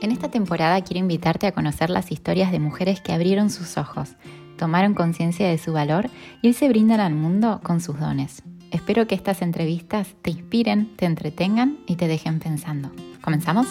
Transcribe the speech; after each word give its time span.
En 0.00 0.12
esta 0.12 0.30
temporada 0.30 0.80
quiero 0.82 1.00
invitarte 1.00 1.48
a 1.48 1.52
conocer 1.52 1.90
las 1.90 2.12
historias 2.12 2.52
de 2.52 2.60
mujeres 2.60 3.00
que 3.00 3.12
abrieron 3.12 3.50
sus 3.50 3.76
ojos, 3.78 4.10
tomaron 4.56 4.94
conciencia 4.94 5.48
de 5.48 5.58
su 5.58 5.72
valor 5.72 6.08
y 6.40 6.52
se 6.52 6.68
brindan 6.68 7.00
al 7.00 7.14
mundo 7.14 7.60
con 7.64 7.80
sus 7.80 7.98
dones. 7.98 8.42
Espero 8.70 9.08
que 9.08 9.16
estas 9.16 9.42
entrevistas 9.42 10.14
te 10.22 10.30
inspiren, 10.30 10.94
te 10.96 11.06
entretengan 11.06 11.78
y 11.86 11.96
te 11.96 12.06
dejen 12.06 12.38
pensando. 12.38 12.92
¿Comenzamos? 13.22 13.66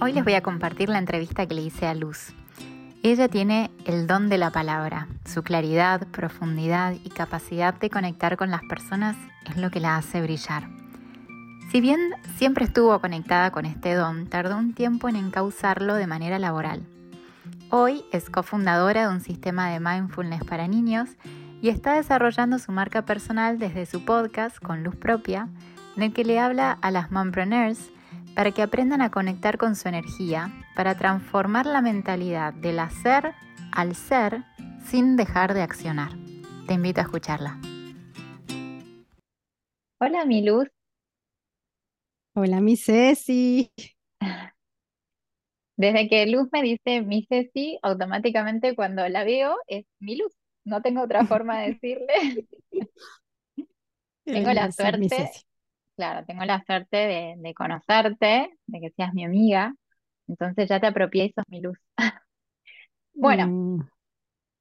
Hoy 0.00 0.12
les 0.12 0.24
voy 0.24 0.34
a 0.34 0.42
compartir 0.42 0.88
la 0.88 0.98
entrevista 0.98 1.46
que 1.46 1.54
le 1.54 1.62
hice 1.62 1.86
a 1.86 1.94
Luz. 1.94 2.32
Ella 3.04 3.28
tiene 3.28 3.70
el 3.84 4.08
don 4.08 4.28
de 4.28 4.38
la 4.38 4.50
palabra. 4.50 5.06
Su 5.24 5.44
claridad, 5.44 6.08
profundidad 6.08 6.94
y 7.04 7.10
capacidad 7.10 7.74
de 7.74 7.90
conectar 7.90 8.36
con 8.36 8.50
las 8.50 8.62
personas 8.68 9.16
es 9.48 9.56
lo 9.56 9.70
que 9.70 9.78
la 9.78 9.96
hace 9.96 10.20
brillar. 10.22 10.68
Si 11.70 11.82
bien 11.82 12.14
siempre 12.36 12.64
estuvo 12.64 12.98
conectada 12.98 13.50
con 13.50 13.66
este 13.66 13.92
don, 13.92 14.26
tardó 14.26 14.56
un 14.56 14.72
tiempo 14.72 15.06
en 15.10 15.16
encauzarlo 15.16 15.96
de 15.96 16.06
manera 16.06 16.38
laboral. 16.38 16.80
Hoy 17.70 18.06
es 18.10 18.30
cofundadora 18.30 19.02
de 19.02 19.14
un 19.14 19.20
sistema 19.20 19.68
de 19.68 19.78
mindfulness 19.78 20.44
para 20.44 20.66
niños 20.66 21.10
y 21.60 21.68
está 21.68 21.92
desarrollando 21.92 22.58
su 22.58 22.72
marca 22.72 23.04
personal 23.04 23.58
desde 23.58 23.84
su 23.84 24.02
podcast 24.02 24.58
con 24.58 24.82
luz 24.82 24.96
propia, 24.96 25.50
en 25.94 26.04
el 26.04 26.14
que 26.14 26.24
le 26.24 26.40
habla 26.40 26.72
a 26.72 26.90
las 26.90 27.10
mompreneurs 27.10 27.90
para 28.34 28.50
que 28.52 28.62
aprendan 28.62 29.02
a 29.02 29.10
conectar 29.10 29.58
con 29.58 29.76
su 29.76 29.88
energía, 29.88 30.50
para 30.74 30.94
transformar 30.94 31.66
la 31.66 31.82
mentalidad 31.82 32.54
del 32.54 32.78
hacer 32.78 33.34
al 33.72 33.94
ser 33.94 34.42
sin 34.86 35.16
dejar 35.16 35.52
de 35.52 35.60
accionar. 35.60 36.12
Te 36.66 36.72
invito 36.72 37.02
a 37.02 37.04
escucharla. 37.04 37.58
Hola, 40.00 40.24
mi 40.24 40.42
luz. 40.42 40.77
Hola, 42.40 42.60
mi 42.60 42.76
Ceci. 42.76 43.72
Desde 45.76 46.08
que 46.08 46.24
Luz 46.26 46.48
me 46.52 46.62
dice 46.62 47.02
mi 47.02 47.26
Ceci, 47.28 47.80
automáticamente 47.82 48.76
cuando 48.76 49.08
la 49.08 49.24
veo 49.24 49.56
es 49.66 49.86
mi 49.98 50.16
Luz. 50.16 50.32
No 50.64 50.80
tengo 50.80 51.02
otra 51.02 51.26
forma 51.26 51.58
de 51.58 51.72
decirle. 51.72 52.46
tengo 54.24 54.52
la 54.52 54.70
suerte, 54.70 55.30
claro, 55.96 56.24
tengo 56.26 56.44
la 56.44 56.62
suerte 56.64 57.36
de, 57.36 57.54
conocerte, 57.54 58.56
de 58.66 58.80
que 58.80 58.90
seas 58.90 59.12
mi 59.14 59.24
amiga. 59.24 59.74
Entonces 60.28 60.68
ya 60.68 60.78
te 60.78 60.86
apropié 60.86 61.24
y 61.24 61.32
sos 61.32 61.44
mi 61.48 61.60
Luz. 61.60 61.78
Bueno, 63.20 63.48
mm. 63.48 63.88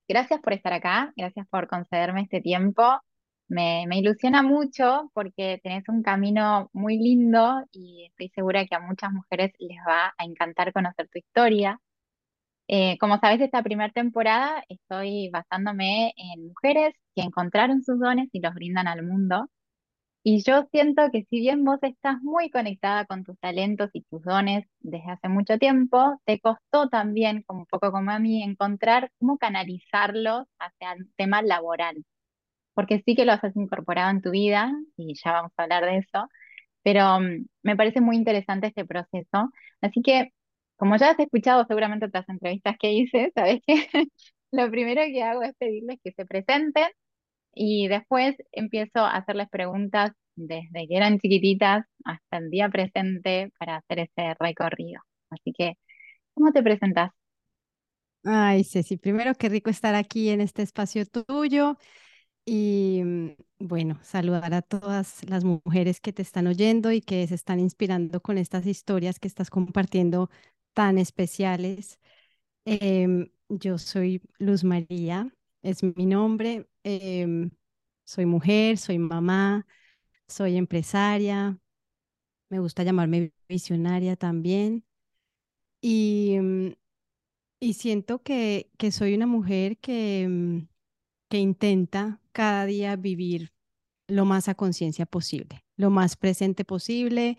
gracias 0.08 0.42
por 0.42 0.54
estar 0.54 0.74
acá, 0.74 1.14
gracias 1.16 1.48
por 1.48 1.68
concederme 1.68 2.24
este 2.24 2.42
tiempo. 2.42 3.00
Me, 3.50 3.86
me, 3.88 4.00
ilusiona 4.00 4.44
mucho 4.44 5.10
porque 5.14 5.60
tenés 5.64 5.88
un 5.88 6.04
camino 6.04 6.70
muy 6.74 6.98
lindo 6.98 7.64
y 7.72 8.06
estoy 8.10 8.30
segura 8.36 8.66
que 8.66 8.76
a 8.76 8.80
muchas 8.82 9.12
mujeres 9.14 9.54
les 9.60 9.78
va 9.88 10.14
a 10.18 10.26
encantar 10.26 10.74
conocer 10.74 11.08
tu 11.10 11.20
historia. 11.20 11.80
Eh, 12.68 12.98
como 13.00 13.20
sabes, 13.20 13.42
esta 13.42 13.64
primera 13.64 13.92
temporada 13.94 14.64
estoy 14.70 15.30
basándome 15.32 16.14
en 16.18 16.48
mujeres 16.48 16.94
que 17.16 17.22
encontraron 17.24 17.84
sus 17.84 18.00
dones 18.00 18.30
y 18.34 18.42
los 18.42 18.54
brindan 18.54 18.88
al 18.88 19.04
mundo. 19.04 19.50
Y 20.24 20.44
yo 20.44 20.68
siento 20.72 21.04
que 21.12 21.26
si 21.30 21.40
bien 21.40 21.64
vos 21.66 21.80
estás 21.84 22.22
muy 22.22 22.50
conectada 22.52 23.06
con 23.06 23.24
tus 23.24 23.40
talentos 23.40 23.90
y 23.94 24.04
tus 24.04 24.24
dones 24.24 24.66
desde 24.82 25.12
hace 25.12 25.30
mucho 25.30 25.58
tiempo, 25.58 26.22
te 26.26 26.40
costó 26.42 26.90
también, 26.90 27.44
como 27.44 27.62
un 27.62 27.66
poco 27.68 27.92
como 27.92 28.12
a 28.12 28.20
mí, 28.20 28.44
encontrar 28.44 29.12
cómo 29.20 29.38
canalizarlos 29.38 30.48
hacia 30.60 30.94
el 30.94 31.10
tema 31.16 31.42
laboral 31.42 32.06
porque 32.78 33.02
sí 33.06 33.16
que 33.16 33.26
lo 33.26 33.34
has 33.34 33.58
incorporado 33.58 34.12
en 34.12 34.22
tu 34.22 34.32
vida 34.32 34.72
y 34.98 35.16
ya 35.26 35.34
vamos 35.34 35.54
a 35.58 35.64
hablar 35.64 35.86
de 35.86 35.98
eso, 36.00 36.30
pero 36.84 37.20
mm, 37.22 37.48
me 37.64 37.78
parece 37.78 38.02
muy 38.02 38.18
interesante 38.18 38.68
este 38.68 38.86
proceso. 38.86 39.52
Así 39.82 40.02
que, 40.04 40.32
como 40.78 40.98
ya 40.98 41.12
has 41.12 41.20
escuchado 41.20 41.66
seguramente 41.68 42.06
otras 42.08 42.30
entrevistas 42.30 42.78
que 42.80 42.92
hice, 42.94 43.32
sabes 43.36 43.62
que 43.68 43.76
lo 44.52 44.70
primero 44.72 45.02
que 45.08 45.24
hago 45.24 45.44
es 45.44 45.56
pedirles 45.58 46.00
que 46.04 46.14
se 46.14 46.26
presenten 46.28 46.88
y 47.56 47.88
después 47.90 48.36
empiezo 48.54 49.00
a 49.02 49.18
hacerles 49.18 49.50
preguntas 49.50 50.12
desde 50.36 50.88
que 50.88 50.98
eran 50.98 51.20
chiquititas 51.20 51.86
hasta 52.06 52.38
el 52.38 52.52
día 52.52 52.70
presente 52.70 53.52
para 53.60 53.78
hacer 53.78 54.00
ese 54.02 54.36
recorrido. 54.40 55.02
Así 55.32 55.54
que, 55.58 55.76
¿cómo 56.36 56.52
te 56.54 56.64
presentas? 56.64 57.12
Ay, 58.24 58.64
Ceci, 58.66 58.98
primero 58.98 59.34
qué 59.36 59.50
rico 59.50 59.70
estar 59.70 59.96
aquí 59.96 60.30
en 60.30 60.42
este 60.42 60.62
espacio 60.62 61.06
tuyo. 61.06 61.78
Y 62.50 63.02
mm, 63.04 63.32
bueno, 63.60 64.00
saludar 64.04 64.54
a 64.54 64.62
todas 64.62 65.24
las 65.30 65.44
mujeres 65.44 66.00
que 66.02 66.14
te 66.14 66.22
están 66.22 66.48
oyendo 66.48 66.92
y 66.94 67.02
que 67.02 67.28
se 67.28 67.36
están 67.36 67.60
inspirando 67.60 68.22
con 68.22 68.38
estas 68.38 68.66
historias 68.66 69.20
que 69.20 69.28
estás 69.28 69.50
compartiendo 69.50 70.30
tan 70.74 70.98
especiales. 70.98 72.00
Em, 72.66 73.30
yo 73.50 73.78
soy 73.80 74.22
Luz 74.40 74.64
María, 74.66 75.34
es 75.64 75.84
mi 75.84 76.06
nombre. 76.08 76.68
Em, 76.84 77.52
soy 78.06 78.26
mujer, 78.28 78.78
soy 78.78 79.00
mamá, 79.00 79.68
soy 80.28 80.58
empresaria. 80.58 81.60
Me 82.50 82.60
gusta 82.60 82.84
llamarme 82.84 83.34
visionaria 83.50 84.16
también. 84.18 84.86
Y, 85.82 86.38
mm, 86.42 86.74
y 87.60 87.74
siento 87.74 88.22
que, 88.24 88.72
que 88.78 88.92
soy 88.92 89.16
una 89.16 89.28
mujer 89.28 89.78
que, 89.80 90.28
mm, 90.30 90.68
que 91.30 91.40
intenta 91.40 92.22
cada 92.38 92.68
día 92.68 92.96
vivir 92.96 93.52
lo 94.08 94.26
más 94.26 94.50
a 94.50 94.56
conciencia 94.56 95.06
posible, 95.08 95.66
lo 95.78 95.90
más 95.92 96.18
presente 96.18 96.66
posible 96.66 97.38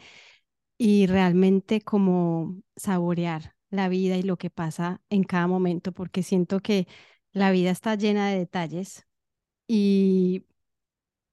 y 0.78 1.06
realmente 1.06 1.80
como 1.82 2.62
saborear 2.76 3.54
la 3.70 3.88
vida 3.88 4.16
y 4.16 4.22
lo 4.22 4.38
que 4.38 4.50
pasa 4.50 5.02
en 5.10 5.24
cada 5.24 5.46
momento, 5.46 5.92
porque 5.92 6.22
siento 6.22 6.60
que 6.60 6.88
la 7.32 7.50
vida 7.52 7.70
está 7.70 7.94
llena 7.96 8.30
de 8.30 8.38
detalles 8.40 9.06
y, 9.68 10.46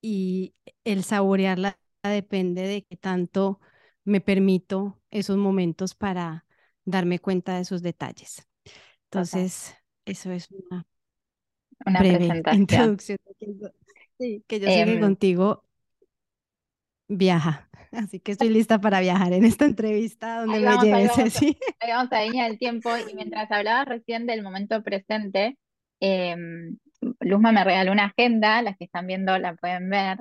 y 0.01 0.55
el 0.83 1.03
saborearla 1.03 1.79
depende 2.03 2.63
de 2.63 2.83
qué 2.85 2.97
tanto 2.97 3.59
me 4.03 4.21
permito 4.21 5.01
esos 5.11 5.37
momentos 5.37 5.95
para 5.95 6.45
darme 6.85 7.19
cuenta 7.19 7.55
de 7.55 7.61
esos 7.61 7.81
detalles. 7.81 8.47
Entonces, 9.05 9.75
eso 10.05 10.31
es 10.31 10.49
una 10.51 10.87
una 11.85 11.99
presentación. 11.99 12.61
introducción. 12.61 13.17
Sí, 14.17 14.43
que 14.47 14.59
yo 14.59 14.67
sé 14.67 14.85
que 14.85 14.93
em, 14.93 14.99
contigo 15.01 15.63
viaja. 17.07 17.69
Así 17.91 18.19
que 18.19 18.33
estoy 18.33 18.49
lista 18.49 18.79
para 18.79 18.99
viajar 18.99 19.33
en 19.33 19.45
esta 19.45 19.65
entrevista 19.65 20.41
donde 20.41 20.59
me 20.59 20.77
lleves, 20.77 21.11
Ahí 21.79 21.89
vamos 21.89 22.11
a 22.11 22.23
línea 22.23 22.45
del 22.45 22.57
tiempo. 22.57 22.89
Y 23.09 23.15
mientras 23.15 23.51
hablabas 23.51 23.87
recién 23.87 24.25
del 24.25 24.43
momento 24.43 24.83
presente, 24.83 25.57
em, 25.99 26.77
Luzma 27.19 27.51
me 27.51 27.63
regaló 27.63 27.91
una 27.91 28.05
agenda, 28.05 28.61
las 28.61 28.77
que 28.77 28.85
están 28.85 29.07
viendo 29.07 29.37
la 29.37 29.55
pueden 29.55 29.89
ver. 29.89 30.17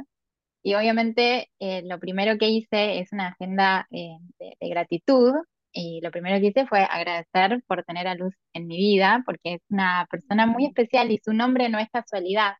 Y 0.63 0.75
obviamente 0.75 1.51
eh, 1.59 1.83
lo 1.85 2.01
primero 2.01 2.39
que 2.39 2.49
hice 2.49 2.99
es 3.01 3.13
una 3.13 3.29
agenda 3.29 3.87
eh, 3.91 4.17
de, 4.39 4.69
gratitud 4.69 5.33
y 5.75 6.01
lo 6.03 6.11
primero 6.13 6.41
que 6.41 6.47
hice 6.47 6.67
fue 6.67 6.85
agradecer 6.85 7.63
por 7.67 7.85
tener 7.85 8.07
a 8.07 8.15
Luz 8.15 8.35
en 8.55 8.67
mi 8.69 8.77
vida, 8.77 9.23
porque 9.27 9.55
es 9.55 9.61
una 9.69 10.07
persona 10.11 10.47
muy 10.47 10.67
especial 10.67 11.11
y 11.11 11.19
su 11.19 11.33
nombre 11.35 11.69
no 11.69 11.79
es 11.81 11.89
casualidad. 11.91 12.55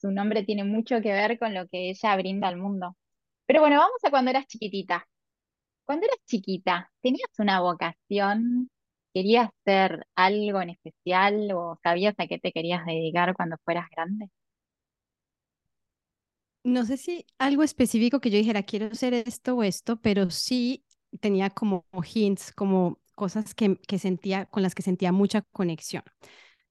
Su 0.00 0.12
nombre 0.12 0.44
tiene 0.44 0.64
mucho 0.64 1.00
que 1.02 1.12
ver 1.12 1.38
con 1.38 1.52
lo 1.54 1.66
que 1.68 1.90
ella 1.90 2.16
brinda 2.16 2.48
al 2.48 2.56
mundo. 2.56 2.96
Pero 3.46 3.60
bueno, 3.60 3.78
vamos 3.78 3.98
a 4.04 4.10
cuando 4.10 4.30
eras 4.30 4.46
chiquitita. 4.46 5.06
Cuando 5.84 6.06
eras 6.06 6.18
chiquita, 6.26 6.90
¿tenías 7.02 7.30
una 7.38 7.60
vocación? 7.60 8.70
¿Querías 9.12 9.50
hacer 9.66 10.06
algo 10.14 10.62
en 10.62 10.70
especial 10.70 11.50
o 11.54 11.78
sabías 11.82 12.14
a 12.18 12.26
qué 12.28 12.38
te 12.38 12.52
querías 12.52 12.86
dedicar 12.86 13.34
cuando 13.34 13.56
fueras 13.64 13.88
grande? 13.90 14.30
No 16.64 16.84
sé 16.84 16.96
si 16.96 17.26
algo 17.38 17.62
específico 17.62 18.20
que 18.20 18.30
yo 18.30 18.38
dijera, 18.38 18.62
quiero 18.62 18.86
hacer 18.86 19.12
esto 19.12 19.56
o 19.56 19.62
esto, 19.62 20.00
pero 20.00 20.30
sí 20.30 20.84
tenía 21.20 21.50
como 21.50 21.84
hints, 22.14 22.52
como 22.52 23.00
cosas 23.14 23.54
que, 23.54 23.76
que 23.88 23.98
sentía, 23.98 24.46
con 24.46 24.62
las 24.62 24.74
que 24.74 24.82
sentía 24.82 25.12
mucha 25.12 25.42
conexión. 25.52 26.02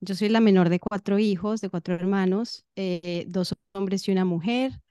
Yo 0.02 0.16
soy 0.16 0.30
la 0.30 0.42
menor 0.42 0.70
de 0.70 0.80
cuatro 0.80 1.20
hijos, 1.20 1.62
de 1.62 1.70
cuatro 1.70 1.96
hermanos, 1.96 2.66
eh, 2.76 3.26
dos 3.30 3.56
hombres 3.74 4.08
y 4.08 4.12
una 4.12 4.26
mujer. 4.26 4.82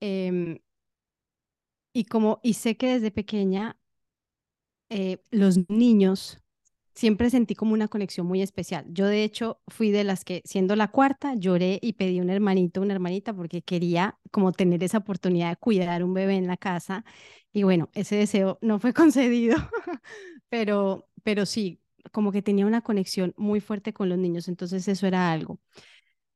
Em, 0.00 0.58
y 1.94 2.04
como, 2.04 2.40
y 2.42 2.54
sé 2.54 2.76
que 2.76 2.88
desde 2.94 3.10
pequeña 3.10 3.78
eh, 4.90 5.22
los 5.30 5.68
niños 5.70 6.40
siempre 6.94 7.30
sentí 7.30 7.54
como 7.54 7.72
una 7.74 7.88
conexión 7.88 8.26
muy 8.26 8.42
especial. 8.42 8.84
Yo 8.88 9.06
de 9.06 9.24
hecho 9.24 9.60
fui 9.68 9.90
de 9.90 10.04
las 10.04 10.24
que, 10.24 10.42
siendo 10.44 10.76
la 10.76 10.88
cuarta, 10.88 11.34
lloré 11.34 11.78
y 11.82 11.94
pedí 11.94 12.20
un 12.20 12.30
hermanito, 12.30 12.80
una 12.82 12.94
hermanita, 12.94 13.34
porque 13.34 13.62
quería 13.62 14.18
como 14.30 14.52
tener 14.52 14.82
esa 14.84 14.98
oportunidad 14.98 15.50
de 15.50 15.56
cuidar 15.56 16.04
un 16.04 16.14
bebé 16.14 16.34
en 16.36 16.46
la 16.46 16.56
casa. 16.56 17.04
Y 17.52 17.62
bueno, 17.64 17.90
ese 17.94 18.16
deseo 18.16 18.58
no 18.62 18.78
fue 18.78 18.92
concedido, 18.94 19.56
pero, 20.48 21.08
pero 21.22 21.46
sí, 21.46 21.80
como 22.12 22.32
que 22.32 22.42
tenía 22.42 22.66
una 22.66 22.82
conexión 22.82 23.34
muy 23.36 23.60
fuerte 23.60 23.92
con 23.92 24.08
los 24.08 24.18
niños, 24.18 24.48
entonces 24.48 24.86
eso 24.88 25.06
era 25.06 25.32
algo. 25.32 25.60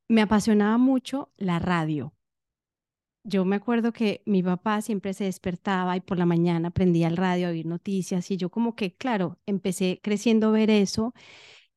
Me 0.09 0.21
apasionaba 0.23 0.77
mucho 0.79 1.31
la 1.37 1.59
radio. 1.59 2.13
Yo 3.27 3.43
me 3.45 3.57
acuerdo 3.57 3.91
que 3.91 4.21
mi 4.25 4.41
papá 4.41 4.81
siempre 4.81 5.13
se 5.13 5.25
despertaba 5.25 5.97
y 5.97 6.01
por 6.01 6.17
la 6.17 6.25
mañana 6.25 6.71
prendía 6.71 7.07
el 7.09 7.17
radio 7.17 7.47
a 7.47 7.51
oír 7.51 7.65
noticias 7.65 8.31
y 8.31 8.37
yo 8.37 8.49
como 8.49 8.75
que, 8.75 8.95
claro, 8.95 9.37
empecé 9.45 9.99
creciendo 10.01 10.47
a 10.47 10.51
ver 10.51 10.69
eso 10.69 11.13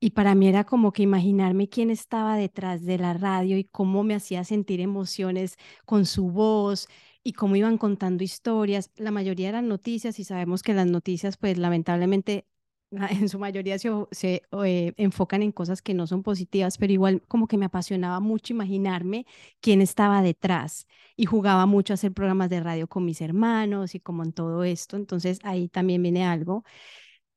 y 0.01 0.11
para 0.13 0.35
mí 0.35 0.49
era 0.49 0.65
como 0.65 0.93
que 0.93 1.03
imaginarme 1.03 1.69
quién 1.69 1.91
estaba 1.91 2.37
detrás 2.37 2.85
de 2.85 2.99
la 2.99 3.15
radio 3.15 3.59
y 3.59 3.65
cómo 3.65 4.05
me 4.05 4.15
hacía 4.15 4.45
sentir 4.45 4.81
emociones 4.81 5.57
con 5.87 6.07
su 6.07 6.31
voz 6.31 6.89
y 7.25 7.33
cómo 7.35 7.57
iban 7.57 7.79
contando 7.79 8.25
historias. 8.25 8.91
La 8.97 9.11
mayoría 9.11 9.49
eran 9.51 9.69
noticias 9.69 10.19
y 10.19 10.25
sabemos 10.25 10.63
que 10.63 10.75
las 10.75 10.87
noticias, 10.87 11.37
pues 11.37 11.59
lamentablemente, 11.59 12.47
en 13.11 13.29
su 13.29 13.39
mayoría 13.39 13.79
se, 13.79 13.91
se 14.11 14.43
eh, 14.65 14.93
enfocan 14.97 15.43
en 15.43 15.53
cosas 15.53 15.83
que 15.83 15.95
no 15.95 16.07
son 16.07 16.23
positivas, 16.23 16.79
pero 16.79 16.93
igual 16.93 17.23
como 17.29 17.47
que 17.47 17.57
me 17.59 17.67
apasionaba 17.67 18.21
mucho 18.21 18.53
imaginarme 18.53 19.27
quién 19.61 19.81
estaba 19.81 20.23
detrás 20.23 20.87
y 21.17 21.27
jugaba 21.27 21.67
mucho 21.67 21.93
a 21.93 21.95
hacer 21.95 22.13
programas 22.13 22.51
de 22.51 22.61
radio 22.61 22.89
con 22.89 23.05
mis 23.05 23.21
hermanos 23.21 23.95
y 23.95 24.01
como 24.01 24.25
en 24.25 24.33
todo 24.33 24.65
esto. 24.65 24.97
Entonces 24.97 25.39
ahí 25.45 25.69
también 25.69 26.03
viene 26.03 26.25
algo. 26.27 26.65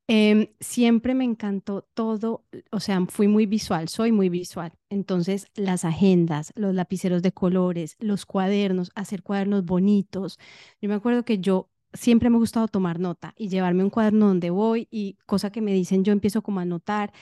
Em, 0.08 0.48
siempre 0.60 1.16
me 1.16 1.24
encantó 1.24 1.84
todo, 1.94 2.46
o 2.72 2.80
sea, 2.82 3.06
fui 3.08 3.28
muy 3.30 3.46
visual, 3.46 3.88
soy 3.88 4.12
muy 4.12 4.28
visual. 4.30 4.74
Entonces, 4.90 5.48
las 5.56 5.86
agendas, 5.86 6.52
los 6.56 6.76
lapiceros 6.76 7.22
de 7.22 7.32
colores, 7.32 7.96
los 8.00 8.26
cuadernos, 8.26 8.92
hacer 8.96 9.24
cuadernos 9.24 9.64
bonitos. 9.66 10.40
Yo 10.82 10.90
me 10.90 10.96
acuerdo 10.96 11.24
que 11.24 11.40
yo 11.40 11.70
siempre 11.94 12.30
me 12.30 12.38
ha 12.38 12.40
gustado 12.40 12.68
tomar 12.68 13.00
nota 13.00 13.34
y 13.38 13.50
llevarme 13.50 13.84
un 13.84 13.90
cuaderno 13.90 14.28
donde 14.28 14.50
voy 14.50 14.88
y 14.92 15.18
cosa 15.26 15.52
que 15.52 15.62
me 15.62 15.74
dicen, 15.74 16.04
yo 16.04 16.12
empiezo 16.14 16.42
como 16.44 16.60
a 16.60 16.64
anotar. 16.64 17.14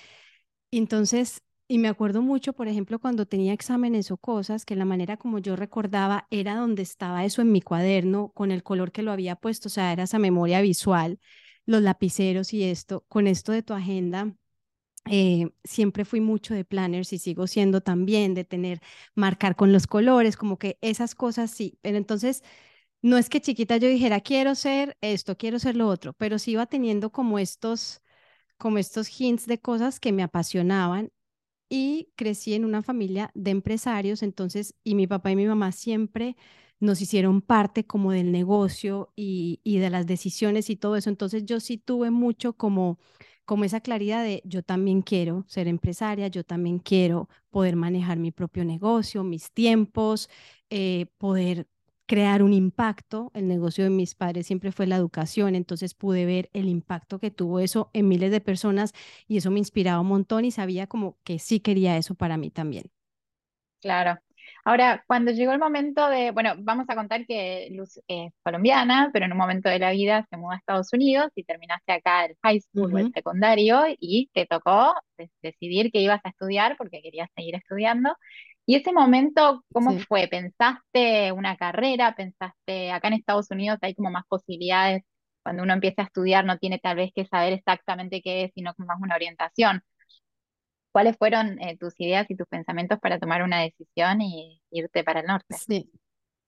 Entonces, 0.71 1.41
y 1.67 1.77
me 1.79 1.87
acuerdo 1.87 2.21
mucho, 2.21 2.53
por 2.53 2.67
ejemplo, 2.67 2.99
cuando 2.99 3.25
tenía 3.25 3.53
exámenes 3.53 4.11
o 4.11 4.17
cosas, 4.17 4.65
que 4.65 4.75
la 4.75 4.85
manera 4.85 5.17
como 5.17 5.39
yo 5.39 5.55
recordaba 5.55 6.27
era 6.31 6.55
donde 6.55 6.81
estaba 6.83 7.25
eso 7.25 7.41
en 7.41 7.51
mi 7.51 7.61
cuaderno, 7.61 8.31
con 8.33 8.51
el 8.51 8.63
color 8.63 8.91
que 8.91 9.03
lo 9.03 9.11
había 9.11 9.35
puesto, 9.35 9.67
o 9.69 9.71
sea, 9.71 9.91
era 9.93 10.03
esa 10.03 10.19
memoria 10.19 10.61
visual 10.61 11.19
los 11.65 11.81
lapiceros 11.83 12.53
y 12.53 12.63
esto, 12.63 13.05
con 13.07 13.27
esto 13.27 13.51
de 13.51 13.61
tu 13.63 13.73
agenda, 13.73 14.33
eh, 15.09 15.49
siempre 15.63 16.05
fui 16.05 16.21
mucho 16.21 16.53
de 16.53 16.63
planners 16.65 17.11
y 17.13 17.19
sigo 17.19 17.47
siendo 17.47 17.81
también 17.81 18.33
de 18.35 18.43
tener, 18.45 18.81
marcar 19.15 19.55
con 19.55 19.73
los 19.73 19.87
colores, 19.87 20.37
como 20.37 20.57
que 20.59 20.77
esas 20.81 21.15
cosas 21.15 21.51
sí, 21.51 21.79
pero 21.81 21.97
entonces 21.97 22.43
no 23.01 23.17
es 23.17 23.29
que 23.29 23.41
chiquita 23.41 23.77
yo 23.77 23.87
dijera 23.87 24.21
quiero 24.21 24.55
ser 24.55 24.97
esto, 25.01 25.37
quiero 25.37 25.59
ser 25.59 25.75
lo 25.75 25.87
otro, 25.87 26.13
pero 26.13 26.39
sí 26.39 26.51
iba 26.51 26.65
teniendo 26.67 27.11
como 27.11 27.39
estos, 27.39 28.01
como 28.57 28.77
estos 28.77 29.09
hints 29.19 29.47
de 29.47 29.59
cosas 29.59 29.99
que 29.99 30.11
me 30.13 30.23
apasionaban 30.23 31.11
y 31.69 32.09
crecí 32.15 32.53
en 32.53 32.65
una 32.65 32.83
familia 32.83 33.31
de 33.33 33.51
empresarios, 33.51 34.23
entonces, 34.23 34.75
y 34.83 34.95
mi 34.95 35.07
papá 35.07 35.31
y 35.31 35.35
mi 35.37 35.47
mamá 35.47 35.71
siempre 35.71 36.35
nos 36.81 37.01
hicieron 37.01 37.41
parte 37.41 37.85
como 37.85 38.11
del 38.11 38.31
negocio 38.31 39.13
y, 39.15 39.61
de 39.63 39.89
las 39.89 40.07
decisiones 40.07 40.69
y 40.69 40.75
todo 40.75 40.95
eso. 40.97 41.09
Entonces 41.09 41.45
yo 41.45 41.59
sí 41.59 41.77
tuve 41.77 42.11
mucho 42.11 42.53
como, 42.53 42.99
como 43.45 43.63
esa 43.65 43.81
claridad 43.81 44.23
de 44.23 44.41
yo 44.45 44.63
también 44.63 45.01
quiero 45.01 45.45
ser 45.47 45.67
empresaria, 45.67 46.27
yo 46.27 46.43
también 46.43 46.79
quiero 46.79 47.29
poder 47.51 47.75
manejar 47.75 48.17
mi 48.19 48.31
propio 48.31 48.65
negocio, 48.65 49.23
mis 49.23 49.51
tiempos, 49.51 50.29
eh, 50.69 51.05
poder 51.17 51.67
crear 52.11 52.43
un 52.43 52.51
impacto. 52.51 53.31
El 53.33 53.47
negocio 53.47 53.85
de 53.85 53.89
mis 53.89 54.15
padres 54.15 54.45
siempre 54.45 54.73
fue 54.73 54.85
la 54.85 54.97
educación, 54.97 55.55
entonces 55.55 55.93
pude 55.93 56.25
ver 56.25 56.49
el 56.51 56.67
impacto 56.67 57.19
que 57.19 57.31
tuvo 57.31 57.61
eso 57.61 57.89
en 57.93 58.09
miles 58.09 58.31
de 58.31 58.41
personas 58.41 58.91
y 59.29 59.37
eso 59.37 59.49
me 59.49 59.59
inspiraba 59.59 60.01
un 60.01 60.07
montón 60.07 60.43
y 60.43 60.51
sabía 60.51 60.87
como 60.87 61.17
que 61.23 61.39
sí 61.39 61.61
quería 61.61 61.95
eso 61.95 62.13
para 62.13 62.35
mí 62.35 62.51
también. 62.51 62.91
Claro, 63.79 64.19
Ahora, 64.63 65.03
cuando 65.07 65.31
llegó 65.31 65.51
el 65.53 65.59
momento 65.59 66.07
de, 66.09 66.31
bueno, 66.31 66.53
vamos 66.59 66.85
a 66.89 66.95
contar 66.95 67.25
que 67.25 67.69
Luz 67.71 67.99
es 68.07 68.31
colombiana, 68.43 69.09
pero 69.11 69.25
en 69.25 69.31
un 69.31 69.37
momento 69.37 69.69
de 69.69 69.79
la 69.79 69.91
vida 69.91 70.25
se 70.29 70.37
mudó 70.37 70.51
a 70.51 70.57
Estados 70.57 70.93
Unidos 70.93 71.31
y 71.35 71.43
terminaste 71.43 71.91
acá 71.93 72.25
el 72.25 72.37
high 72.43 72.59
school 72.61 72.93
o 72.93 72.97
el 72.99 73.07
secundario 73.13 73.81
y 73.99 74.29
te 74.33 74.45
tocó 74.45 74.93
decidir 75.41 75.91
que 75.91 75.99
ibas 76.01 76.21
a 76.23 76.29
estudiar 76.29 76.77
porque 76.77 77.01
querías 77.01 77.29
seguir 77.35 77.55
estudiando. 77.55 78.15
¿Y 78.65 78.75
ese 78.75 78.93
momento 78.93 79.65
cómo 79.71 79.97
fue? 80.07 80.27
¿Pensaste 80.27 81.31
una 81.31 81.57
carrera? 81.57 82.15
¿Pensaste 82.15 82.91
acá 82.91 83.07
en 83.07 83.15
Estados 83.15 83.49
Unidos 83.51 83.79
hay 83.81 83.95
como 83.95 84.11
más 84.11 84.25
posibilidades? 84.27 85.03
Cuando 85.43 85.63
uno 85.63 85.73
empieza 85.73 86.03
a 86.03 86.05
estudiar 86.05 86.45
no 86.45 86.57
tiene 86.59 86.77
tal 86.79 86.97
vez 86.97 87.11
que 87.15 87.25
saber 87.25 87.53
exactamente 87.53 88.21
qué 88.21 88.43
es, 88.45 88.51
sino 88.53 88.73
como 88.75 88.87
más 88.87 89.01
una 89.01 89.15
orientación. 89.15 89.81
¿Cuáles 90.91 91.17
fueron 91.17 91.59
eh, 91.61 91.77
tus 91.77 91.93
ideas 91.99 92.25
y 92.29 92.35
tus 92.35 92.47
pensamientos 92.47 92.99
para 92.99 93.19
tomar 93.19 93.43
una 93.43 93.61
decisión 93.61 94.21
y 94.21 94.61
irte 94.71 95.03
para 95.03 95.21
el 95.21 95.27
norte? 95.27 95.61
Sí, 95.67 95.91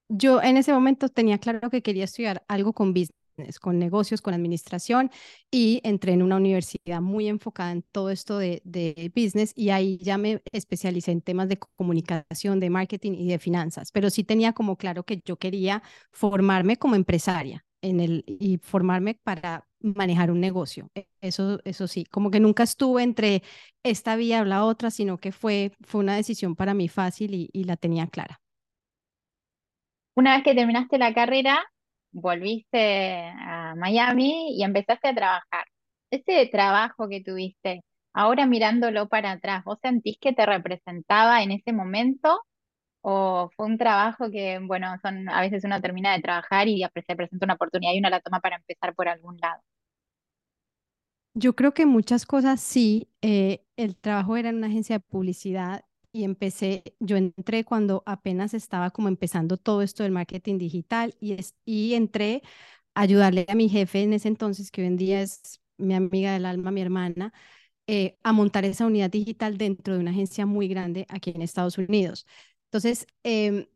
yo 0.10 0.42
en 0.44 0.58
ese 0.58 0.74
momento 0.74 1.10
tenía 1.10 1.40
claro 1.40 1.70
que 1.70 1.82
quería 1.84 2.06
estudiar 2.06 2.44
algo 2.48 2.74
con 2.74 2.94
business, 2.94 3.60
con 3.60 3.80
negocios, 3.80 4.22
con 4.22 4.34
administración 4.34 5.12
y 5.52 5.82
entré 5.84 6.14
en 6.14 6.24
una 6.24 6.38
universidad 6.38 7.02
muy 7.02 7.28
enfocada 7.30 7.72
en 7.74 7.84
todo 7.84 8.10
esto 8.12 8.38
de, 8.40 8.62
de 8.66 9.12
business 9.16 9.54
y 9.56 9.70
ahí 9.72 9.98
ya 10.00 10.18
me 10.18 10.42
especialicé 10.52 11.12
en 11.12 11.22
temas 11.22 11.50
de 11.50 11.58
comunicación, 11.78 12.60
de 12.60 12.70
marketing 12.72 13.14
y 13.14 13.30
de 13.30 13.40
finanzas, 13.40 13.92
pero 13.92 14.10
sí 14.10 14.24
tenía 14.24 14.54
como 14.54 14.78
claro 14.78 15.04
que 15.06 15.22
yo 15.26 15.38
quería 15.38 15.84
formarme 16.12 16.78
como 16.78 16.96
empresaria 16.96 17.66
en 17.84 18.00
el, 18.00 18.24
y 18.28 18.58
formarme 18.58 19.16
para 19.24 19.68
manejar 19.82 20.32
un 20.32 20.40
negocio. 20.40 20.90
E, 20.96 21.08
eso, 21.22 21.60
eso 21.66 21.88
sí, 21.88 22.06
como 22.06 22.32
que 22.32 22.40
nunca 22.40 22.64
estuve 22.64 23.04
entre 23.04 23.44
esta 23.84 24.16
vía 24.16 24.42
o 24.42 24.46
la 24.46 24.66
otra, 24.66 24.90
sino 24.90 25.20
que 25.20 25.32
fue, 25.32 25.74
fue 25.82 26.02
una 26.02 26.16
decisión 26.16 26.56
para 26.56 26.74
mí 26.74 26.88
fácil 26.88 27.36
y, 27.36 27.50
y 27.54 27.66
la 27.66 27.78
tenía 27.78 28.08
clara. 28.08 28.42
Una 30.16 30.36
vez 30.36 30.44
que 30.44 30.56
terminaste 30.56 30.98
la 30.98 31.14
carrera, 31.14 31.64
volviste 32.12 33.18
a 33.40 33.74
Miami 33.76 34.56
y 34.58 34.64
empezaste 34.64 35.10
a 35.10 35.16
trabajar. 35.16 35.66
Ese 36.12 36.48
trabajo 36.48 37.10
que 37.10 37.22
tuviste, 37.24 37.82
ahora 38.14 38.46
mirándolo 38.46 39.10
para 39.10 39.32
atrás, 39.32 39.64
¿vos 39.64 39.80
sentís 39.82 40.18
que 40.22 40.34
te 40.34 40.46
representaba 40.46 41.42
en 41.44 41.52
ese 41.52 41.74
momento 41.74 42.40
o 43.04 43.52
fue 43.58 43.68
un 43.68 43.78
trabajo 43.80 44.32
que, 44.32 44.60
bueno, 44.62 44.96
son, 45.04 45.30
a 45.30 45.42
veces 45.42 45.66
uno 45.66 45.82
termina 45.82 46.14
de 46.14 46.22
trabajar 46.24 46.68
y 46.70 46.84
se 47.08 47.18
presenta 47.18 47.46
una 47.48 47.56
oportunidad 47.56 47.94
y 47.94 48.00
uno 48.00 48.10
la 48.12 48.22
toma 48.22 48.42
para 48.42 48.58
empezar 48.58 48.96
por 48.96 49.10
algún 49.10 49.38
lado. 49.40 49.62
Yo 51.36 51.56
creo 51.56 51.74
que 51.74 51.86
muchas 51.86 52.26
cosas 52.26 52.62
sí. 52.62 53.10
Eh, 53.22 53.66
el 53.78 53.96
trabajo 53.98 54.38
era 54.38 54.50
en 54.50 54.58
una 54.58 54.68
agencia 54.68 54.98
de 54.98 55.00
publicidad 55.02 55.84
y 56.12 56.26
empecé, 56.26 56.84
yo 57.00 57.18
entré 57.18 57.64
cuando 57.66 58.04
apenas 58.06 58.54
estaba 58.54 58.92
como 58.92 59.08
empezando 59.08 59.58
todo 59.58 59.82
esto 59.82 60.04
del 60.04 60.12
marketing 60.12 60.60
digital 60.60 61.16
y, 61.20 61.38
y 61.66 61.96
entré 61.96 62.44
a 62.96 63.02
ayudarle 63.02 63.46
a 63.50 63.56
mi 63.56 63.68
jefe 63.70 64.04
en 64.04 64.14
ese 64.14 64.28
entonces, 64.28 64.70
que 64.72 64.82
hoy 64.82 64.88
en 64.88 64.98
día 64.98 65.22
es 65.22 65.62
mi 65.78 65.96
amiga 65.96 66.34
del 66.34 66.46
alma, 66.46 66.70
mi 66.72 66.82
hermana, 66.82 67.34
eh, 67.88 68.18
a 68.24 68.34
montar 68.34 68.66
esa 68.66 68.86
unidad 68.86 69.10
digital 69.12 69.58
dentro 69.58 69.94
de 69.96 70.00
una 70.02 70.12
agencia 70.12 70.46
muy 70.46 70.68
grande 70.68 71.06
aquí 71.10 71.32
en 71.36 71.42
Estados 71.42 71.78
Unidos. 71.78 72.26
Entonces, 72.74 73.06
em, 73.22 73.68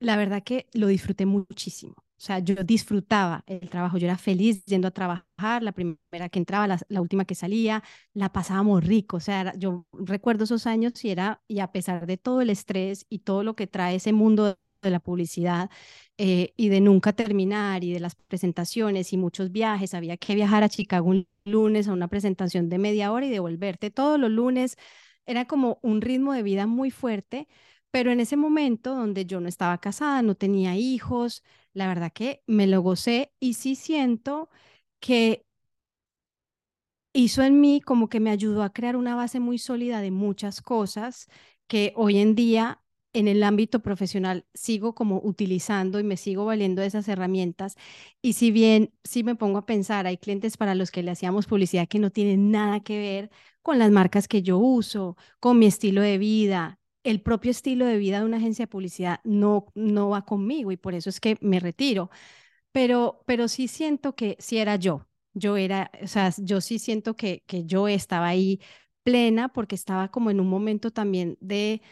la 0.00 0.16
verdad 0.16 0.42
que 0.42 0.66
lo 0.72 0.88
disfruté 0.88 1.24
muchísimo. 1.24 1.94
O 1.96 2.20
sea, 2.20 2.40
yo 2.40 2.56
disfrutaba 2.64 3.44
el 3.46 3.70
trabajo, 3.70 3.96
yo 3.96 4.06
era 4.08 4.18
feliz 4.18 4.64
yendo 4.64 4.88
a 4.88 4.90
trabajar, 4.90 5.62
la 5.62 5.70
primera 5.70 6.28
que 6.28 6.40
entraba, 6.40 6.66
la, 6.66 7.00
última 7.00 7.24
que 7.26 7.36
salía, 7.36 7.84
la 8.14 8.32
pasábamos 8.32 8.84
rico. 8.84 9.18
O 9.18 9.20
sea, 9.20 9.54
yo 9.56 9.86
recuerdo 9.92 10.44
esos 10.44 10.66
años 10.66 11.04
y 11.04 11.10
era, 11.10 11.42
y 11.46 11.60
a 11.60 11.70
pesar 11.70 12.06
de 12.06 12.16
todo 12.16 12.40
el 12.40 12.50
estrés 12.50 13.06
y 13.08 13.20
todo 13.20 13.44
lo 13.44 13.54
que 13.54 13.68
trae 13.68 13.94
ese 13.94 14.12
mundo 14.12 14.58
de 14.82 14.90
la 14.90 14.98
publicidad 14.98 15.70
eh, 16.16 16.54
y 16.56 16.70
de 16.70 16.80
nunca 16.80 17.12
terminar 17.12 17.84
y 17.84 17.92
de 17.92 18.00
las 18.00 18.16
presentaciones 18.16 19.12
y 19.12 19.16
muchos 19.16 19.52
viajes, 19.52 19.94
había 19.94 20.16
que 20.16 20.34
viajar 20.34 20.64
a 20.64 20.68
Chicago 20.68 21.08
un 21.08 21.28
lunes 21.44 21.86
a 21.86 21.92
una 21.92 22.08
presentación 22.08 22.68
de 22.68 22.78
media 22.78 23.12
hora 23.12 23.26
y 23.26 23.30
devolverte 23.30 23.90
todos 23.92 24.18
los 24.18 24.30
lunes. 24.30 24.76
Era 25.24 25.44
como 25.46 25.78
un 25.82 26.00
ritmo 26.00 26.32
de 26.32 26.42
vida 26.42 26.66
muy 26.66 26.90
fuerte 26.90 27.46
pero 27.90 28.10
en 28.12 28.20
ese 28.20 28.36
momento 28.36 28.94
donde 28.94 29.26
yo 29.26 29.40
no 29.40 29.48
estaba 29.48 29.78
casada, 29.78 30.22
no 30.22 30.34
tenía 30.36 30.76
hijos, 30.76 31.42
la 31.72 31.88
verdad 31.88 32.12
que 32.12 32.42
me 32.46 32.66
lo 32.66 32.82
gocé 32.82 33.32
y 33.40 33.54
sí 33.54 33.74
siento 33.76 34.50
que 35.00 35.44
hizo 37.12 37.42
en 37.42 37.60
mí 37.60 37.80
como 37.80 38.08
que 38.08 38.20
me 38.20 38.30
ayudó 38.30 38.62
a 38.62 38.72
crear 38.72 38.96
una 38.96 39.14
base 39.16 39.40
muy 39.40 39.58
sólida 39.58 40.00
de 40.00 40.10
muchas 40.10 40.60
cosas 40.62 41.26
que 41.66 41.92
hoy 41.96 42.18
en 42.18 42.34
día 42.34 42.82
en 43.14 43.26
el 43.28 43.42
ámbito 43.42 43.80
profesional 43.80 44.46
sigo 44.54 44.94
como 44.94 45.20
utilizando 45.24 45.98
y 45.98 46.04
me 46.04 46.16
sigo 46.16 46.44
valiendo 46.44 46.82
de 46.82 46.88
esas 46.88 47.08
herramientas. 47.08 47.76
Y 48.22 48.34
si 48.34 48.50
bien 48.50 48.92
si 49.04 49.24
me 49.24 49.34
pongo 49.34 49.58
a 49.58 49.66
pensar, 49.66 50.06
hay 50.06 50.18
clientes 50.18 50.56
para 50.56 50.74
los 50.74 50.90
que 50.90 51.02
le 51.02 51.10
hacíamos 51.10 51.46
publicidad 51.46 51.88
que 51.88 51.98
no 51.98 52.10
tienen 52.10 52.50
nada 52.50 52.80
que 52.80 52.98
ver 52.98 53.30
con 53.62 53.78
las 53.78 53.90
marcas 53.90 54.28
que 54.28 54.42
yo 54.42 54.58
uso, 54.58 55.16
con 55.40 55.58
mi 55.58 55.66
estilo 55.66 56.02
de 56.02 56.18
vida, 56.18 56.78
el 57.04 57.22
propio 57.22 57.50
estilo 57.50 57.86
de 57.86 57.98
vida 57.98 58.20
de 58.20 58.26
una 58.26 58.38
agencia 58.38 58.64
de 58.64 58.68
publicidad 58.70 59.20
no, 59.24 59.66
no 59.74 60.10
va 60.10 60.24
conmigo 60.24 60.72
y 60.72 60.76
por 60.76 60.94
eso 60.94 61.10
es 61.10 61.20
que 61.20 61.36
me 61.40 61.60
retiro. 61.60 62.10
Pero, 62.72 63.22
pero 63.26 63.48
sí 63.48 63.68
siento 63.68 64.14
que 64.14 64.36
si 64.40 64.58
era 64.58 64.76
yo. 64.76 65.06
Yo 65.34 65.56
era, 65.56 65.90
o 66.02 66.06
sea, 66.08 66.32
yo 66.38 66.60
sí 66.60 66.78
siento 66.78 67.16
que, 67.16 67.44
que 67.46 67.64
yo 67.64 67.88
estaba 67.88 68.28
ahí 68.28 68.60
plena 69.02 69.48
porque 69.50 69.74
estaba 69.76 70.10
como 70.10 70.30
en 70.30 70.40
un 70.40 70.48
momento 70.48 70.90
también 70.90 71.38
de, 71.40 71.82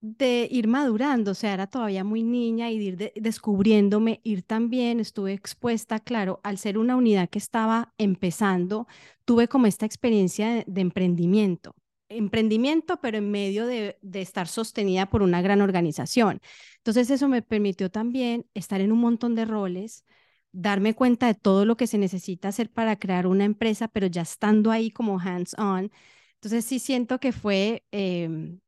de 0.00 0.48
ir 0.50 0.68
madurando, 0.68 1.30
o 1.30 1.34
sea, 1.34 1.54
era 1.54 1.66
todavía 1.66 2.04
muy 2.04 2.22
niña 2.22 2.70
y 2.70 2.78
de 2.78 2.84
ir 2.84 3.22
descubriéndome, 3.22 4.20
ir 4.22 4.42
también, 4.42 5.00
estuve 5.00 5.32
expuesta, 5.32 5.98
claro, 5.98 6.40
al 6.42 6.58
ser 6.58 6.76
una 6.78 6.96
unidad 6.96 7.30
que 7.30 7.38
estaba 7.38 7.94
empezando, 7.96 8.86
tuve 9.24 9.48
como 9.48 9.66
esta 9.66 9.86
experiencia 9.86 10.62
de, 10.66 10.80
emprendimiento, 10.82 11.74
emprendimiento, 12.16 13.00
pero 13.00 13.18
en 13.18 13.30
medio 13.30 13.66
de, 13.66 13.98
estar 14.14 14.48
sostenida 14.48 15.06
por 15.06 15.22
una 15.22 15.42
gran 15.42 15.60
organización. 15.60 16.40
Entonces 16.78 17.10
eso 17.10 17.28
me 17.28 17.42
permitió 17.42 17.90
también 17.90 18.46
estar 18.54 18.80
en 18.80 18.92
un 18.92 19.00
montón 19.00 19.34
de 19.34 19.44
roles, 19.44 20.04
darme 20.52 20.94
cuenta 20.94 21.26
de 21.26 21.34
todo 21.34 21.64
lo 21.64 21.76
que 21.76 21.86
se 21.86 21.98
necesita 21.98 22.48
hacer 22.48 22.70
para 22.70 22.96
crear 22.96 23.26
una 23.26 23.44
empresa, 23.44 23.88
pero 23.88 24.06
ya 24.06 24.22
estando 24.22 24.70
ahí 24.70 24.90
como 24.90 25.18
hands-on. 25.18 25.90
Entonces 26.34 26.64
sí 26.64 26.78
siento 26.78 27.20
que 27.20 27.32
fue... 27.32 27.84
Eh, 27.92 28.58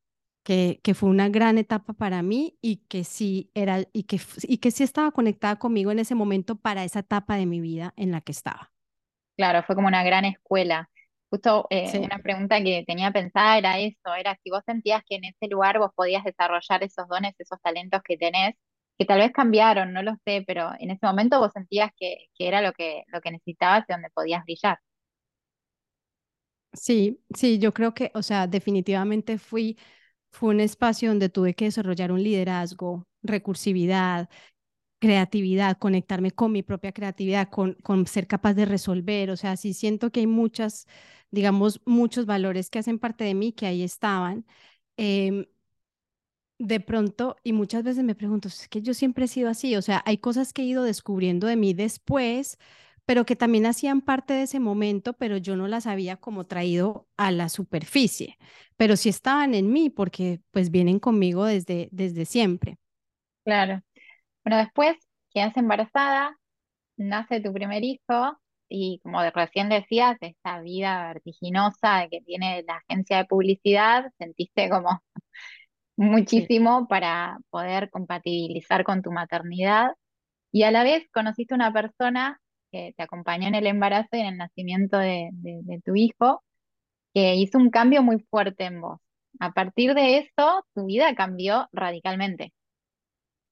que, 0.42 0.78
que, 0.84 0.94
fue 0.94 1.08
una 1.08 1.28
gran 1.28 1.58
etapa 1.58 1.92
para 1.92 2.22
mí 2.22 2.56
y 2.62 2.76
que 2.86 3.02
sí 3.02 3.50
era 3.54 3.80
y 3.92 4.04
que, 4.04 4.20
y 4.44 4.58
que 4.58 4.70
sí 4.70 4.84
estaba 4.84 5.10
conectada 5.10 5.56
conmigo 5.56 5.90
en 5.90 5.98
ese 5.98 6.14
momento 6.14 6.54
para 6.54 6.84
esa 6.84 7.00
etapa 7.00 7.34
de 7.34 7.46
mi 7.46 7.60
vida 7.60 7.92
en 7.96 8.12
la 8.12 8.20
que 8.20 8.30
estaba. 8.30 8.70
Claro, 9.36 9.62
fue 9.64 9.74
como 9.74 9.88
una 9.88 10.02
gran 10.02 10.24
escuela. 10.24 10.88
Justo 11.36 11.66
eh, 11.70 11.98
una 11.98 12.18
pregunta 12.20 12.62
que 12.62 12.84
tenía 12.86 13.10
pensada 13.12 13.58
era 13.58 13.78
eso, 13.80 14.14
era 14.18 14.38
si 14.42 14.50
vos 14.50 14.62
sentías 14.66 15.02
que 15.06 15.16
en 15.16 15.24
ese 15.24 15.48
lugar 15.48 15.78
vos 15.78 15.90
podías 15.94 16.24
desarrollar 16.24 16.82
esos 16.84 17.08
dones, 17.08 17.34
esos 17.38 17.60
talentos 17.62 18.00
que 18.04 18.16
tenés, 18.16 18.54
que 18.98 19.04
tal 19.06 19.18
vez 19.20 19.32
cambiaron, 19.32 19.92
no 19.92 20.02
lo 20.02 20.14
sé, 20.24 20.44
pero 20.46 20.70
en 20.78 20.90
ese 20.90 21.04
momento 21.06 21.38
vos 21.40 21.52
sentías 21.52 21.90
que, 21.96 22.26
que 22.34 22.48
era 22.48 22.62
lo 22.62 22.72
que, 22.72 23.04
lo 23.08 23.20
que 23.20 23.32
necesitabas 23.32 23.84
y 23.88 23.92
donde 23.92 24.10
podías 24.10 24.44
brillar. 24.44 24.78
Sí, 26.72 27.20
sí, 27.34 27.58
yo 27.58 27.72
creo 27.72 27.94
que, 27.94 28.10
o 28.14 28.22
sea, 28.22 28.46
definitivamente 28.46 29.38
fui 29.38 29.78
fue 30.30 30.50
un 30.50 30.60
espacio 30.60 31.08
donde 31.10 31.30
tuve 31.30 31.54
que 31.54 31.66
desarrollar 31.66 32.12
un 32.12 32.22
liderazgo, 32.22 33.06
recursividad, 33.22 34.28
creatividad, 35.00 35.78
conectarme 35.78 36.32
con 36.32 36.52
mi 36.52 36.62
propia 36.62 36.92
creatividad, 36.92 37.50
con, 37.50 37.74
con 37.84 38.06
ser 38.06 38.26
capaz 38.28 38.54
de 38.54 38.66
resolver. 38.66 39.30
O 39.30 39.36
sea, 39.36 39.56
sí 39.56 39.74
siento 39.74 40.10
que 40.12 40.20
hay 40.20 40.26
muchas, 40.28 40.86
digamos, 41.30 41.80
muchos 41.86 42.26
valores 42.26 42.70
que 42.70 42.78
hacen 42.80 42.98
parte 42.98 43.24
de 43.24 43.34
mí 43.34 43.52
que 43.52 43.66
ahí 43.66 43.82
estaban. 43.82 44.46
Em, 44.96 45.46
de 46.58 46.80
pronto, 46.80 47.36
y 47.44 47.52
muchas 47.52 47.82
veces 47.84 48.04
me 48.04 48.14
pregunto, 48.14 48.48
es 48.48 48.68
que 48.68 48.80
yo 48.82 48.94
siempre 48.94 49.26
he 49.26 49.28
sido 49.28 49.50
así, 49.50 49.76
o 49.76 49.82
sea, 49.82 50.02
hay 50.06 50.18
cosas 50.18 50.52
que 50.52 50.62
he 50.62 50.64
ido 50.64 50.84
descubriendo 50.84 51.46
de 51.46 51.56
mí 51.56 51.74
después, 51.74 52.58
pero 53.04 53.24
que 53.26 53.36
también 53.36 53.66
hacían 53.66 54.00
parte 54.00 54.32
de 54.34 54.42
ese 54.44 54.58
momento, 54.58 55.12
pero 55.12 55.36
yo 55.36 55.54
no 55.56 55.68
las 55.68 55.86
había 55.86 56.16
como 56.16 56.44
traído 56.44 57.06
a 57.16 57.30
la 57.30 57.48
superficie, 57.50 58.38
pero 58.76 58.96
sí 58.96 59.08
estaban 59.10 59.54
en 59.54 59.70
mí 59.72 59.90
porque 59.90 60.40
pues 60.50 60.70
vienen 60.70 60.98
conmigo 60.98 61.44
desde, 61.44 61.88
desde 61.92 62.24
siempre. 62.24 62.78
Claro. 63.44 63.82
Bueno, 64.44 64.58
después 64.58 64.96
quedas 65.32 65.56
embarazada, 65.56 66.36
nace 66.96 67.40
tu 67.40 67.52
primer 67.52 67.84
hijo 67.84 68.38
y 68.68 69.00
como 69.02 69.20
recién 69.30 69.68
decías, 69.68 70.16
esta 70.20 70.60
vida 70.60 71.08
vertiginosa 71.08 72.08
que 72.10 72.20
tiene 72.20 72.64
la 72.66 72.82
agencia 72.88 73.18
de 73.18 73.24
publicidad, 73.26 74.12
sentiste 74.18 74.68
como 74.68 75.02
muchísimo 75.96 76.88
para 76.88 77.38
poder 77.50 77.90
compatibilizar 77.90 78.84
con 78.84 79.02
tu 79.02 79.12
maternidad 79.12 79.92
y 80.52 80.62
a 80.62 80.70
la 80.70 80.84
vez 80.84 81.06
conociste 81.12 81.54
una 81.54 81.72
persona 81.72 82.40
que 82.72 82.94
te 82.96 83.02
acompañó 83.02 83.48
en 83.48 83.54
el 83.54 83.66
embarazo 83.66 84.08
y 84.12 84.20
en 84.20 84.26
el 84.26 84.36
nacimiento 84.38 84.98
de, 84.98 85.30
tu 85.84 85.94
hijo, 85.94 86.42
que 87.14 87.34
hizo 87.34 87.58
un 87.58 87.70
cambio 87.70 88.02
muy 88.02 88.20
fuerte 88.30 88.64
en 88.64 88.80
vos. 88.80 89.00
A 89.38 89.52
partir 89.52 89.94
de 89.94 90.18
eso, 90.18 90.64
tu 90.74 90.86
vida 90.86 91.14
cambió 91.14 91.68
radicalmente. 91.72 92.52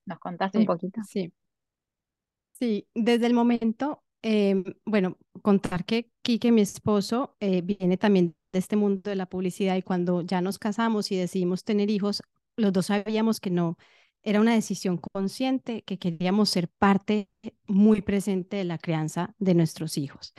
¿Nos 0.06 0.18
contaste 0.18 0.58
un 0.58 0.66
poquito? 0.66 1.02
Sí. 1.06 1.32
Sí, 2.52 2.86
desde 2.94 3.26
el 3.26 3.34
momento, 3.34 4.02
em, 4.24 4.64
bueno, 4.86 5.18
contar 5.42 5.84
que 5.84 6.10
Quique, 6.22 6.50
mi 6.52 6.62
esposo, 6.62 7.36
eh, 7.40 7.60
viene 7.62 7.98
también 7.98 8.34
de 8.52 8.58
este 8.58 8.76
mundo 8.76 9.10
de 9.10 9.16
la 9.16 9.26
publicidad 9.26 9.76
y 9.76 9.82
cuando 9.82 10.22
ya 10.22 10.40
nos 10.40 10.58
casamos 10.58 11.12
y 11.12 11.16
decidimos 11.16 11.64
tener 11.64 11.90
hijos, 11.90 12.22
los 12.56 12.72
dos 12.72 12.86
sabíamos 12.86 13.40
que 13.40 13.50
no 13.50 13.76
era 14.22 14.40
una 14.40 14.54
decisión 14.54 14.98
consciente 14.98 15.82
que 15.82 15.98
queríamos 15.98 16.48
ser 16.50 16.68
parte 16.68 17.28
muy 17.66 18.00
presente 18.02 18.56
de 18.56 18.64
la 18.64 18.78
crianza 18.78 19.34
de 19.38 19.54
nuestros 19.54 19.98
hijos. 19.98 20.32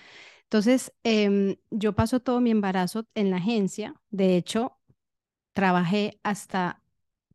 Entonces, 0.43 0.91
em, 1.03 1.57
yo 1.71 1.93
paso 1.93 2.19
todo 2.21 2.41
mi 2.41 2.51
embarazo 2.51 3.05
en 3.15 3.29
la 3.29 3.37
agencia. 3.37 3.95
De 4.09 4.37
hecho, 4.37 4.79
trabajé 5.53 6.19
hasta 6.23 6.81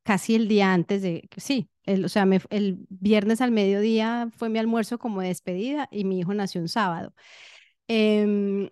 casi 0.03 0.35
el 0.35 0.49
día 0.49 0.73
antes 0.73 1.03
de, 1.03 1.29
sí, 1.37 1.69
el, 1.85 2.05
o 2.05 2.09
sea, 2.09 2.27
el 2.51 2.79
viernes 2.89 3.41
al 3.41 3.51
mediodía 3.53 4.29
fue 4.37 4.49
mi 4.49 4.59
almuerzo 4.59 4.99
como 4.99 5.21
despedida 5.23 5.89
y 5.91 6.05
mi 6.05 6.21
hijo 6.21 6.35
nació 6.35 6.61
un 6.61 6.69
sábado. 6.69 7.15
Em, 7.89 8.71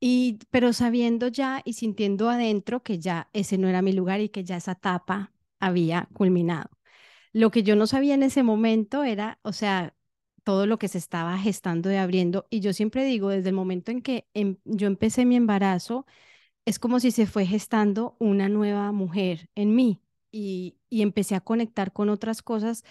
y, 0.00 0.38
pero 0.50 0.72
sabiendo 0.72 1.28
ya 1.28 1.62
y 1.64 1.74
sintiendo 1.74 2.28
adentro 2.30 2.82
que 2.82 2.98
ya 2.98 3.28
ese 3.32 3.58
no 3.58 3.68
era 3.68 3.82
mi 3.82 3.92
lugar 3.92 4.20
y 4.20 4.28
que 4.30 4.44
ya 4.44 4.56
esa 4.56 4.72
etapa 4.72 5.32
había 5.60 6.08
culminado. 6.14 6.70
Lo 7.32 7.50
que 7.50 7.62
yo 7.62 7.76
no 7.76 7.86
sabía 7.86 8.14
en 8.14 8.22
ese 8.22 8.42
momento 8.42 9.04
era, 9.04 9.38
o 9.42 9.52
sea, 9.52 9.94
todo 10.44 10.66
lo 10.66 10.78
que 10.78 10.88
se 10.88 10.98
estaba 10.98 11.38
gestando 11.38 11.92
y 11.92 11.96
abriendo. 11.96 12.46
Y 12.50 12.60
yo 12.60 12.72
siempre 12.72 13.04
digo, 13.04 13.30
desde 13.30 13.50
el 13.50 13.54
momento 13.56 13.90
en 13.92 14.02
que 14.02 14.28
em, 14.34 14.56
yo 14.64 14.86
empecé 14.86 15.24
mi 15.26 15.36
embarazo, 15.36 16.06
es 16.66 16.78
como 16.80 17.00
si 17.00 17.10
se 17.12 17.26
fue 17.26 17.46
gestando 17.46 18.16
una 18.20 18.48
nueva 18.50 18.92
mujer 18.92 19.50
en 19.56 19.74
mí 19.76 20.02
y, 20.34 20.76
empecé 20.90 21.34
a 21.34 21.40
conectar 21.40 21.92
con 21.92 22.08
otras 22.08 22.42
cosas 22.42 22.84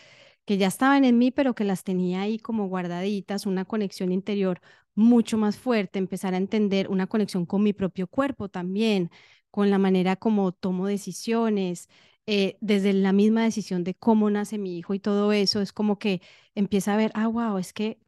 que 0.46 0.58
ya 0.58 0.68
estaban 0.68 1.06
en 1.06 1.18
mí, 1.18 1.32
pero 1.32 1.56
que 1.56 1.64
las 1.64 1.84
tenía 1.84 2.22
ahí 2.22 2.38
como 2.40 2.68
guardaditas, 2.68 3.46
una 3.46 3.66
conexión 3.66 4.12
interior 4.12 4.62
mucho 4.96 5.38
más 5.38 5.58
fuerte, 5.58 6.00
empezar 6.00 6.34
a 6.34 6.38
entender 6.38 6.90
una 6.90 7.08
conexión 7.08 7.46
con 7.46 7.64
mi 7.64 7.74
propio 7.74 8.08
cuerpo 8.08 8.50
también, 8.50 9.10
con 9.52 9.70
la 9.70 9.78
manera 9.80 10.16
como 10.18 10.52
tomo 10.52 10.88
decisiones, 10.88 11.90
eh, 12.26 12.58
desde 12.62 12.94
la 12.94 13.14
misma 13.14 13.44
decisión 13.44 13.84
de 13.84 13.96
cómo 13.96 14.30
nace 14.30 14.58
mi 14.58 14.78
hijo 14.78 14.94
y 14.94 15.00
todo 15.00 15.32
eso, 15.34 15.62
es 15.62 15.74
como 15.74 16.00
que 16.00 16.22
empieza 16.56 16.94
a 16.94 16.98
ver, 16.98 17.12
ah, 17.16 17.28
wow, 17.28 17.58
es 17.58 17.74
que, 17.74 18.00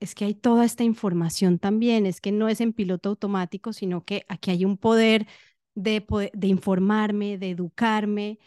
es 0.00 0.14
que 0.14 0.24
hay 0.26 0.34
toda 0.34 0.64
esta 0.64 0.84
información 0.84 1.58
también, 1.58 2.06
es 2.06 2.20
que 2.20 2.32
no 2.32 2.48
es 2.48 2.60
en 2.60 2.72
piloto 2.72 3.10
automático, 3.10 3.72
sino 3.72 4.04
que 4.04 4.24
aquí 4.28 4.50
hay 4.50 4.64
un 4.64 4.76
poder 4.78 5.26
de, 5.74 6.04
de 6.34 6.46
informarme, 6.48 7.38
de 7.38 7.50
educarme. 7.50 8.38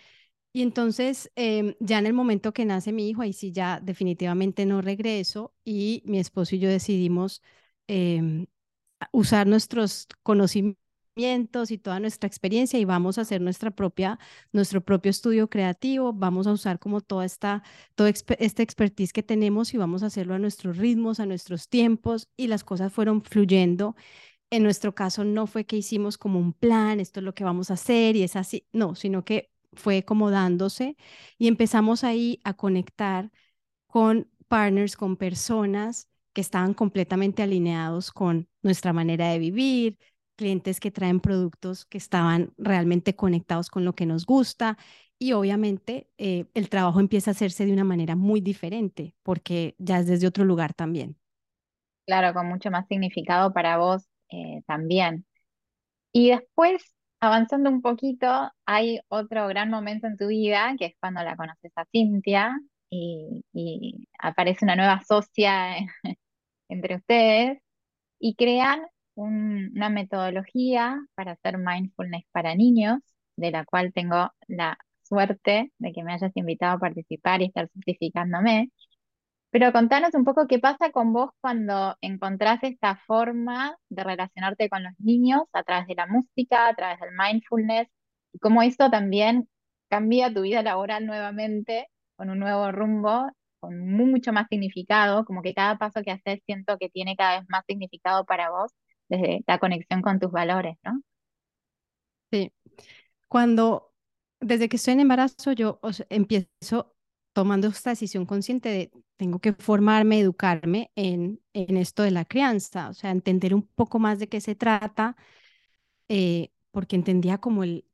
Y 0.54 0.64
entonces, 0.64 1.32
em, 1.36 1.76
ya 1.80 2.00
en 2.00 2.08
el 2.08 2.14
momento 2.14 2.54
que 2.54 2.66
nace 2.66 2.92
mi 2.92 3.10
hijo, 3.10 3.22
ahí 3.22 3.34
sí 3.34 3.52
ya 3.52 3.80
definitivamente 3.80 4.66
no 4.66 4.82
regreso 4.82 5.54
y 5.64 6.02
mi 6.06 6.20
esposo 6.20 6.56
y 6.56 6.60
yo 6.60 6.70
decidimos 6.70 7.42
em, 7.88 8.48
usar 9.12 9.48
nuestros 9.48 10.08
conocimientos 10.24 11.72
y 11.72 11.78
toda 11.80 12.00
nuestra 12.00 12.28
experiencia 12.28 12.80
y 12.80 12.86
vamos 12.86 13.18
a 13.18 13.22
hacer 13.22 13.42
nuestra 13.42 13.72
propia, 13.72 14.20
nuestro 14.52 14.82
propio 14.82 15.10
estudio 15.12 15.50
creativo, 15.50 16.14
vamos 16.14 16.48
a 16.48 16.52
usar 16.54 16.80
como 16.80 17.02
toda 17.02 17.26
esta, 17.26 17.64
toda 17.96 18.10
esta 18.40 18.64
expertise 18.64 19.14
que 19.14 19.24
tenemos 19.24 19.74
y 19.74 19.78
vamos 19.78 20.04
a 20.04 20.08
hacerlo 20.08 20.36
a 20.36 20.40
nuestros 20.40 20.78
ritmos, 20.78 21.20
a 21.20 21.26
nuestros 21.26 21.70
tiempos 21.70 22.30
y 22.38 22.48
las 22.48 22.64
cosas 22.64 22.94
fueron 22.94 23.24
fluyendo. 23.24 23.96
En 24.52 24.64
nuestro 24.64 24.96
caso 24.96 25.24
no 25.26 25.48
fue 25.48 25.66
que 25.66 25.78
hicimos 25.78 26.18
como 26.18 26.40
un 26.40 26.54
plan, 26.54 27.00
esto 27.00 27.20
es 27.20 27.24
lo 27.26 27.34
que 27.36 27.44
vamos 27.44 27.72
a 27.72 27.76
hacer 27.76 28.16
y 28.16 28.24
es 28.24 28.36
así, 28.36 28.66
no, 28.74 28.96
sino 28.96 29.24
que 29.26 29.52
fue 29.78 30.04
como 30.04 30.32
dándose 30.32 30.98
y 31.38 31.48
empezamos 31.48 32.04
ahí 32.04 32.42
a 32.44 32.54
conectar 32.54 33.32
con 33.88 34.30
partners, 34.48 34.98
con 34.98 35.18
personas 35.18 36.10
que 36.34 36.42
estaban 36.42 36.74
completamente 36.74 37.44
alineados 37.44 38.12
con 38.12 38.50
nuestra 38.62 38.94
manera 38.94 39.30
de 39.30 39.40
vivir, 39.40 39.98
clientes 40.36 40.80
que 40.80 40.92
traen 40.92 41.20
productos 41.20 41.86
que 41.86 41.98
estaban 41.98 42.54
realmente 42.58 43.16
conectados 43.16 43.70
con 43.70 43.86
lo 43.86 43.94
que 43.96 44.06
nos 44.06 44.26
gusta 44.26 44.78
y 45.20 45.34
obviamente 45.34 46.10
eh, 46.18 46.46
el 46.54 46.70
trabajo 46.70 47.00
empieza 47.00 47.32
a 47.32 47.34
hacerse 47.34 47.66
de 47.66 47.74
una 47.74 47.84
manera 47.84 48.16
muy 48.16 48.40
diferente 48.42 49.16
porque 49.24 49.76
ya 49.80 50.00
es 50.00 50.08
desde 50.08 50.28
otro 50.28 50.46
lugar 50.46 50.74
también. 50.74 51.18
Claro, 52.06 52.34
con 52.34 52.48
mucho 52.48 52.72
más 52.72 52.88
significado 52.88 53.52
para 53.52 53.78
vos 53.78 54.08
eh, 54.32 54.62
también. 54.66 55.26
Y 56.12 56.30
después, 56.32 56.96
avanzando 57.20 57.70
un 57.70 57.82
poquito, 57.82 58.52
hay 58.66 59.00
otro 59.10 59.48
gran 59.48 59.70
momento 59.70 60.08
en 60.08 60.18
tu 60.18 60.28
vida, 60.28 60.76
que 60.78 60.86
es 60.86 60.96
cuando 61.00 61.24
la 61.24 61.36
conoces 61.36 61.72
a 61.76 61.86
Cintia 61.92 62.60
y, 62.90 63.44
aparece 64.20 64.66
una 64.66 64.76
nueva 64.76 65.02
socia 65.08 65.78
entre 66.70 66.96
ustedes 66.98 67.60
y 68.20 68.36
crean 68.36 68.82
una 69.16 69.90
metodología 69.90 71.00
para 71.16 71.34
hacer 71.34 71.58
mindfulness 71.58 72.26
para 72.32 72.56
niños, 72.56 73.00
de 73.38 73.52
la 73.52 73.66
cual 73.66 73.94
tengo 73.94 74.32
la 74.48 74.78
suerte 75.04 75.72
de 75.80 75.94
que 75.94 76.04
me 76.04 76.14
hayas 76.14 76.32
invitado 76.36 76.78
a 76.78 76.80
participar 76.80 77.42
y 77.42 77.46
estar 77.46 77.70
certificándome. 77.74 78.72
Pero 79.60 79.72
contanos 79.72 80.14
un 80.14 80.24
poco 80.24 80.46
qué 80.48 80.60
pasa 80.60 80.92
con 80.92 81.14
vos 81.14 81.32
cuando 81.42 81.98
encontrás 82.02 82.60
esta 82.62 82.98
forma 83.08 83.76
de 83.90 84.04
relacionarte 84.04 84.70
con 84.70 84.84
los 84.84 84.94
niños 85.00 85.42
a 85.52 85.64
través 85.64 85.88
de 85.88 85.96
la 85.96 86.06
música, 86.06 86.68
a 86.68 86.76
través 86.76 87.00
del 87.00 87.10
mindfulness, 87.18 87.88
y 88.34 88.38
cómo 88.38 88.62
eso 88.62 88.92
también 88.92 89.50
cambia 89.90 90.32
tu 90.32 90.44
vida 90.44 90.62
laboral 90.62 91.08
nuevamente 91.08 91.88
con 92.18 92.30
un 92.30 92.38
nuevo 92.38 92.72
rumbo, 92.72 93.32
con 93.60 93.80
mucho 93.94 94.32
más 94.32 94.46
significado, 94.48 95.26
como 95.26 95.42
que 95.42 95.56
cada 95.56 95.80
paso 95.80 96.04
que 96.04 96.12
haces 96.12 96.40
siento 96.46 96.78
que 96.78 96.90
tiene 96.90 97.16
cada 97.16 97.40
vez 97.40 97.50
más 97.50 97.64
significado 97.68 98.26
para 98.26 98.52
vos 98.52 98.72
desde 99.10 99.44
la 99.48 99.58
conexión 99.58 100.04
con 100.04 100.20
tus 100.20 100.32
valores, 100.32 100.78
¿no? 100.84 101.02
Sí. 102.32 102.54
Cuando, 103.28 103.92
desde 104.40 104.70
que 104.70 104.76
estoy 104.76 104.94
en 104.94 105.00
embarazo, 105.00 105.54
yo 105.54 105.80
empiezo 106.10 106.96
tomando 107.38 107.68
esta 107.68 107.92
decisión 107.92 108.26
consciente 108.26 108.68
de 108.68 108.92
tengo 109.16 109.38
que 109.38 109.54
formarme, 109.54 110.20
educarme 110.20 110.92
en, 110.96 111.40
en 111.54 111.78
esto 111.78 112.02
de 112.02 112.10
la 112.10 112.26
crianza, 112.26 112.90
o 112.90 112.96
sea, 112.96 113.12
entender 113.12 113.54
un 113.54 113.62
poco 113.62 114.00
más 114.00 114.18
de 114.18 114.28
qué 114.28 114.42
se 114.42 114.56
trata, 114.56 115.16
eh, 116.10 116.50
porque 116.72 116.96
entendía 116.96 117.38
como 117.38 117.64
el, 117.64 117.86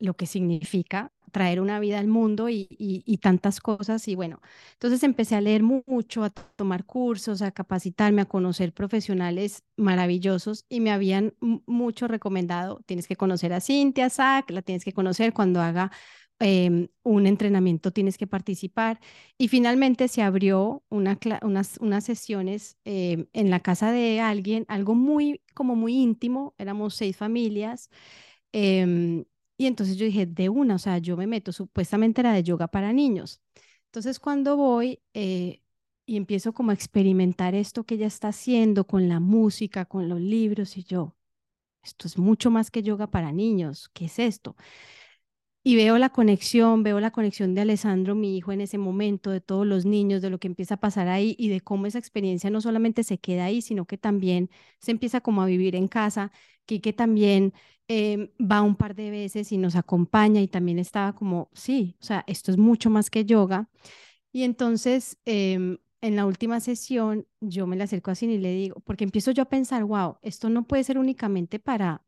lo 0.00 0.14
que 0.14 0.26
significa 0.26 1.12
traer 1.30 1.60
una 1.60 1.78
vida 1.78 2.00
al 2.00 2.08
mundo 2.08 2.48
y, 2.48 2.66
y, 2.70 3.18
tantas 3.18 3.60
cosas. 3.60 4.08
Y 4.08 4.16
bueno, 4.16 4.40
entonces 4.72 5.04
empecé 5.04 5.36
a 5.36 5.40
leer 5.40 5.62
mucho, 5.62 6.24
a 6.24 6.30
tomar 6.30 6.84
cursos, 6.84 7.40
a 7.40 7.52
capacitarme, 7.52 8.22
a 8.22 8.24
conocer 8.24 8.72
profesionales 8.72 9.62
maravillosos 9.76 10.64
y 10.68 10.80
me 10.80 10.90
habían 10.90 11.34
mucho 11.40 12.08
recomendado, 12.08 12.80
tienes 12.84 13.06
que 13.06 13.14
conocer 13.14 13.52
a 13.52 13.60
Cintia 13.60 14.10
Sack, 14.10 14.50
la 14.50 14.62
tienes 14.62 14.84
que 14.84 14.92
conocer 14.92 15.32
cuando 15.32 15.60
haga 15.60 15.92
em, 16.40 16.88
un 17.02 17.26
entrenamiento, 17.26 17.90
tienes 17.92 18.18
que 18.18 18.26
participar. 18.26 19.00
Y 19.38 19.48
finalmente 19.48 20.08
se 20.08 20.22
abrió 20.22 20.84
una, 20.88 21.18
unas, 21.42 21.78
unas 21.80 22.04
sesiones 22.04 22.78
em, 22.84 23.26
en 23.32 23.50
la 23.50 23.60
casa 23.60 23.92
de 23.92 24.20
alguien, 24.20 24.64
algo 24.68 24.94
muy, 24.94 25.42
como 25.54 25.76
muy 25.76 25.94
íntimo, 25.96 26.54
éramos 26.58 26.94
seis 26.94 27.16
familias. 27.16 27.90
Em, 28.52 29.24
y 29.56 29.66
entonces 29.66 29.96
yo 29.96 30.06
dije, 30.06 30.26
de 30.26 30.48
una, 30.48 30.76
o 30.76 30.78
sea, 30.78 30.98
yo 30.98 31.16
me 31.16 31.26
meto, 31.26 31.52
supuestamente 31.52 32.20
era 32.20 32.32
de 32.32 32.42
yoga 32.42 32.68
para 32.68 32.92
niños. 32.92 33.40
Entonces 33.86 34.18
cuando 34.20 34.56
voy 34.56 35.00
eh, 35.14 35.62
y 36.06 36.16
empiezo 36.16 36.52
como 36.52 36.70
a 36.70 36.74
experimentar 36.74 37.54
esto 37.54 37.84
que 37.84 37.94
ella 37.96 38.06
está 38.06 38.28
haciendo 38.28 38.86
con 38.86 39.08
la 39.08 39.20
música, 39.20 39.84
con 39.86 40.08
los 40.08 40.20
libros, 40.20 40.76
y 40.76 40.84
yo, 40.84 41.16
esto 41.82 42.08
es 42.08 42.18
mucho 42.18 42.50
más 42.50 42.70
que 42.70 42.82
yoga 42.82 43.08
para 43.10 43.32
niños, 43.32 43.90
¿qué 43.94 44.06
es 44.06 44.18
esto? 44.18 44.56
Y 45.68 45.76
veo 45.76 45.98
la 45.98 46.08
conexión, 46.08 46.82
veo 46.82 46.98
la 46.98 47.10
conexión 47.10 47.54
de 47.54 47.60
Alessandro, 47.60 48.14
mi 48.14 48.38
hijo, 48.38 48.52
en 48.52 48.62
ese 48.62 48.78
momento, 48.78 49.30
de 49.30 49.42
todos 49.42 49.66
los 49.66 49.84
niños, 49.84 50.22
de 50.22 50.30
lo 50.30 50.38
que 50.38 50.46
empieza 50.46 50.76
a 50.76 50.80
pasar 50.80 51.08
ahí 51.08 51.36
y 51.38 51.50
de 51.50 51.60
cómo 51.60 51.84
esa 51.84 51.98
experiencia 51.98 52.48
no 52.48 52.62
solamente 52.62 53.04
se 53.04 53.18
queda 53.18 53.44
ahí, 53.44 53.60
sino 53.60 53.84
que 53.84 53.98
también 53.98 54.48
se 54.80 54.92
empieza 54.92 55.20
como 55.20 55.42
a 55.42 55.46
vivir 55.46 55.76
en 55.76 55.86
casa, 55.86 56.32
que 56.64 56.94
también 56.94 57.52
em, 57.86 58.30
va 58.40 58.62
un 58.62 58.76
par 58.76 58.94
de 58.94 59.10
veces 59.10 59.52
y 59.52 59.58
nos 59.58 59.76
acompaña 59.76 60.40
y 60.40 60.48
también 60.48 60.78
estaba 60.78 61.14
como, 61.14 61.50
sí, 61.52 61.96
o 62.00 62.04
sea, 62.04 62.24
esto 62.26 62.50
es 62.50 62.56
mucho 62.56 62.88
más 62.88 63.10
que 63.10 63.26
yoga. 63.26 63.68
Y 64.32 64.44
entonces, 64.44 65.18
em, 65.26 65.78
en 66.00 66.16
la 66.16 66.26
última 66.26 66.60
sesión, 66.60 67.26
yo 67.40 67.66
me 67.66 67.76
le 67.76 67.84
acerco 67.84 68.10
así 68.10 68.26
y 68.26 68.38
le 68.38 68.52
digo, 68.54 68.80
porque 68.86 69.04
empiezo 69.04 69.32
yo 69.32 69.42
a 69.42 69.50
pensar, 69.50 69.84
wow, 69.84 70.16
esto 70.22 70.48
no 70.50 70.66
puede 70.66 70.84
ser 70.84 70.98
únicamente 70.98 71.58
para 71.58 72.04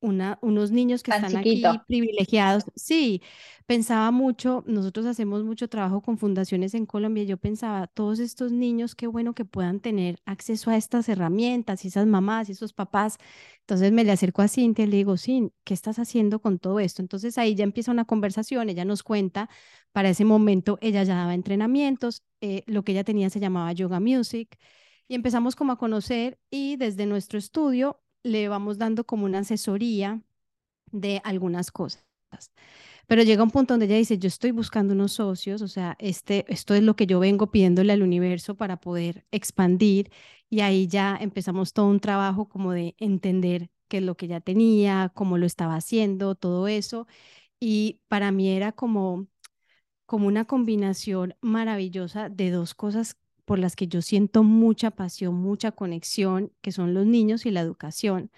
una, 0.00 0.38
unos 0.42 0.70
niños 0.70 1.02
que 1.02 1.10
están 1.10 1.36
aquí 1.36 1.62
privilegiados. 1.86 2.64
Sí, 2.74 3.22
pensaba 3.66 4.10
mucho, 4.10 4.64
nosotros 4.66 5.06
hacemos 5.06 5.44
mucho 5.44 5.68
trabajo 5.68 6.00
con 6.02 6.18
fundaciones 6.18 6.74
en 6.74 6.86
Colombia, 6.86 7.24
yo 7.24 7.36
pensaba, 7.36 7.86
todos 7.86 8.18
estos 8.18 8.50
niños, 8.50 8.94
qué 8.94 9.06
bueno 9.06 9.34
que 9.34 9.44
puedan 9.44 9.80
tener 9.80 10.20
acceso 10.24 10.70
a 10.70 10.76
estas 10.76 11.08
herramientas 11.08 11.84
y 11.84 11.88
esas 11.88 12.06
mamás 12.06 12.48
y 12.48 12.52
esos 12.52 12.72
papás. 12.72 13.18
Entonces 13.60 13.92
me 13.92 14.04
le 14.04 14.12
acerco 14.12 14.42
a 14.42 14.48
Cintia 14.48 14.84
y 14.84 14.88
le 14.88 14.96
digo, 14.96 15.16
sí, 15.16 15.52
¿qué 15.64 15.74
estás 15.74 15.98
haciendo 15.98 16.40
con 16.40 16.58
todo 16.58 16.80
esto? 16.80 17.02
Entonces 17.02 17.38
ahí 17.38 17.54
ya 17.54 17.64
empieza 17.64 17.92
una 17.92 18.04
conversación, 18.04 18.68
ella 18.68 18.84
nos 18.84 19.02
cuenta, 19.02 19.48
para 19.92 20.10
ese 20.10 20.24
momento 20.24 20.78
ella 20.80 21.02
ya 21.04 21.14
daba 21.16 21.34
entrenamientos, 21.34 22.24
eh, 22.40 22.64
lo 22.66 22.84
que 22.84 22.92
ella 22.92 23.04
tenía 23.04 23.30
se 23.30 23.40
llamaba 23.40 23.72
Yoga 23.72 24.00
Music. 24.00 24.58
Y 25.08 25.14
empezamos 25.14 25.56
como 25.56 25.72
a 25.72 25.78
conocer 25.78 26.38
y 26.50 26.76
desde 26.76 27.04
nuestro 27.06 27.38
estudio 27.38 28.00
le 28.22 28.48
vamos 28.48 28.78
dando 28.78 29.04
como 29.04 29.24
una 29.26 29.40
asesoría 29.40 30.22
de 30.92 31.20
algunas 31.24 31.70
cosas. 31.72 32.04
Pero 33.06 33.22
llega 33.22 33.42
un 33.42 33.50
punto 33.50 33.74
donde 33.74 33.86
ella 33.86 33.96
dice, 33.96 34.18
yo 34.18 34.28
estoy 34.28 34.52
buscando 34.52 34.94
unos 34.94 35.12
socios, 35.12 35.62
o 35.62 35.68
sea, 35.68 35.96
este, 35.98 36.44
esto 36.52 36.74
es 36.74 36.82
lo 36.82 36.94
que 36.96 37.06
yo 37.06 37.18
vengo 37.20 37.50
pidiéndole 37.50 37.92
al 37.92 38.02
universo 38.02 38.54
para 38.56 38.78
poder 38.80 39.24
expandir 39.32 40.10
y 40.48 40.60
ahí 40.60 40.86
ya 40.86 41.16
empezamos 41.20 41.72
todo 41.72 41.86
un 41.86 42.00
trabajo 42.00 42.48
como 42.48 42.72
de 42.72 42.94
entender 42.98 43.70
qué 43.88 43.98
es 43.98 44.04
lo 44.04 44.16
que 44.16 44.28
ya 44.28 44.40
tenía, 44.40 45.10
cómo 45.14 45.38
lo 45.38 45.46
estaba 45.46 45.74
haciendo, 45.76 46.34
todo 46.36 46.68
eso. 46.68 47.06
Y 47.60 48.00
para 48.08 48.32
mí 48.32 48.50
era 48.50 48.72
como, 48.72 49.28
como 50.06 50.26
una 50.28 50.44
combinación 50.46 51.36
maravillosa 51.40 52.28
de 52.28 52.50
dos 52.50 52.74
cosas 52.74 53.16
por 53.44 53.58
las 53.58 53.76
que 53.76 53.88
yo 53.88 54.02
siento 54.02 54.42
mucha 54.42 54.90
pasión, 54.90 55.34
mucha 55.36 55.72
conexión, 55.72 56.52
que 56.60 56.72
son 56.72 56.94
los 56.94 57.06
niños 57.06 57.46
y 57.46 57.50
la 57.50 57.60
educación. 57.60 58.30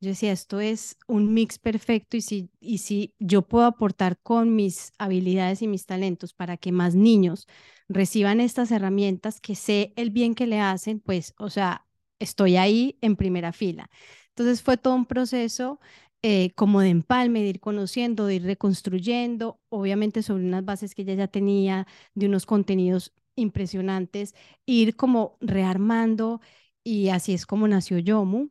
Yo 0.00 0.10
decía, 0.10 0.32
esto 0.32 0.60
es 0.60 0.96
un 1.08 1.34
mix 1.34 1.58
perfecto 1.58 2.16
y 2.16 2.20
si, 2.20 2.50
y 2.60 2.78
si 2.78 3.14
yo 3.18 3.42
puedo 3.42 3.64
aportar 3.66 4.18
con 4.22 4.54
mis 4.54 4.92
habilidades 4.98 5.60
y 5.62 5.66
mis 5.68 5.86
talentos 5.86 6.34
para 6.34 6.56
que 6.56 6.70
más 6.72 6.94
niños 6.94 7.48
reciban 7.88 8.40
estas 8.40 8.70
herramientas, 8.70 9.40
que 9.40 9.54
sé 9.56 9.92
el 9.96 10.10
bien 10.10 10.34
que 10.34 10.46
le 10.46 10.60
hacen, 10.60 11.00
pues, 11.00 11.34
o 11.38 11.50
sea, 11.50 11.86
estoy 12.20 12.56
ahí 12.56 12.98
en 13.00 13.16
primera 13.16 13.52
fila. 13.52 13.90
Entonces 14.30 14.62
fue 14.62 14.76
todo 14.76 14.94
un 14.94 15.06
proceso 15.06 15.80
eh, 16.22 16.50
como 16.54 16.80
de 16.80 16.90
empalme, 16.90 17.42
de 17.42 17.48
ir 17.48 17.60
conociendo, 17.60 18.26
de 18.26 18.36
ir 18.36 18.42
reconstruyendo, 18.44 19.60
obviamente 19.68 20.22
sobre 20.22 20.44
unas 20.44 20.64
bases 20.64 20.94
que 20.94 21.02
ella 21.02 21.14
ya 21.14 21.28
tenía, 21.28 21.86
de 22.14 22.26
unos 22.26 22.46
contenidos 22.46 23.12
impresionantes, 23.38 24.34
ir 24.66 24.96
como 24.96 25.38
rearmando 25.40 26.40
y 26.84 27.08
así 27.10 27.34
es 27.34 27.46
como 27.46 27.68
nació 27.68 27.98
Yomu, 27.98 28.50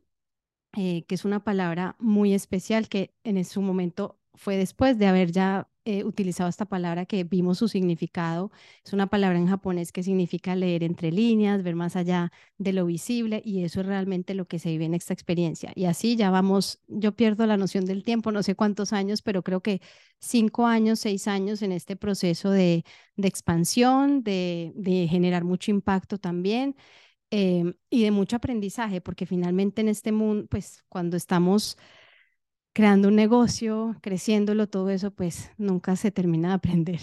eh, 0.76 1.04
que 1.06 1.14
es 1.14 1.24
una 1.24 1.44
palabra 1.44 1.96
muy 1.98 2.34
especial 2.34 2.88
que 2.88 3.14
en 3.24 3.44
su 3.44 3.62
momento 3.62 4.18
fue 4.34 4.56
después 4.56 4.98
de 4.98 5.06
haber 5.06 5.32
ya 5.32 5.68
eh, 5.90 6.04
utilizado 6.04 6.50
esta 6.50 6.66
palabra 6.66 7.06
que 7.06 7.24
vimos 7.24 7.56
su 7.56 7.66
significado. 7.66 8.50
Es 8.84 8.92
una 8.92 9.06
palabra 9.06 9.38
en 9.38 9.46
japonés 9.46 9.90
que 9.90 10.02
significa 10.02 10.54
leer 10.54 10.82
entre 10.84 11.10
líneas, 11.10 11.62
ver 11.62 11.76
más 11.76 11.96
allá 11.96 12.30
de 12.58 12.74
lo 12.74 12.84
visible 12.84 13.40
y 13.42 13.64
eso 13.64 13.80
es 13.80 13.86
realmente 13.86 14.34
lo 14.34 14.46
que 14.46 14.58
se 14.58 14.68
vive 14.68 14.84
en 14.84 14.92
esta 14.92 15.14
experiencia. 15.14 15.72
Y 15.74 15.86
así 15.86 16.14
ya 16.14 16.28
vamos, 16.30 16.82
yo 16.88 17.16
pierdo 17.16 17.46
la 17.46 17.56
noción 17.56 17.86
del 17.86 18.02
tiempo, 18.04 18.32
no 18.32 18.42
sé 18.42 18.54
cuántos 18.54 18.92
años, 18.92 19.22
pero 19.22 19.42
creo 19.42 19.62
que 19.62 19.80
cinco 20.20 20.66
años, 20.66 21.00
seis 21.00 21.26
años 21.26 21.62
en 21.62 21.72
este 21.72 21.96
proceso 21.96 22.50
de, 22.50 22.84
de 23.16 23.28
expansión, 23.28 24.22
de, 24.22 24.72
de 24.76 25.08
generar 25.08 25.44
mucho 25.44 25.70
impacto 25.70 26.18
también. 26.18 26.76
Em, 27.30 27.74
y 27.90 28.04
de 28.04 28.10
mucho 28.10 28.36
aprendizaje, 28.36 29.00
porque 29.00 29.26
finalmente 29.26 29.80
en 29.82 29.88
este 29.88 30.12
mundo, 30.12 30.46
pues 30.50 30.84
cuando 30.88 31.16
estamos 31.16 31.76
creando 32.78 33.08
un 33.08 33.16
negocio, 33.16 33.96
creciéndolo, 34.00 34.68
todo 34.68 34.90
eso, 34.90 35.10
pues 35.10 35.50
nunca 35.58 35.96
se 35.96 36.12
termina 36.12 36.50
de 36.50 36.54
aprender. 36.54 37.00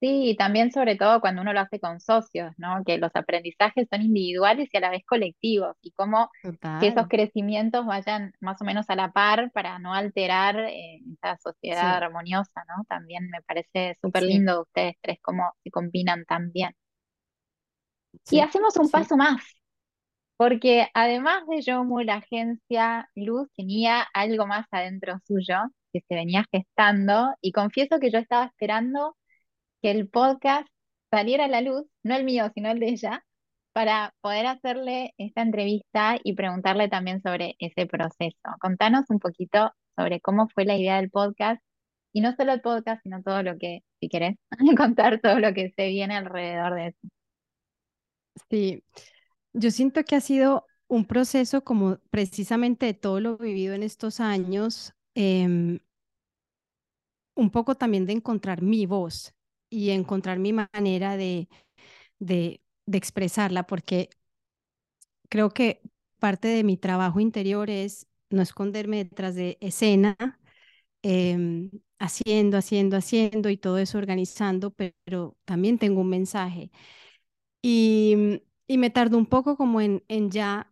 Sí, 0.00 0.30
y 0.30 0.36
también 0.36 0.70
sobre 0.70 0.94
todo 0.94 1.20
cuando 1.20 1.42
uno 1.42 1.52
lo 1.52 1.58
hace 1.60 1.80
con 1.80 1.98
socios, 1.98 2.52
¿no? 2.58 2.84
Que 2.86 2.98
los 2.98 3.10
aprendizajes 3.14 3.88
son 3.90 4.02
individuales 4.02 4.68
y 4.72 4.76
a 4.76 4.80
la 4.80 4.90
vez 4.90 5.02
colectivos, 5.04 5.76
y 5.82 5.90
cómo 5.92 6.30
que 6.78 6.88
esos 6.88 7.08
crecimientos 7.08 7.84
vayan 7.86 8.32
más 8.38 8.62
o 8.62 8.64
menos 8.64 8.88
a 8.88 8.94
la 8.94 9.10
par 9.10 9.50
para 9.52 9.80
no 9.80 9.94
alterar 9.94 10.60
eh, 10.60 11.00
esa 11.14 11.38
sociedad 11.38 11.96
armoniosa, 11.96 12.62
¿no? 12.68 12.84
También 12.88 13.28
me 13.30 13.42
parece 13.42 13.96
súper 14.00 14.22
lindo 14.22 14.52
de 14.54 14.60
ustedes 14.60 14.94
tres 15.00 15.18
cómo 15.22 15.54
se 15.64 15.72
combinan 15.72 16.24
tan 16.24 16.52
bien. 16.52 16.70
y 18.30 18.40
hacemos 18.40 18.76
un 18.76 18.90
paso 18.90 19.16
más, 19.16 19.42
porque 20.36 20.88
además 20.94 21.46
de 21.48 21.62
Yomu, 21.62 22.00
la 22.00 22.16
agencia 22.16 23.08
Luz 23.14 23.48
tenía 23.56 24.02
algo 24.14 24.46
más 24.46 24.66
adentro 24.70 25.18
suyo 25.26 25.56
que 25.92 26.00
se 26.08 26.14
venía 26.14 26.44
gestando 26.52 27.34
y 27.40 27.52
confieso 27.52 28.00
que 28.00 28.10
yo 28.10 28.18
estaba 28.18 28.46
esperando 28.46 29.16
que 29.82 29.90
el 29.92 30.08
podcast 30.08 30.68
saliera 31.10 31.44
a 31.46 31.48
la 31.48 31.60
luz, 31.60 31.84
no 32.02 32.16
el 32.16 32.24
mío, 32.24 32.50
sino 32.54 32.70
el 32.70 32.80
de 32.80 32.88
ella, 32.90 33.24
para 33.72 34.14
poder 34.20 34.46
hacerle 34.46 35.14
esta 35.18 35.42
entrevista 35.42 36.16
y 36.22 36.34
preguntarle 36.34 36.88
también 36.88 37.22
sobre 37.22 37.56
ese 37.58 37.86
proceso. 37.86 38.38
Contanos 38.60 39.04
un 39.10 39.18
poquito 39.20 39.72
sobre 39.96 40.20
cómo 40.20 40.48
fue 40.48 40.64
la 40.64 40.76
idea 40.76 40.96
del 40.96 41.10
podcast 41.10 41.62
y 42.12 42.20
no 42.20 42.34
solo 42.36 42.52
el 42.52 42.60
podcast, 42.62 43.02
sino 43.02 43.22
todo 43.22 43.42
lo 43.42 43.58
que, 43.58 43.80
si 44.00 44.08
querés, 44.08 44.36
contar 44.78 45.20
todo 45.20 45.38
lo 45.40 45.52
que 45.54 45.72
se 45.76 45.88
viene 45.88 46.16
alrededor 46.16 46.74
de 46.74 46.86
eso. 46.88 47.08
Sí, 48.50 48.82
yo 49.54 49.70
siento 49.70 50.04
que 50.04 50.16
ha 50.16 50.20
sido 50.20 50.66
un 50.88 51.06
proceso 51.06 51.64
como 51.64 51.98
precisamente 52.10 52.86
de 52.86 52.94
todo 52.94 53.20
lo 53.20 53.38
vivido 53.38 53.74
en 53.74 53.82
estos 53.82 54.20
años, 54.20 54.94
em, 55.14 55.80
un 57.34 57.50
poco 57.50 57.74
también 57.76 58.06
de 58.06 58.12
encontrar 58.12 58.62
mi 58.62 58.86
voz 58.86 59.34
y 59.70 59.90
encontrar 59.90 60.38
mi 60.38 60.52
manera 60.52 61.16
de, 61.16 61.48
de, 62.18 62.60
expresarla, 62.92 63.66
porque 63.66 64.10
creo 65.28 65.50
que 65.50 65.80
parte 66.18 66.48
de 66.48 66.64
mi 66.64 66.76
trabajo 66.76 67.20
interior 67.20 67.70
es 67.70 68.06
no 68.30 68.42
esconderme 68.42 69.04
detrás 69.04 69.34
de 69.34 69.58
escena, 69.60 70.16
em, 71.02 71.70
haciendo, 71.98 72.58
haciendo, 72.58 72.96
haciendo 72.96 73.50
y 73.50 73.56
todo 73.56 73.78
eso 73.78 73.98
organizando, 73.98 74.72
pero 74.72 75.36
también 75.44 75.78
tengo 75.78 76.00
un 76.02 76.10
mensaje. 76.10 76.70
Y, 77.62 78.42
y 78.74 78.78
me 78.78 78.90
tardo 78.90 79.16
un 79.18 79.26
poco 79.26 79.56
como 79.56 79.80
en, 79.80 80.02
en 80.08 80.32
ya 80.32 80.68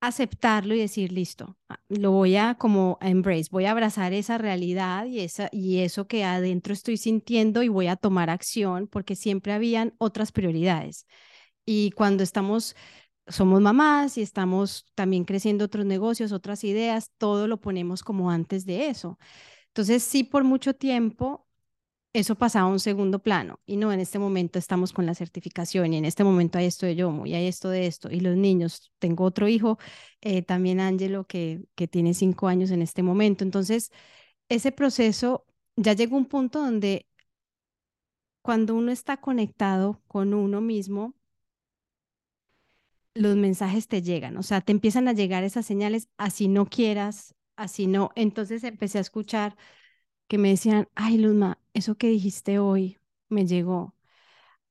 aceptarlo 0.00 0.74
y 0.74 0.78
decir, 0.80 1.12
listo, 1.12 1.58
ah, 1.68 1.78
lo 1.90 2.10
voy 2.10 2.36
a 2.36 2.54
como 2.54 2.96
embrace, 3.02 3.50
voy 3.50 3.66
a 3.66 3.72
abrazar 3.72 4.14
esa 4.14 4.38
realidad 4.38 5.04
y, 5.04 5.20
esa, 5.20 5.50
y 5.52 5.80
eso 5.80 6.06
que 6.08 6.24
adentro 6.24 6.72
estoy 6.72 6.96
sintiendo 6.96 7.62
y 7.62 7.68
voy 7.68 7.88
a 7.88 7.96
tomar 7.96 8.30
acción 8.30 8.86
porque 8.88 9.14
siempre 9.14 9.52
habían 9.52 9.94
otras 9.98 10.32
prioridades. 10.32 11.06
Y 11.66 11.90
cuando 11.90 12.22
estamos, 12.24 12.76
somos 13.28 13.60
mamás 13.60 14.16
y 14.16 14.22
estamos 14.22 14.86
también 14.94 15.24
creciendo 15.24 15.66
otros 15.66 15.84
negocios, 15.84 16.32
otras 16.32 16.64
ideas, 16.64 17.10
todo 17.18 17.46
lo 17.46 17.60
ponemos 17.60 18.02
como 18.02 18.30
antes 18.30 18.64
de 18.64 18.88
eso. 18.88 19.18
Entonces, 19.68 20.02
sí, 20.02 20.24
por 20.24 20.44
mucho 20.44 20.74
tiempo 20.74 21.43
eso 22.14 22.36
pasaba 22.36 22.68
a 22.68 22.72
un 22.72 22.80
segundo 22.80 23.20
plano 23.20 23.60
y 23.66 23.76
no, 23.76 23.92
en 23.92 24.00
este 24.00 24.18
momento 24.20 24.58
estamos 24.58 24.92
con 24.94 25.06
la 25.06 25.14
certificación 25.16 25.92
y 25.94 25.98
en 25.98 26.06
este 26.06 26.24
momento 26.24 26.58
hay 26.58 26.66
esto 26.66 26.86
de 26.86 26.96
Yomo 26.96 27.26
y 27.26 27.34
hay 27.34 27.46
esto 27.48 27.70
de 27.70 27.86
esto 27.86 28.10
y 28.10 28.20
los 28.20 28.36
niños, 28.36 28.92
tengo 29.00 29.24
otro 29.24 29.48
hijo, 29.48 29.78
eh, 30.22 30.42
también 30.42 30.80
Ángelo 30.80 31.26
que, 31.26 31.64
que 31.76 31.88
tiene 31.88 32.14
cinco 32.14 32.48
años 32.48 32.70
en 32.72 32.82
este 32.82 33.02
momento, 33.02 33.44
entonces 33.44 33.92
ese 34.48 34.72
proceso 34.72 35.46
ya 35.76 35.94
llegó 35.94 36.16
un 36.16 36.26
punto 36.26 36.60
donde 36.60 37.06
cuando 38.42 38.76
uno 38.76 38.92
está 38.92 39.16
conectado 39.16 40.00
con 40.06 40.34
uno 40.34 40.60
mismo, 40.60 41.14
los 43.14 43.36
mensajes 43.36 43.88
te 43.88 44.02
llegan, 44.02 44.36
o 44.36 44.42
sea, 44.42 44.60
te 44.60 44.72
empiezan 44.72 45.08
a 45.08 45.12
llegar 45.12 45.44
esas 45.44 45.66
señales, 45.66 46.08
así 46.18 46.48
no 46.48 46.66
quieras, 46.66 47.34
así 47.56 47.86
no, 47.86 48.10
entonces 48.16 48.64
empecé 48.64 48.98
a 48.98 49.00
escuchar 49.02 49.56
que 50.28 50.38
me 50.38 50.50
decían, 50.50 50.88
ay, 50.94 51.18
Luzma, 51.18 51.58
eso 51.74 51.96
que 51.96 52.08
dijiste 52.08 52.58
hoy 52.58 52.98
me 53.28 53.46
llegó. 53.46 53.94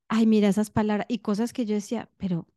Ay, 0.09 0.27
mira 0.27 0.49
esas 0.49 0.71
palabras 0.71 1.07
y 1.09 1.19
cosas 1.19 1.53
que 1.53 1.65
yo 1.65 1.75
decía, 1.75 2.09
pero 2.17 2.47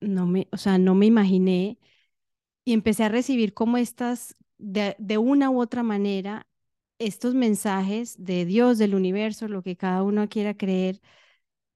no 0.00 0.26
me, 0.26 0.48
o 0.52 0.56
sea, 0.56 0.78
no 0.78 0.94
me 0.94 1.06
imaginé. 1.06 1.78
Y 2.64 2.74
empecé 2.74 3.04
a 3.04 3.08
recibir 3.10 3.54
como 3.54 3.78
estas, 3.78 4.36
de, 4.58 4.96
de 4.98 5.18
una 5.18 5.50
u 5.50 5.60
otra 5.62 5.82
manera, 5.84 6.48
estos 6.98 7.34
mensajes 7.34 8.16
de 8.24 8.44
Dios, 8.46 8.78
del 8.78 8.94
universo, 8.94 9.48
lo 9.48 9.62
que 9.62 9.76
cada 9.76 10.02
uno 10.02 10.28
quiera 10.28 10.56
creer, 10.56 11.00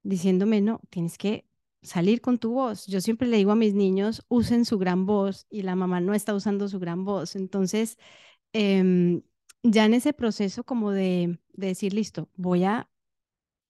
diciéndome, 0.03 0.61
no, 0.61 0.81
tienes 0.91 1.17
que 1.17 1.45
salir 1.83 2.21
con 2.21 2.39
tu 2.39 2.53
voz. 2.53 2.87
Yo 2.87 3.01
siempre 3.01 3.27
le 3.27 3.37
digo 3.37 3.51
a 3.53 3.55
mis 3.55 3.73
niños, 3.75 4.25
usen 4.29 4.65
su 4.65 4.79
gran 4.79 5.05
voz 5.05 5.47
y 5.49 5.63
la 5.63 5.75
mamá 5.75 6.01
no 6.01 6.13
está 6.13 6.35
usando 6.35 6.67
su 6.69 6.79
gran 6.79 7.05
voz. 7.05 7.35
Entonces, 7.35 7.97
eh, 8.53 9.21
ya 9.71 9.85
en 9.85 9.93
ese 9.95 10.13
proceso 10.13 10.63
como 10.63 10.91
de, 10.91 11.39
decir, 11.53 11.93
listo, 11.93 12.29
voy 12.35 12.63
a, 12.65 12.89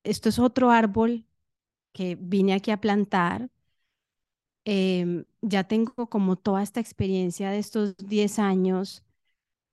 esto 0.03 0.29
es 0.29 0.39
otro 0.39 0.71
árbol 0.71 1.25
que 1.93 2.17
vine 2.19 2.53
aquí 2.53 2.71
a 2.71 2.81
plantar, 2.81 3.49
em, 4.65 5.25
ya 5.41 5.63
tengo 5.65 6.07
como 6.09 6.35
toda 6.37 6.63
esta 6.63 6.79
experiencia 6.79 7.49
de 7.51 7.59
estos 7.59 7.95
10 7.97 8.39
años, 8.39 9.03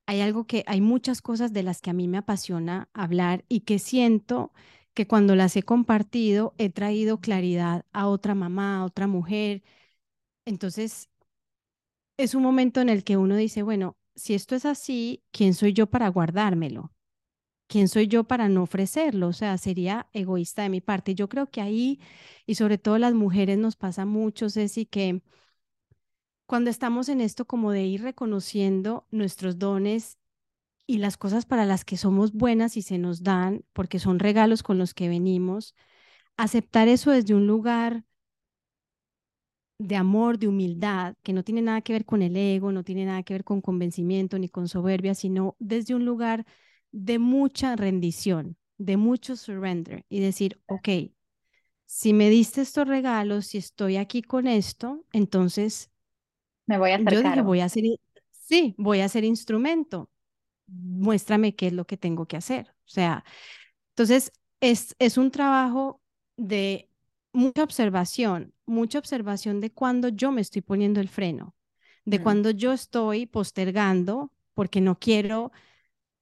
hay 0.07 0.21
algo 0.21 0.45
que, 0.47 0.63
hay 0.67 0.81
muchas 0.81 1.21
cosas 1.21 1.53
de 1.53 1.63
las 1.63 1.81
que 1.81 1.91
a 1.91 1.93
mí 1.93 2.07
me 2.07 2.19
apasiona 2.19 2.89
hablar 2.93 3.45
y 3.49 3.61
que 3.61 3.79
siento 3.79 4.53
que 4.93 5.07
cuando 5.07 5.35
las 5.35 5.55
he 5.57 5.63
compartido 5.63 6.55
he 6.59 6.69
traído 6.69 7.19
claridad 7.21 7.85
a 7.93 8.07
otra 8.07 8.35
mamá, 8.35 8.79
a 8.79 8.85
otra 8.85 9.07
mujer. 9.07 9.63
Entonces, 10.45 11.09
es 12.17 12.35
un 12.35 12.43
momento 12.43 12.81
en 12.81 12.89
el 12.89 13.03
que 13.03 13.17
uno 13.17 13.35
dice, 13.35 13.63
bueno, 13.63 13.95
si 14.15 14.33
esto 14.33 14.55
es 14.55 14.65
así, 14.65 15.23
¿quién 15.31 15.53
soy 15.53 15.73
yo 15.73 15.87
para 15.87 16.07
guardármelo? 16.09 16.91
¿Quién 17.67 17.87
soy 17.87 18.07
yo 18.07 18.25
para 18.25 18.49
no 18.49 18.63
ofrecerlo? 18.63 19.29
O 19.29 19.33
sea, 19.33 19.57
sería 19.57 20.07
egoísta 20.13 20.63
de 20.63 20.69
mi 20.69 20.81
parte. 20.81 21.15
Yo 21.15 21.29
creo 21.29 21.49
que 21.51 21.61
ahí, 21.61 21.99
y 22.45 22.55
sobre 22.55 22.77
todo 22.77 22.97
las 22.99 23.13
mujeres 23.13 23.57
nos 23.57 23.75
pasa 23.75 24.05
mucho, 24.05 24.49
Ceci, 24.49 24.85
que 24.85 25.21
cuando 26.45 26.69
estamos 26.69 27.09
en 27.09 27.21
esto 27.21 27.45
como 27.45 27.71
de 27.71 27.83
ir 27.85 28.01
reconociendo 28.03 29.07
nuestros 29.11 29.59
dones 29.59 30.17
y 30.87 30.99
las 30.99 31.17
cosas 31.17 31.45
para 31.45 31.65
las 31.65 31.85
que 31.85 31.97
somos 31.97 32.33
buenas 32.33 32.77
y 32.77 32.81
se 32.81 32.97
nos 32.97 33.23
dan, 33.23 33.65
porque 33.73 33.99
son 33.99 34.19
regalos 34.19 34.63
con 34.63 34.77
los 34.77 34.93
que 34.93 35.09
venimos, 35.09 35.75
aceptar 36.37 36.87
eso 36.87 37.11
desde 37.11 37.35
un 37.35 37.47
lugar 37.47 38.05
de 39.83 39.97
amor, 39.97 40.39
de 40.39 40.47
humildad, 40.47 41.15
que 41.23 41.33
no 41.33 41.43
tiene 41.43 41.61
nada 41.61 41.81
que 41.81 41.93
ver 41.93 42.05
con 42.05 42.21
el 42.21 42.37
ego, 42.37 42.71
no 42.71 42.83
tiene 42.83 43.05
nada 43.05 43.21
que 43.23 43.33
ver 43.33 43.43
con 43.43 43.61
convencimiento 43.61 44.39
ni 44.39 44.47
con 44.47 44.69
soberbia, 44.69 45.13
sino 45.13 45.57
desde 45.59 45.93
un 45.93 46.05
lugar 46.05 46.45
de 46.91 47.19
mucha 47.19 47.75
rendición, 47.75 48.55
de 48.77 48.95
mucho 48.95 49.35
surrender 49.35 50.05
y 50.07 50.21
decir, 50.21 50.61
ok, 50.67 50.87
si 51.85 52.13
me 52.13 52.29
diste 52.29 52.61
estos 52.61 52.87
regalos, 52.87 53.47
si 53.47 53.57
estoy 53.57 53.97
aquí 53.97 54.21
con 54.21 54.47
esto, 54.47 55.05
entonces 55.11 55.91
me 56.65 56.77
voy 56.77 56.91
a 56.91 56.95
hacer 56.95 57.13
yo 57.13 57.21
dije, 57.21 57.41
voy 57.41 57.59
a 57.59 57.65
hacer, 57.65 57.83
sí, 58.31 58.73
voy 58.77 59.01
a 59.01 59.05
hacer 59.05 59.25
instrumento. 59.25 60.09
Muéstrame 60.67 61.55
qué 61.55 61.67
es 61.67 61.73
lo 61.73 61.85
que 61.85 61.97
tengo 61.97 62.25
que 62.25 62.37
hacer. 62.37 62.69
O 62.85 62.89
sea, 62.89 63.25
entonces 63.89 64.31
es, 64.61 64.95
es 64.99 65.17
un 65.17 65.29
trabajo 65.29 66.01
de 66.37 66.89
mucha 67.33 67.63
observación, 67.63 68.52
mucha 68.65 68.99
observación 68.99 69.59
de 69.59 69.71
cuando 69.71 70.09
yo 70.09 70.31
me 70.31 70.41
estoy 70.41 70.61
poniendo 70.61 70.99
el 70.99 71.09
freno, 71.09 71.55
de 72.05 72.19
mm. 72.19 72.23
cuando 72.23 72.49
yo 72.51 72.73
estoy 72.73 73.25
postergando 73.25 74.31
porque 74.53 74.81
no 74.81 74.99
quiero. 74.99 75.51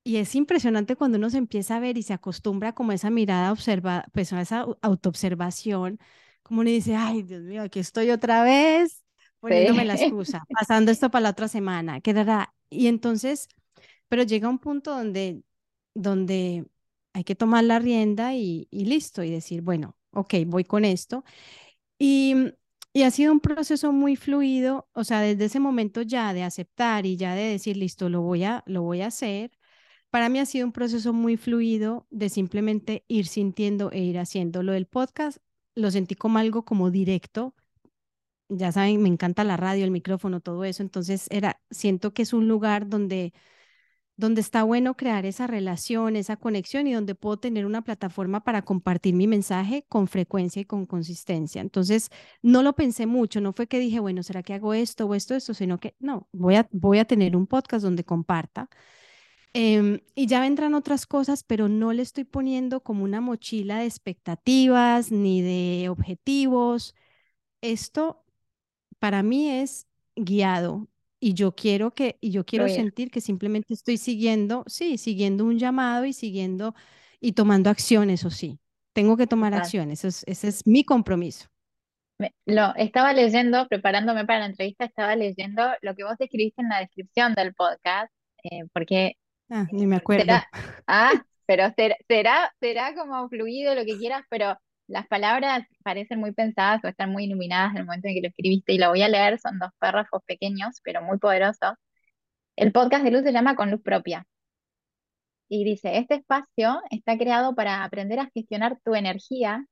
Y 0.03 0.17
es 0.17 0.35
impresionante 0.35 0.95
cuando 0.95 1.17
uno 1.17 1.29
se 1.29 1.37
empieza 1.37 1.75
a 1.75 1.79
ver 1.79 1.97
y 1.97 2.03
se 2.03 2.13
acostumbra 2.13 2.73
como 2.73 2.91
esa 2.91 3.09
mirada 3.09 3.51
observa, 3.51 4.05
pues 4.13 4.33
a 4.33 4.41
esa 4.41 4.65
autoobservación, 4.81 5.99
como 6.41 6.61
uno 6.61 6.69
dice, 6.69 6.95
ay, 6.95 7.21
Dios 7.23 7.43
mío, 7.43 7.61
aquí 7.61 7.79
estoy 7.79 8.09
otra 8.09 8.43
vez 8.43 9.03
poniéndome 9.39 9.85
la 9.85 9.95
excusa, 9.95 10.43
pasando 10.49 10.91
esto 10.91 11.09
para 11.09 11.23
la 11.23 11.29
otra 11.31 11.47
semana, 11.47 11.99
¿qué 12.01 12.13
dará? 12.13 12.53
Y 12.69 12.87
entonces, 12.87 13.47
pero 14.07 14.23
llega 14.23 14.49
un 14.49 14.59
punto 14.59 14.91
donde, 14.95 15.43
donde 15.93 16.65
hay 17.13 17.23
que 17.23 17.35
tomar 17.35 17.63
la 17.63 17.79
rienda 17.79 18.35
y, 18.35 18.67
y 18.71 18.85
listo, 18.85 19.23
y 19.23 19.31
decir, 19.31 19.61
bueno, 19.61 19.97
ok, 20.11 20.35
voy 20.45 20.63
con 20.63 20.85
esto. 20.85 21.23
Y, 22.03 22.35
y 22.93 23.03
ha 23.03 23.11
sido 23.11 23.31
un 23.31 23.39
proceso 23.41 23.91
muy 23.93 24.15
fluido, 24.15 24.89
o 24.93 25.03
sea, 25.03 25.21
desde 25.21 25.45
ese 25.45 25.59
momento 25.59 26.01
ya 26.01 26.33
de 26.33 26.43
aceptar 26.43 27.05
y 27.05 27.15
ya 27.15 27.35
de 27.35 27.43
decir, 27.43 27.77
listo, 27.77 28.09
lo 28.09 28.21
voy 28.21 28.43
a, 28.43 28.63
lo 28.65 28.81
voy 28.81 29.01
a 29.01 29.07
hacer. 29.07 29.51
Para 30.09 30.29
mí 30.29 30.39
ha 30.39 30.45
sido 30.47 30.65
un 30.67 30.73
proceso 30.73 31.13
muy 31.13 31.37
fluido 31.37 32.07
de 32.11 32.29
simplemente 32.29 33.05
ir 33.07 33.27
sintiendo 33.27 33.91
e 33.91 33.99
ir 33.99 34.19
haciendo. 34.19 34.63
Lo 34.63 34.73
del 34.73 34.87
podcast 34.87 35.39
lo 35.75 35.91
sentí 35.91 36.15
como 36.15 36.39
algo 36.39 36.65
como 36.65 36.91
directo. 36.91 37.55
Ya 38.49 38.71
saben, 38.71 39.01
me 39.01 39.09
encanta 39.09 39.43
la 39.43 39.57
radio, 39.57 39.85
el 39.85 39.91
micrófono, 39.91 40.41
todo 40.41 40.65
eso. 40.65 40.83
Entonces 40.83 41.27
era, 41.31 41.61
siento 41.71 42.13
que 42.13 42.23
es 42.23 42.33
un 42.33 42.47
lugar 42.47 42.89
donde 42.89 43.33
donde 44.21 44.41
está 44.41 44.63
bueno 44.63 44.95
crear 44.95 45.25
esa 45.25 45.47
relación, 45.47 46.15
esa 46.15 46.37
conexión 46.37 46.85
y 46.87 46.93
donde 46.93 47.15
puedo 47.15 47.37
tener 47.37 47.65
una 47.65 47.81
plataforma 47.81 48.43
para 48.43 48.61
compartir 48.61 49.15
mi 49.15 49.27
mensaje 49.27 49.83
con 49.89 50.07
frecuencia 50.07 50.61
y 50.61 50.65
con 50.65 50.85
consistencia. 50.85 51.59
Entonces, 51.61 52.09
no 52.43 52.61
lo 52.63 52.73
pensé 52.73 53.07
mucho, 53.07 53.41
no 53.41 53.51
fue 53.53 53.67
que 53.67 53.79
dije, 53.79 53.99
bueno, 53.99 54.21
¿será 54.23 54.43
que 54.43 54.53
hago 54.53 54.75
esto 54.75 55.07
o 55.07 55.15
esto, 55.15 55.33
esto? 55.35 55.55
Sino 55.55 55.79
que 55.79 55.95
no, 55.99 56.27
voy 56.33 56.55
a, 56.55 56.69
voy 56.71 56.99
a 56.99 57.05
tener 57.05 57.35
un 57.35 57.47
podcast 57.47 57.83
donde 57.83 58.03
comparta. 58.05 58.69
Em, 59.53 59.99
y 60.15 60.27
ya 60.27 60.41
vendrán 60.41 60.75
otras 60.75 61.05
cosas, 61.07 61.43
pero 61.43 61.67
no 61.67 61.91
le 61.93 62.03
estoy 62.03 62.23
poniendo 62.23 62.83
como 62.83 63.03
una 63.03 63.21
mochila 63.21 63.79
de 63.79 63.85
expectativas 63.87 65.11
ni 65.11 65.41
de 65.41 65.89
objetivos. 65.89 66.95
Esto 67.61 68.23
para 68.99 69.23
mí 69.23 69.49
es 69.49 69.87
guiado 70.15 70.87
y 71.23 71.35
yo 71.35 71.53
quiero 71.53 71.91
que, 71.91 72.17
y 72.19 72.31
yo 72.31 72.43
quiero 72.43 72.67
sentir 72.67 73.11
que 73.11 73.21
simplemente 73.21 73.75
estoy 73.75 73.97
siguiendo, 73.97 74.63
sí, 74.65 74.97
siguiendo 74.97 75.45
un 75.45 75.59
llamado 75.59 76.03
y 76.05 76.13
siguiendo 76.13 76.73
y 77.19 77.33
tomando 77.33 77.69
acciones, 77.69 78.25
o 78.25 78.31
sí. 78.31 78.59
Tengo 78.91 79.15
que 79.15 79.27
tomar 79.27 79.53
acciones, 79.53 80.03
ese 80.03 80.47
es, 80.47 80.67
mi 80.67 80.83
compromiso. 80.83 81.47
lo 82.45 82.75
estaba 82.75 83.13
leyendo, 83.13 83.67
preparándome 83.67 84.25
para 84.25 84.39
la 84.39 84.45
entrevista, 84.47 84.83
estaba 84.83 85.15
leyendo 85.15 85.63
lo 85.81 85.95
que 85.95 86.03
vos 86.03 86.15
escribiste 86.17 86.63
en 86.63 86.69
la 86.69 86.79
descripción 86.79 87.33
del 87.35 87.53
podcast, 87.53 88.11
eh, 88.43 88.63
porque... 88.73 89.13
Ah, 89.49 89.67
ni 89.71 89.85
me 89.85 89.97
acuerdo. 89.97 90.33
ah, 90.87 91.11
pero 91.45 91.71
será, 91.75 91.95
será, 92.07 92.51
será 92.59 92.95
como 92.95 93.29
fluido 93.29 93.75
lo 93.75 93.85
que 93.85 93.97
quieras, 93.97 94.23
pero 94.27 94.57
las 94.91 95.07
palabras 95.07 95.65
parecen 95.83 96.19
muy 96.19 96.33
pensadas 96.33 96.83
o 96.83 96.87
están 96.87 97.11
muy 97.11 97.25
iluminadas 97.25 97.71
en 97.71 97.79
el 97.79 97.85
momento 97.85 98.07
en 98.07 98.15
que 98.15 98.21
lo 98.21 98.27
escribiste 98.27 98.73
y 98.73 98.77
lo 98.77 98.89
voy 98.89 99.01
a 99.03 99.09
leer, 99.09 99.39
son 99.39 99.59
dos 99.59 99.71
párrafos 99.79 100.21
pequeños, 100.25 100.81
pero 100.83 101.01
muy 101.01 101.17
poderosos. 101.17 101.73
El 102.55 102.71
podcast 102.71 103.03
de 103.03 103.11
Luz 103.11 103.23
se 103.23 103.33
llama 103.33 103.55
Con 103.55 103.71
Luz 103.71 103.81
Propia. 103.81 104.25
Y 105.49 105.63
dice, 105.65 105.97
este 105.97 106.15
espacio 106.15 106.81
está 106.91 107.17
creado 107.17 107.55
para 107.55 107.83
aprender 107.83 108.19
a 108.19 108.29
gestionar 108.33 108.79
tu 108.83 108.95
energía 108.95 109.65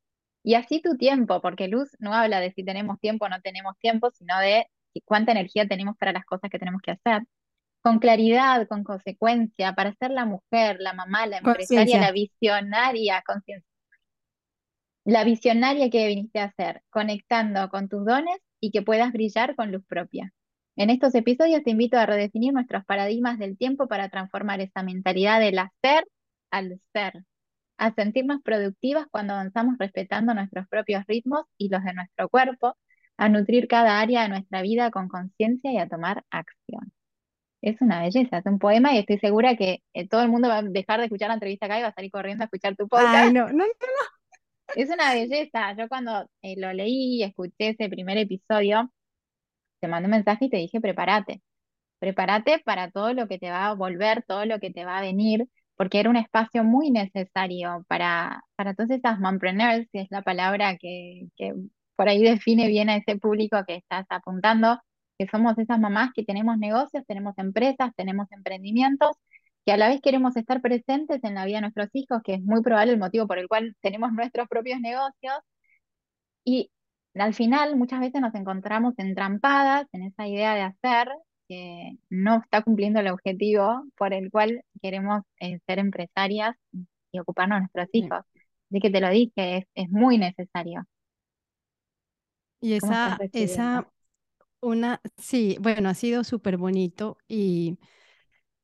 y 0.43 0.55
así 0.55 0.81
tu 0.81 0.97
tiempo, 0.97 1.41
porque 1.41 1.67
Luz 1.67 1.89
no 1.99 2.13
habla 2.13 2.39
de 2.39 2.51
si 2.53 2.63
tenemos 2.63 2.99
tiempo 2.99 3.25
o 3.25 3.29
no 3.29 3.41
tenemos 3.41 3.77
tiempo, 3.79 4.11
sino 4.11 4.37
de 4.39 4.67
cuánta 5.05 5.31
energía 5.31 5.67
tenemos 5.67 5.95
para 5.97 6.13
las 6.13 6.25
cosas 6.25 6.49
que 6.49 6.59
tenemos 6.59 6.81
que 6.81 6.91
hacer. 6.91 7.23
con 7.81 7.99
claridad, 7.99 8.67
con 8.67 8.83
consecuencia, 8.83 9.73
para 9.73 9.93
ser 9.95 10.11
la 10.11 10.25
mujer, 10.25 10.77
la 10.79 10.93
mamá, 10.93 11.27
la 11.27 11.37
empresaria, 11.39 11.99
la 11.99 12.11
visionaria, 12.11 13.23
conciencia. 13.25 13.68
La 15.09 15.23
visionaria 15.23 15.89
que 15.89 16.05
viniste 16.05 16.39
a 16.39 16.51
ser, 16.51 16.83
conectando 16.91 17.67
con 17.69 17.89
tus 17.89 18.05
dones 18.05 18.37
y 18.59 18.69
que 18.69 18.83
puedas 18.83 19.11
brillar 19.11 19.55
con 19.55 19.71
luz 19.71 19.83
propia. 19.87 20.31
En 20.75 20.91
estos 20.91 21.15
episodios 21.15 21.63
te 21.63 21.71
invito 21.71 21.97
a 21.97 22.05
redefinir 22.05 22.53
nuestros 22.53 22.85
paradigmas 22.85 23.39
del 23.39 23.57
tiempo 23.57 23.87
para 23.87 24.09
transformar 24.09 24.61
esa 24.61 24.83
mentalidad 24.83 25.39
del 25.39 25.57
hacer 25.57 26.05
al 26.51 26.79
ser, 26.93 27.23
a 27.77 27.91
sentirnos 27.95 28.43
productivas 28.43 29.07
cuando 29.09 29.33
avanzamos 29.33 29.79
respetando 29.79 30.35
nuestros 30.35 30.67
propios 30.67 31.03
ritmos 31.07 31.41
y 31.57 31.69
los 31.69 31.83
de 31.83 31.95
nuestro 31.95 32.29
cuerpo, 32.29 32.77
a 33.17 33.29
nutrir 33.29 33.67
cada 33.67 33.99
área 33.99 34.21
de 34.21 34.29
nuestra 34.29 34.61
vida 34.61 34.91
con 34.91 35.07
conciencia 35.07 35.71
y 35.71 35.79
a 35.79 35.89
tomar 35.89 36.23
acción. 36.29 36.93
Es 37.63 37.81
una 37.81 38.03
belleza, 38.03 38.37
es 38.37 38.45
un 38.45 38.59
poema 38.59 38.93
y 38.93 38.99
estoy 38.99 39.17
segura 39.17 39.55
que 39.55 39.81
eh, 39.93 40.07
todo 40.07 40.21
el 40.21 40.29
mundo 40.29 40.49
va 40.49 40.59
a 40.59 40.61
dejar 40.61 40.99
de 40.99 41.05
escuchar 41.07 41.29
la 41.29 41.33
entrevista 41.33 41.65
acá 41.65 41.79
y 41.79 41.81
va 41.81 41.87
a 41.87 41.93
salir 41.95 42.11
corriendo 42.11 42.43
a 42.43 42.45
escuchar 42.45 42.75
tu 42.75 42.87
podcast. 42.87 43.15
Ay, 43.15 43.33
no, 43.33 43.47
no, 43.47 43.65
no, 43.65 44.18
Es 44.75 44.89
una 44.89 45.13
belleza. 45.13 45.73
Yo 45.77 45.87
cuando 45.89 46.29
eh, 46.41 46.55
lo 46.57 46.71
leí 46.73 47.17
y 47.17 47.23
escuché 47.23 47.69
ese 47.69 47.89
primer 47.89 48.17
episodio, 48.17 48.91
te 49.79 49.87
mandé 49.87 50.07
un 50.07 50.11
mensaje 50.11 50.45
y 50.45 50.49
te 50.49 50.57
dije, 50.57 50.81
prepárate, 50.81 51.41
prepárate 51.99 52.59
para 52.65 52.91
todo 52.91 53.13
lo 53.13 53.27
que 53.27 53.39
te 53.39 53.51
va 53.51 53.67
a 53.69 53.73
volver, 53.75 54.23
todo 54.27 54.45
lo 54.45 54.59
que 54.59 54.71
te 54.71 54.85
va 54.85 54.99
a 54.99 55.01
venir, 55.01 55.47
porque 55.77 55.99
era 55.99 56.09
un 56.09 56.17
espacio 56.17 56.63
muy 56.63 56.91
necesario 56.91 57.85
para, 57.87 58.43
para 58.55 58.73
todas 58.75 58.91
esas 58.91 59.19
mompreneurs, 59.19 59.87
que 59.93 60.01
es 60.01 60.07
la 60.11 60.23
palabra 60.23 60.77
que, 60.77 61.27
que 61.37 61.53
por 61.95 62.09
ahí 62.09 62.23
define 62.23 62.67
bien 62.67 62.89
a 62.89 62.97
ese 62.97 63.17
público 63.17 63.57
que 63.67 63.75
estás 63.77 64.05
apuntando, 64.09 64.79
que 65.17 65.27
somos 65.27 65.57
esas 65.57 65.79
mamás 65.79 66.11
que 66.15 66.23
tenemos 66.25 66.57
negocios, 66.57 67.03
tenemos 67.07 67.37
empresas, 67.37 67.91
tenemos 67.95 68.31
emprendimientos, 68.31 69.11
que 69.69 69.73
a 69.73 69.77
la 69.77 69.89
vez 69.89 70.01
queremos 70.01 70.35
estar 70.35 70.61
presentes 70.61 71.23
en 71.23 71.35
la 71.35 71.45
vida 71.45 71.57
de 71.57 71.61
nuestros 71.61 71.89
hijos, 71.93 72.23
que 72.23 72.33
es 72.33 72.41
muy 72.41 72.63
probable 72.63 72.93
el 72.93 72.97
motivo 72.97 73.27
por 73.27 73.37
el 73.37 73.47
cual 73.47 73.75
tenemos 73.81 74.11
nuestros 74.11 74.47
propios 74.47 74.79
negocios. 74.79 75.35
Y 76.43 76.71
al 77.13 77.35
final 77.35 77.75
muchas 77.75 77.99
veces 77.99 78.19
nos 78.19 78.33
encontramos 78.33 78.95
entrampadas 78.97 79.85
en 79.91 80.01
esa 80.01 80.27
idea 80.27 80.55
de 80.55 80.61
hacer 80.61 81.09
que 81.47 81.97
no 82.09 82.37
está 82.37 82.63
cumpliendo 82.63 82.99
el 82.99 83.09
objetivo 83.09 83.83
por 83.95 84.11
el 84.11 84.31
cual 84.31 84.63
queremos 84.81 85.21
eh, 85.39 85.59
ser 85.67 85.77
empresarias 85.77 86.55
y 87.11 87.19
ocuparnos 87.19 87.57
de 87.57 87.59
nuestros 87.61 87.89
hijos. 87.93 88.25
Así 88.71 88.79
que 88.81 88.89
te 88.89 89.01
lo 89.01 89.09
dije, 89.11 89.57
es, 89.57 89.65
es 89.75 89.89
muy 89.91 90.17
necesario. 90.17 90.83
Y 92.59 92.73
esa, 92.73 93.19
esa, 93.33 93.87
una, 94.61 94.99
sí, 95.17 95.57
bueno, 95.61 95.89
ha 95.89 95.93
sido 95.93 96.23
súper 96.23 96.57
bonito 96.57 97.19
y, 97.27 97.77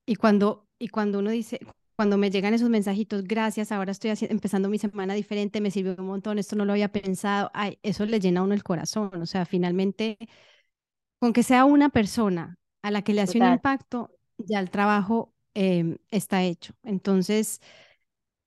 y 0.07 0.15
cuando, 0.15 0.64
y 0.79 0.89
cuando 0.89 1.19
uno 1.19 1.31
dice, 1.31 1.59
cuando 1.95 2.17
me 2.17 2.29
llegan 2.29 2.53
esos 2.53 2.69
mensajitos, 2.69 3.23
gracias, 3.23 3.71
ahora 3.71 3.91
estoy 3.91 4.11
empezando 4.29 4.69
mi 4.69 4.77
semana 4.77 5.13
diferente, 5.13 5.61
me 5.61 5.71
sirvió 5.71 5.95
un 5.97 6.07
montón, 6.07 6.39
esto 6.39 6.55
no 6.55 6.65
lo 6.65 6.73
había 6.73 6.91
pensado, 6.91 7.49
ay, 7.53 7.79
eso 7.83 8.05
le 8.05 8.19
llena 8.19 8.41
a 8.41 8.43
uno 8.43 8.53
el 8.53 8.63
corazón, 8.63 9.11
o 9.21 9.25
sea, 9.25 9.45
finalmente, 9.45 10.17
con 11.19 11.33
que 11.33 11.43
sea 11.43 11.65
una 11.65 11.89
persona 11.89 12.57
a 12.81 12.91
la 12.91 13.01
que 13.01 13.13
le 13.13 13.21
hace 13.21 13.39
un 13.39 13.47
impacto, 13.47 14.11
ya 14.37 14.59
el 14.59 14.69
trabajo 14.69 15.33
em, 15.53 15.97
está 16.11 16.43
hecho. 16.43 16.73
Entonces, 16.83 17.61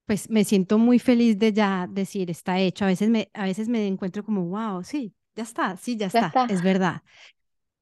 pues 0.07 0.31
me 0.31 0.45
siento 0.45 0.79
muy 0.79 0.99
feliz 0.99 1.39
de 1.39 1.53
ya 1.53 1.87
decir, 1.89 2.31
está 2.31 2.59
hecho. 2.59 2.85
A 2.85 2.89
veces 2.89 3.11
me, 3.11 3.31
a 3.35 3.45
veces 3.45 3.69
me 3.69 3.87
encuentro 3.87 4.25
como, 4.25 4.45
wow, 4.47 4.83
sí, 4.85 5.15
ya 5.37 5.43
está, 5.43 5.77
sí, 5.77 5.97
ya, 5.97 6.07
está, 6.07 6.33
es 6.49 6.63
verdad. 6.63 7.03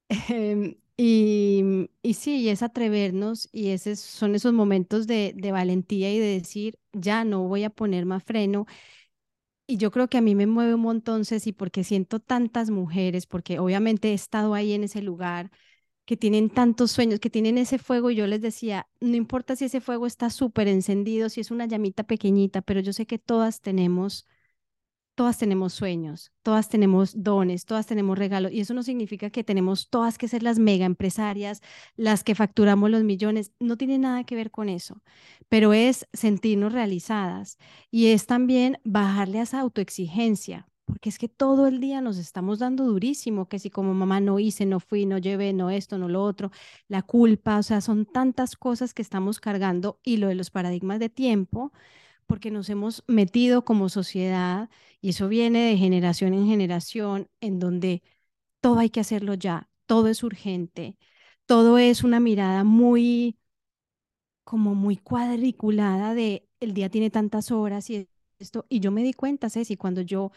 Em, 0.28 0.76
y, 0.96 1.90
y 2.02 2.14
sí, 2.14 2.48
es 2.48 2.62
atrevernos 2.62 3.48
y 3.52 3.70
esos 3.70 4.00
son 4.00 4.34
esos 4.34 4.52
momentos 4.54 5.06
de, 5.06 5.32
de 5.36 5.52
valentía 5.52 6.12
y 6.12 6.18
de 6.18 6.26
decir, 6.38 6.78
ya 6.92 7.24
no 7.24 7.42
voy 7.48 7.64
a 7.64 7.70
poner 7.70 8.06
más 8.06 8.24
freno. 8.24 8.66
Y 9.68 9.78
yo 9.78 9.90
creo 9.90 10.08
que 10.08 10.18
a 10.18 10.20
mí 10.20 10.34
me 10.36 10.46
mueve 10.46 10.74
un 10.74 10.80
montón, 10.82 11.24
Ceci, 11.24 11.52
porque 11.52 11.82
siento 11.84 12.20
tantas 12.20 12.70
mujeres, 12.70 13.26
porque 13.26 13.58
obviamente 13.58 14.10
he 14.10 14.14
estado 14.14 14.54
ahí 14.54 14.72
en 14.72 14.84
ese 14.84 15.02
lugar, 15.02 15.50
que 16.06 16.16
tienen 16.18 16.50
tantos 16.50 16.92
sueños, 16.92 17.20
que 17.20 17.30
tienen 17.30 17.58
ese 17.58 17.78
fuego. 17.78 18.10
Y 18.10 18.16
yo 18.16 18.26
les 18.28 18.42
decía, 18.42 18.88
no 19.00 19.16
importa 19.16 19.56
si 19.56 19.66
ese 19.66 19.80
fuego 19.80 20.06
está 20.08 20.30
súper 20.30 20.68
encendido, 20.68 21.28
si 21.30 21.40
es 21.42 21.50
una 21.52 21.66
llamita 21.66 22.04
pequeñita, 22.04 22.62
pero 22.62 22.80
yo 22.80 22.92
sé 22.92 23.06
que 23.06 23.18
todas 23.20 23.60
tenemos 23.62 24.26
todas 25.16 25.38
tenemos 25.38 25.72
sueños, 25.72 26.30
todas 26.42 26.68
tenemos 26.68 27.24
dones, 27.24 27.64
todas 27.64 27.86
tenemos 27.86 28.18
regalos 28.18 28.52
y 28.52 28.60
eso 28.60 28.74
no 28.74 28.82
significa 28.82 29.30
que 29.30 29.42
tenemos 29.42 29.88
todas 29.88 30.18
que 30.18 30.28
ser 30.28 30.42
las 30.42 30.58
mega 30.58 30.84
empresarias, 30.84 31.62
las 31.96 32.22
que 32.22 32.34
facturamos 32.34 32.90
los 32.90 33.02
millones, 33.02 33.50
no 33.58 33.76
tiene 33.76 33.98
nada 33.98 34.24
que 34.24 34.36
ver 34.36 34.50
con 34.50 34.68
eso, 34.68 35.02
pero 35.48 35.72
es 35.72 36.06
sentirnos 36.12 36.72
realizadas 36.72 37.58
y 37.90 38.08
es 38.08 38.26
también 38.26 38.78
bajarle 38.84 39.40
a 39.40 39.44
esa 39.44 39.60
autoexigencia, 39.60 40.68
porque 40.84 41.08
es 41.08 41.18
que 41.18 41.28
todo 41.28 41.66
el 41.66 41.80
día 41.80 42.02
nos 42.02 42.18
estamos 42.18 42.58
dando 42.58 42.84
durísimo, 42.84 43.48
que 43.48 43.58
si 43.58 43.70
como 43.70 43.94
mamá 43.94 44.20
no 44.20 44.38
hice, 44.38 44.66
no 44.66 44.80
fui, 44.80 45.06
no 45.06 45.16
llevé, 45.16 45.54
no 45.54 45.70
esto, 45.70 45.96
no 45.96 46.08
lo 46.10 46.22
otro, 46.22 46.50
la 46.88 47.02
culpa, 47.02 47.58
o 47.58 47.62
sea, 47.62 47.80
son 47.80 48.04
tantas 48.04 48.54
cosas 48.54 48.92
que 48.92 49.02
estamos 49.02 49.40
cargando 49.40 49.98
y 50.04 50.18
lo 50.18 50.28
de 50.28 50.34
los 50.34 50.50
paradigmas 50.50 51.00
de 51.00 51.08
tiempo 51.08 51.72
porque 52.26 52.50
nos 52.50 52.68
hemos 52.70 53.04
metido 53.06 53.64
como 53.64 53.88
sociedad 53.88 54.70
y 55.00 55.10
eso 55.10 55.28
viene 55.28 55.68
de 55.70 55.76
generación 55.76 56.34
en 56.34 56.46
generación 56.46 57.28
en 57.40 57.58
donde 57.60 58.02
todo 58.60 58.78
hay 58.80 58.90
que 58.90 59.00
hacerlo 59.00 59.34
ya, 59.34 59.68
todo 59.86 60.08
es 60.08 60.22
urgente, 60.24 60.96
todo 61.46 61.78
es 61.78 62.04
una 62.04 62.20
mirada 62.20 62.64
muy 62.64 63.38
como 64.44 64.74
muy 64.74 64.96
cuadriculada 64.96 66.14
de 66.14 66.48
el 66.60 66.72
día 66.74 66.88
tiene 66.90 67.10
tantas 67.10 67.50
horas 67.50 67.90
y 67.90 68.08
esto 68.38 68.66
y 68.68 68.80
yo 68.80 68.90
me 68.92 69.02
di 69.02 69.12
cuenta, 69.12 69.50
Ceci, 69.50 69.76
cuando 69.76 70.00
yo 70.02 70.30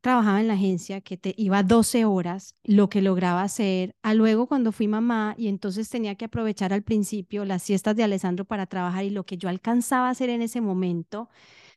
trabajaba 0.00 0.40
en 0.40 0.48
la 0.48 0.54
agencia 0.54 1.00
que 1.00 1.16
te 1.16 1.34
iba 1.36 1.62
12 1.62 2.04
horas, 2.04 2.56
lo 2.64 2.88
que 2.88 3.02
lograba 3.02 3.42
hacer, 3.42 3.94
a 4.02 4.14
luego 4.14 4.46
cuando 4.46 4.72
fui 4.72 4.88
mamá 4.88 5.34
y 5.38 5.48
entonces 5.48 5.88
tenía 5.88 6.14
que 6.16 6.24
aprovechar 6.24 6.72
al 6.72 6.82
principio 6.82 7.44
las 7.44 7.62
siestas 7.62 7.94
de 7.96 8.02
Alessandro 8.04 8.44
para 8.44 8.66
trabajar 8.66 9.04
y 9.04 9.10
lo 9.10 9.24
que 9.24 9.36
yo 9.38 9.48
alcanzaba 9.48 10.08
a 10.08 10.10
hacer 10.10 10.30
en 10.30 10.42
ese 10.42 10.60
momento, 10.60 11.28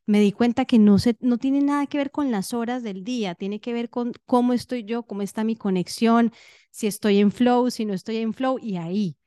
me 0.06 0.20
di 0.22 0.32
cuenta 0.32 0.66
que 0.66 0.80
no, 0.80 1.00
se, 1.00 1.18
no 1.22 1.38
tiene 1.38 1.62
nada 1.62 1.88
que 1.88 1.98
ver 1.98 2.12
con 2.12 2.32
las 2.32 2.54
horas 2.54 2.84
del 2.84 3.04
día, 3.04 3.36
tiene 3.36 3.60
que 3.60 3.74
ver 3.74 3.90
con 3.90 4.14
cómo 4.26 4.54
estoy 4.54 4.84
yo, 4.86 5.04
cómo 5.04 5.22
está 5.22 5.44
mi 5.44 5.56
conexión, 5.56 6.32
si 6.72 6.88
estoy 6.88 7.20
en 7.20 7.32
flow, 7.32 7.72
si 7.72 7.86
no 7.86 7.94
estoy 7.94 8.18
en 8.18 8.34
flow 8.34 8.60
y 8.62 8.78
ahí. 8.78 9.18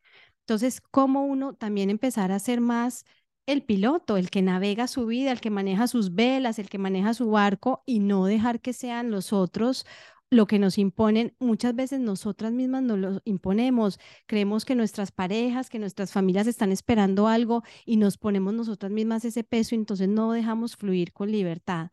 Entonces, 0.41 0.81
cómo 0.81 1.25
uno 1.27 1.55
también 1.55 1.91
empezar 1.91 2.33
a 2.33 2.39
ser 2.39 2.61
más 2.61 3.05
el 3.49 3.63
piloto, 3.63 4.19
el 4.19 4.29
que 4.31 4.43
navega 4.43 4.87
su 4.89 5.07
vida, 5.07 5.33
el 5.33 5.41
que 5.41 5.49
maneja 5.51 5.89
sus 5.89 6.15
velas, 6.15 6.59
el 6.59 6.69
que 6.69 6.77
maneja 6.77 7.15
su 7.15 7.31
barco 7.31 7.83
y 7.87 8.01
no 8.01 8.27
dejar 8.27 8.61
que 8.61 8.75
sean 8.75 9.11
los 9.11 9.33
otros 9.33 9.87
lo 10.31 10.47
que 10.47 10.59
nos 10.59 10.77
imponen. 10.77 11.35
Muchas 11.39 11.75
veces 11.75 12.01
nosotras 12.01 12.53
mismas 12.53 12.83
nos 12.83 12.99
lo 12.99 13.23
imponemos, 13.25 13.99
creemos 14.27 14.67
que 14.67 14.75
nuestras 14.75 15.13
parejas, 15.13 15.71
que 15.71 15.79
nuestras 15.79 16.13
familias 16.13 16.47
están 16.47 16.73
esperando 16.73 17.27
algo 17.27 17.63
y 17.87 17.97
nos 17.97 18.19
ponemos 18.19 18.53
nosotras 18.53 18.93
mismas 18.93 19.25
ese 19.25 19.45
peso 19.45 19.75
y 19.75 19.79
entonces 19.79 20.09
no 20.09 20.33
dejamos 20.33 20.77
fluir 20.77 21.15
con 21.15 21.33
libertad. 21.33 21.91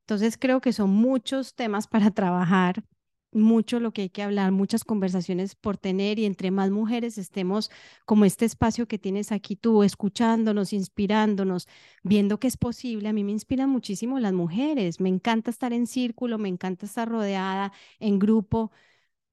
Entonces 0.00 0.36
creo 0.38 0.60
que 0.60 0.74
son 0.74 0.90
muchos 0.90 1.54
temas 1.54 1.86
para 1.86 2.10
trabajar 2.10 2.84
mucho 3.32 3.80
lo 3.80 3.92
que 3.92 4.02
hay 4.02 4.10
que 4.10 4.22
hablar, 4.22 4.52
muchas 4.52 4.84
conversaciones 4.84 5.54
por 5.54 5.76
tener 5.76 6.18
y 6.18 6.24
entre 6.24 6.50
más 6.50 6.70
mujeres 6.70 7.18
estemos 7.18 7.70
como 8.06 8.24
este 8.24 8.44
espacio 8.44 8.88
que 8.88 8.98
tienes 8.98 9.32
aquí 9.32 9.56
tú, 9.56 9.82
escuchándonos, 9.82 10.72
inspirándonos, 10.72 11.68
viendo 12.02 12.40
que 12.40 12.48
es 12.48 12.56
posible. 12.56 13.08
A 13.08 13.12
mí 13.12 13.24
me 13.24 13.32
inspiran 13.32 13.70
muchísimo 13.70 14.18
las 14.18 14.32
mujeres, 14.32 15.00
me 15.00 15.08
encanta 15.08 15.50
estar 15.50 15.72
en 15.72 15.86
círculo, 15.86 16.38
me 16.38 16.48
encanta 16.48 16.86
estar 16.86 17.08
rodeada 17.08 17.72
en 18.00 18.18
grupo, 18.18 18.72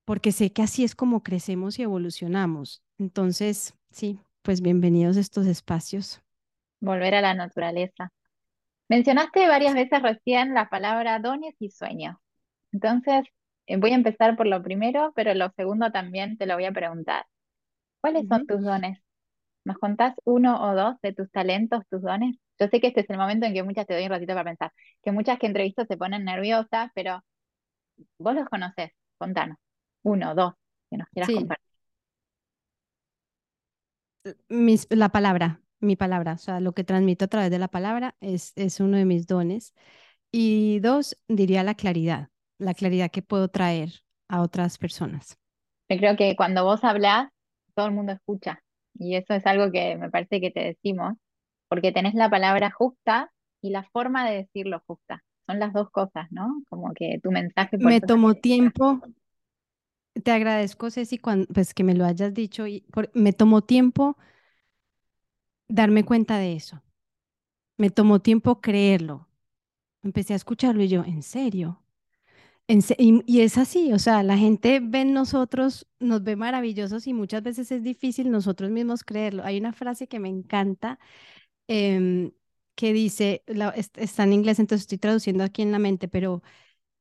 porque 0.05 0.31
sé 0.31 0.51
que 0.51 0.61
así 0.61 0.83
es 0.83 0.95
como 0.95 1.23
crecemos 1.23 1.79
y 1.79 1.83
evolucionamos. 1.83 2.83
Entonces, 2.97 3.75
sí, 3.91 4.19
pues 4.41 4.61
bienvenidos 4.61 5.17
a 5.17 5.21
estos 5.21 5.47
espacios. 5.47 6.21
Volver 6.79 7.15
a 7.15 7.21
la 7.21 7.33
naturaleza. 7.33 8.11
Mencionaste 8.87 9.47
varias 9.47 9.73
veces 9.73 10.01
recién 10.01 10.53
la 10.53 10.69
palabra 10.69 11.19
dones 11.19 11.55
y 11.59 11.71
sueños. 11.71 12.17
Entonces, 12.71 13.23
voy 13.67 13.91
a 13.91 13.95
empezar 13.95 14.35
por 14.35 14.47
lo 14.47 14.61
primero, 14.61 15.11
pero 15.15 15.33
lo 15.33 15.51
segundo 15.55 15.91
también 15.91 16.37
te 16.37 16.45
lo 16.45 16.55
voy 16.55 16.65
a 16.65 16.71
preguntar. 16.71 17.25
¿Cuáles 18.01 18.27
son 18.27 18.45
tus 18.45 18.61
dones? 18.61 18.99
¿Nos 19.65 19.77
contás 19.79 20.15
uno 20.25 20.61
o 20.61 20.75
dos 20.75 20.95
de 21.01 21.13
tus 21.13 21.31
talentos, 21.31 21.83
tus 21.89 22.01
dones? 22.01 22.37
Yo 22.59 22.67
sé 22.67 22.79
que 22.79 22.87
este 22.87 23.01
es 23.01 23.09
el 23.09 23.17
momento 23.17 23.45
en 23.45 23.53
que 23.53 23.63
muchas 23.63 23.87
te 23.87 23.95
doy 23.95 24.03
un 24.03 24.09
ratito 24.09 24.33
para 24.33 24.43
pensar, 24.43 24.71
que 25.03 25.11
muchas 25.11 25.39
que 25.39 25.47
entrevisto 25.47 25.85
se 25.85 25.97
ponen 25.97 26.23
nerviosas, 26.23 26.91
pero 26.93 27.23
vos 28.19 28.35
los 28.35 28.47
conocés, 28.47 28.91
contanos. 29.17 29.57
Uno, 30.03 30.35
dos, 30.35 30.53
que 30.89 30.97
nos 30.97 31.07
quieras 31.09 31.31
compartir. 31.33 31.65
la 34.89 35.09
palabra, 35.09 35.61
mi 35.79 35.95
palabra, 35.95 36.33
o 36.33 36.37
sea, 36.37 36.59
lo 36.59 36.73
que 36.73 36.83
transmito 36.83 37.25
a 37.25 37.27
través 37.27 37.49
de 37.51 37.59
la 37.59 37.67
palabra 37.67 38.15
es, 38.21 38.53
es 38.55 38.79
uno 38.79 38.97
de 38.97 39.05
mis 39.05 39.27
dones. 39.27 39.73
Y 40.31 40.79
dos, 40.81 41.17
diría 41.27 41.63
la 41.63 41.75
claridad 41.75 42.29
la 42.57 42.73
claridad 42.73 43.11
que 43.11 43.21
puedo 43.21 43.47
traer 43.47 44.03
a 44.27 44.41
otras 44.41 44.77
personas. 44.77 45.37
Yo 45.89 45.97
creo 45.97 46.15
que 46.15 46.35
cuando 46.35 46.63
vos 46.63 46.83
hablas, 46.83 47.29
todo 47.75 47.87
el 47.87 47.93
mundo 47.93 48.13
escucha. 48.13 48.61
Y 48.97 49.15
eso 49.15 49.33
es 49.33 49.45
algo 49.45 49.71
que 49.71 49.97
me 49.97 50.09
parece 50.09 50.39
que 50.41 50.51
te 50.51 50.61
decimos, 50.61 51.13
porque 51.67 51.91
tenés 51.91 52.13
la 52.13 52.29
palabra 52.29 52.71
justa 52.71 53.31
y 53.61 53.71
la 53.71 53.83
forma 53.83 54.27
de 54.29 54.37
decirlo 54.37 54.81
justa. 54.87 55.23
Son 55.47 55.59
las 55.59 55.73
dos 55.73 55.89
cosas, 55.91 56.31
¿no? 56.31 56.63
Como 56.69 56.93
que 56.93 57.19
tu 57.21 57.31
mensaje 57.31 57.77
Me 57.77 58.01
tomó 58.01 58.33
tiempo, 58.33 59.01
te 60.23 60.31
agradezco, 60.31 60.89
Ceci, 60.89 61.17
cuando, 61.17 61.45
pues 61.53 61.73
que 61.73 61.83
me 61.83 61.93
lo 61.93 62.05
hayas 62.05 62.33
dicho, 62.33 62.67
y 62.67 62.85
me 63.13 63.33
tomó 63.33 63.61
tiempo 63.61 64.17
darme 65.67 66.03
cuenta 66.03 66.37
de 66.37 66.55
eso. 66.55 66.81
Me 67.77 67.89
tomó 67.89 68.21
tiempo 68.21 68.61
creerlo. 68.61 69.27
Empecé 70.03 70.33
a 70.33 70.37
escucharlo 70.37 70.83
y 70.83 70.89
yo, 70.89 71.03
¿en 71.03 71.23
serio? 71.23 71.81
Y, 72.67 73.41
es 73.41 73.57
así, 73.57 73.93
o 73.93 73.99
sea, 73.99 74.23
la 74.23 74.37
gente 74.37 74.79
ve 74.81 75.01
en 75.01 75.13
nosotros, 75.13 75.87
nos 75.99 76.23
ve 76.23 76.35
maravillosos 76.35 77.05
y 77.07 77.13
muchas 77.13 77.43
veces 77.43 77.71
es 77.71 77.83
difícil 77.83 78.31
nosotros 78.31 78.71
mismos 78.71 79.03
creerlo. 79.03 79.43
Hay 79.43 79.59
una 79.59 79.73
frase 79.73 80.07
que 80.07 80.19
me 80.19 80.29
encanta 80.29 80.99
em, 81.67 82.31
que 82.75 82.93
dice, 82.93 83.43
está 83.95 84.23
en 84.23 84.33
inglés, 84.33 84.59
entonces 84.59 84.83
estoy 84.83 84.97
traduciendo 84.97 85.43
aquí 85.43 85.61
en 85.61 85.71
la 85.71 85.79
mente, 85.79 86.07
pero 86.07 86.41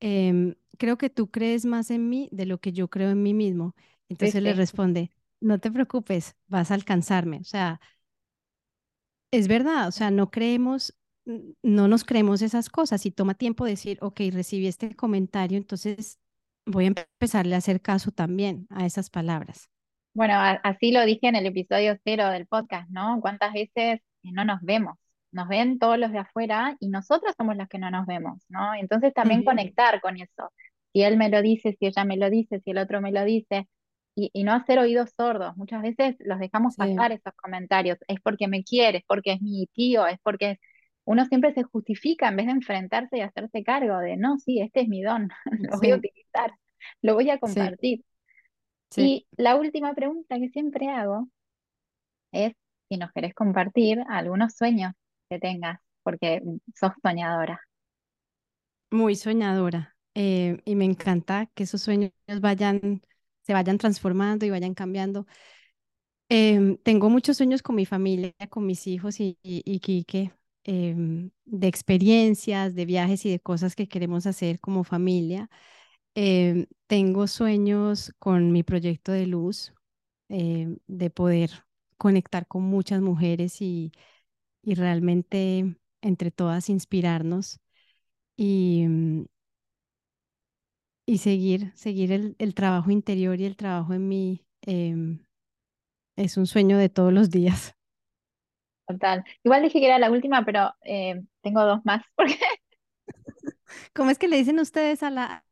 em, 0.01 0.55
creo 0.79 0.99
que 0.99 1.11
tú 1.11 1.31
crees 1.31 1.65
más 1.67 1.91
en 1.91 2.09
mí 2.09 2.29
de 2.33 2.47
lo 2.47 2.59
que 2.59 2.73
yo 2.73 2.89
creo 2.89 3.11
en 3.11 3.23
mí 3.23 3.35
mismo. 3.35 3.75
Entonces 4.09 4.43
le 4.43 4.53
responde, 4.55 5.11
no 5.41 5.59
te 5.61 5.71
preocupes, 5.73 6.37
vas 6.49 6.71
a 6.71 6.75
alcanzarme. 6.75 7.39
O 7.39 7.45
sea, 7.45 7.81
es 9.31 9.49
verdad, 9.49 9.89
o 9.89 9.93
sea, 9.93 10.11
no 10.11 10.31
creemos 10.31 10.95
no 11.25 11.89
nos 11.89 12.05
creemos 12.05 12.43
esas 12.43 12.69
cosas 12.69 13.07
y 13.07 13.11
toma 13.11 13.35
tiempo 13.35 13.65
decir, 13.65 13.99
ok, 14.01 14.21
recibí 14.33 14.67
este 14.67 14.95
comentario, 14.95 15.57
entonces 15.57 16.19
voy 16.67 16.85
a 16.85 16.89
empezarle 16.89 17.55
a 17.55 17.59
hacer 17.59 17.81
caso 17.81 18.11
también 18.11 18.67
a 18.71 18.87
esas 18.87 19.11
palabras. 19.11 19.69
Bueno, 20.15 20.35
así 20.63 20.93
lo 20.93 21.05
dije 21.05 21.27
en 21.27 21.37
el 21.37 21.47
episodio 21.47 21.99
cero 22.05 22.29
del 22.31 22.47
podcast, 22.47 22.89
¿no? 22.91 23.19
¿Cuántas 23.21 23.53
veces 23.53 24.01
no 24.23 24.45
nos 24.45 24.61
vemos? 24.63 24.97
Nos 25.33 25.49
ven 25.49 25.79
todos 25.79 25.99
los 25.99 26.13
de 26.13 26.19
afuera 26.19 26.77
y 26.79 26.89
nosotros 26.89 27.35
somos 27.37 27.57
los 27.57 27.69
que 27.69 27.79
no 27.79 27.91
nos 27.91 28.07
vemos, 28.07 28.45
¿no? 28.49 28.75
Entonces 28.75 29.13
también 29.13 29.45
conectar 29.45 30.01
con 30.01 30.17
eso. 30.17 30.53
Si 30.93 31.03
él 31.03 31.17
me 31.17 31.29
lo 31.29 31.43
dice, 31.43 31.77
si 31.79 31.87
ella 31.87 32.05
me 32.05 32.17
lo 32.17 32.31
dice, 32.31 32.61
si 32.61 32.71
el 32.71 32.79
otro 32.79 33.01
me 33.01 33.11
lo 33.11 33.25
dice, 33.25 33.67
y, 34.15 34.45
no 34.45 34.53
hacer 34.53 34.79
oídos 34.79 35.11
sordos. 35.17 35.57
Muchas 35.57 35.83
veces 35.83 36.17
los 36.21 36.39
dejamos 36.39 36.77
pasar 36.77 37.13
esos 37.13 37.35
comentarios. 37.35 37.99
Es 38.07 38.21
porque 38.21 38.49
me 38.49 38.63
quiere, 38.63 38.99
es 38.99 39.05
porque 39.07 39.33
es 39.33 39.43
mi 39.43 39.67
tío, 39.73 40.07
es 40.07 40.19
porque 40.23 40.59
uno 41.05 41.25
siempre 41.27 41.53
se 41.55 41.63
justifica 41.65 42.29
en 42.29 42.37
vez 42.37 42.47
de 42.47 42.53
enfrentarse 42.53 43.19
y 43.19 43.21
hacerse 43.23 43.63
cargo 43.65 43.99
de, 43.99 44.17
no, 44.17 44.39
sí, 44.39 44.61
este 44.61 44.83
es 44.83 44.89
mi 44.89 45.03
don, 45.03 45.29
lo 45.61 45.79
voy 45.79 45.91
a 45.93 45.97
utilizar, 45.97 46.53
lo 47.03 47.15
voy 47.15 47.31
a 47.31 47.39
compartir. 47.39 48.05
Y 48.97 49.27
la 49.37 49.57
última 49.57 49.95
pregunta 49.95 50.39
que 50.39 50.49
siempre 50.51 50.89
hago 50.91 51.29
es 52.33 52.53
si 52.89 52.97
nos 52.99 53.13
querés 53.13 53.35
compartir 53.35 54.03
algunos 54.09 54.55
sueños 54.57 54.93
que 55.31 55.39
tengas, 55.39 55.81
porque 56.03 56.43
sos 56.75 56.93
soñadora. 57.03 57.61
Muy 58.91 59.17
soñadora. 59.17 59.97
Eh, 60.15 60.61
y 60.65 60.77
me 60.77 60.85
encanta 60.85 61.47
que 61.55 61.65
esos 61.65 61.83
sueños 61.83 62.13
vayan, 62.41 63.03
se 63.43 63.53
vayan 63.53 63.79
transformando 63.79 64.47
y 64.47 64.51
vayan 64.51 64.75
cambiando. 64.75 65.27
Em, 66.29 66.77
tengo 66.79 67.11
muchos 67.11 67.37
sueños 67.37 67.63
con 67.63 67.77
mi 67.77 67.87
familia, 67.87 68.35
con 68.51 68.67
mis 68.67 68.87
hijos 68.87 69.21
y, 69.21 69.39
y, 69.43 69.63
y 69.65 69.81
Quique. 69.81 70.33
Em, 70.65 71.31
de 71.45 71.69
experiencias, 71.69 72.75
de 72.75 72.87
viajes 72.87 73.27
y 73.27 73.31
de 73.31 73.39
cosas 73.41 73.77
que 73.77 73.87
queremos 73.89 74.27
hacer 74.27 74.61
como 74.61 74.83
familia. 74.85 75.51
Em, 76.15 76.67
tengo 76.87 77.27
sueños 77.29 78.13
con 78.19 78.53
mi 78.53 78.63
proyecto 78.63 79.13
de 79.13 79.27
luz, 79.27 79.75
em, 80.29 80.79
de 80.87 81.11
poder 81.11 81.51
conectar 81.99 82.47
con 82.49 82.63
muchas 82.65 83.01
mujeres 83.03 83.61
y, 83.63 83.93
y 84.63 84.75
realmente 84.75 85.77
entre 86.03 86.31
todas 86.33 86.71
inspirarnos 86.71 87.61
y, 88.37 88.87
y 91.07 91.19
seguir, 91.19 91.73
seguir 91.77 92.13
el, 92.13 92.37
el, 92.39 92.55
trabajo 92.55 92.91
interior 92.91 93.41
y 93.41 93.45
el 93.47 93.57
trabajo 93.57 93.95
en 93.95 94.09
mí. 94.09 94.47
es 96.17 96.37
un 96.37 96.47
sueño 96.49 96.77
de 96.77 96.89
todos 96.89 97.13
los 97.13 97.31
días. 97.31 97.77
Total. 98.87 99.25
Igual 99.43 99.63
dije 99.63 99.81
que 99.81 99.87
era 99.87 99.99
la 99.99 100.11
última, 100.11 100.45
pero 100.45 100.75
eh, 100.83 101.23
tengo 101.43 101.65
dos 101.65 101.81
más. 101.85 102.03
Porque... 102.17 102.39
¿Cómo 103.95 104.11
es 104.11 104.19
que 104.19 104.29
le 104.29 104.37
dicen 104.37 104.59
ustedes 104.59 105.03
a 105.03 105.11
la, 105.11 105.45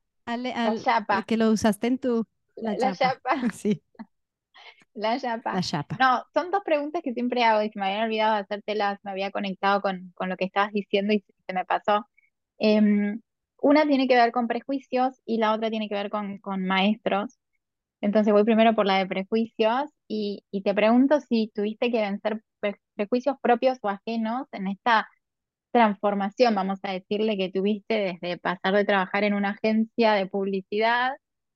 chapa. 0.83 1.25
que 1.27 1.37
lo 1.37 1.51
usaste 1.51 1.87
en 1.87 1.99
tu... 1.99 2.25
La, 2.57 2.95
chapa. 2.95 3.31
Sí. 3.53 3.83
La 4.95 5.18
chapa. 5.18 5.55
La 5.55 5.62
chapa. 5.62 5.97
No, 5.99 6.25
son 6.35 6.51
dos 6.51 6.62
preguntas 6.64 7.03
que 7.03 7.14
siempre 7.14 7.45
hago 7.45 7.62
y 7.62 7.71
se 7.71 7.79
me 7.79 7.87
habían 7.87 8.05
olvidado 8.05 8.35
de 8.35 8.40
hacértelas, 8.40 8.99
me 9.03 9.11
había 9.11 9.31
conectado 9.31 9.81
con, 9.81 10.12
con 10.14 10.29
lo 10.29 10.37
que 10.37 10.45
estabas 10.45 10.73
diciendo 10.73 11.14
y 11.14 11.25
se 11.47 11.53
me 11.55 11.64
pasó. 11.64 12.07
Em, 12.59 13.21
una 13.62 13.87
tiene 13.87 14.07
que 14.07 14.16
ver 14.16 14.33
con 14.33 14.49
prejuicios 14.49 15.21
y 15.25 15.38
la 15.38 15.55
otra 15.55 15.71
tiene 15.71 15.88
que 15.88 15.95
ver 15.95 16.11
con, 16.11 16.38
con 16.38 16.64
maestros. 16.66 17.38
Entonces 18.03 18.33
voy 18.33 18.45
primero 18.45 18.75
por 18.75 18.85
la 18.87 18.99
de 18.99 19.07
prejuicios 19.07 19.90
y, 20.09 20.45
y 20.51 20.62
te 20.62 20.75
pregunto 20.75 21.21
si 21.21 21.51
tuviste 21.55 21.90
que 21.90 22.01
vencer 22.03 22.42
prejuicios 22.94 23.37
propios 23.42 23.78
o 23.83 23.88
ajenos 23.88 24.46
en 24.52 24.68
esta 24.68 25.09
transformación, 25.72 26.55
vamos 26.55 26.81
a 26.83 26.92
decirle, 26.92 27.37
que 27.38 27.50
tuviste 27.50 27.94
desde 28.20 28.38
pasar 28.38 28.74
de 28.74 28.85
trabajar 28.85 29.24
en 29.24 29.35
una 29.35 29.50
agencia 29.50 30.12
de 30.14 30.26
publicidad, 30.26 31.12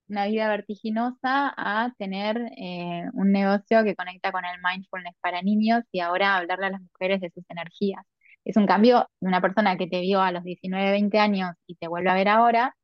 una 0.09 0.27
vida 0.27 0.49
vertiginosa, 0.49 1.53
a 1.57 1.93
tener 1.99 2.39
eh, 2.57 3.05
un 3.15 3.33
negocio 3.33 3.85
que 3.85 3.97
conecta 3.97 4.33
con 4.33 4.45
el 4.45 4.61
mindfulness 4.63 5.15
para 5.21 5.43
niños 5.43 5.83
y 5.93 6.01
ahora 6.01 6.37
hablarle 6.37 6.67
a 6.67 6.71
las 6.71 6.81
mujeres 6.83 7.21
de 7.21 7.31
sus 7.31 7.45
energías. 7.51 8.03
Es 8.45 8.57
un 8.57 8.67
cambio 8.67 9.09
de 9.21 9.29
una 9.29 9.41
persona 9.41 9.77
que 9.77 9.89
te 9.89 10.01
vio 10.01 10.21
a 10.23 10.33
los 10.33 10.45
19, 10.45 10.93
20 10.93 11.19
años 11.19 11.53
y 11.67 11.75
te 11.77 11.89
vuelve 11.89 12.11
a 12.11 12.15
ver 12.15 12.29
ahora, 12.29 12.75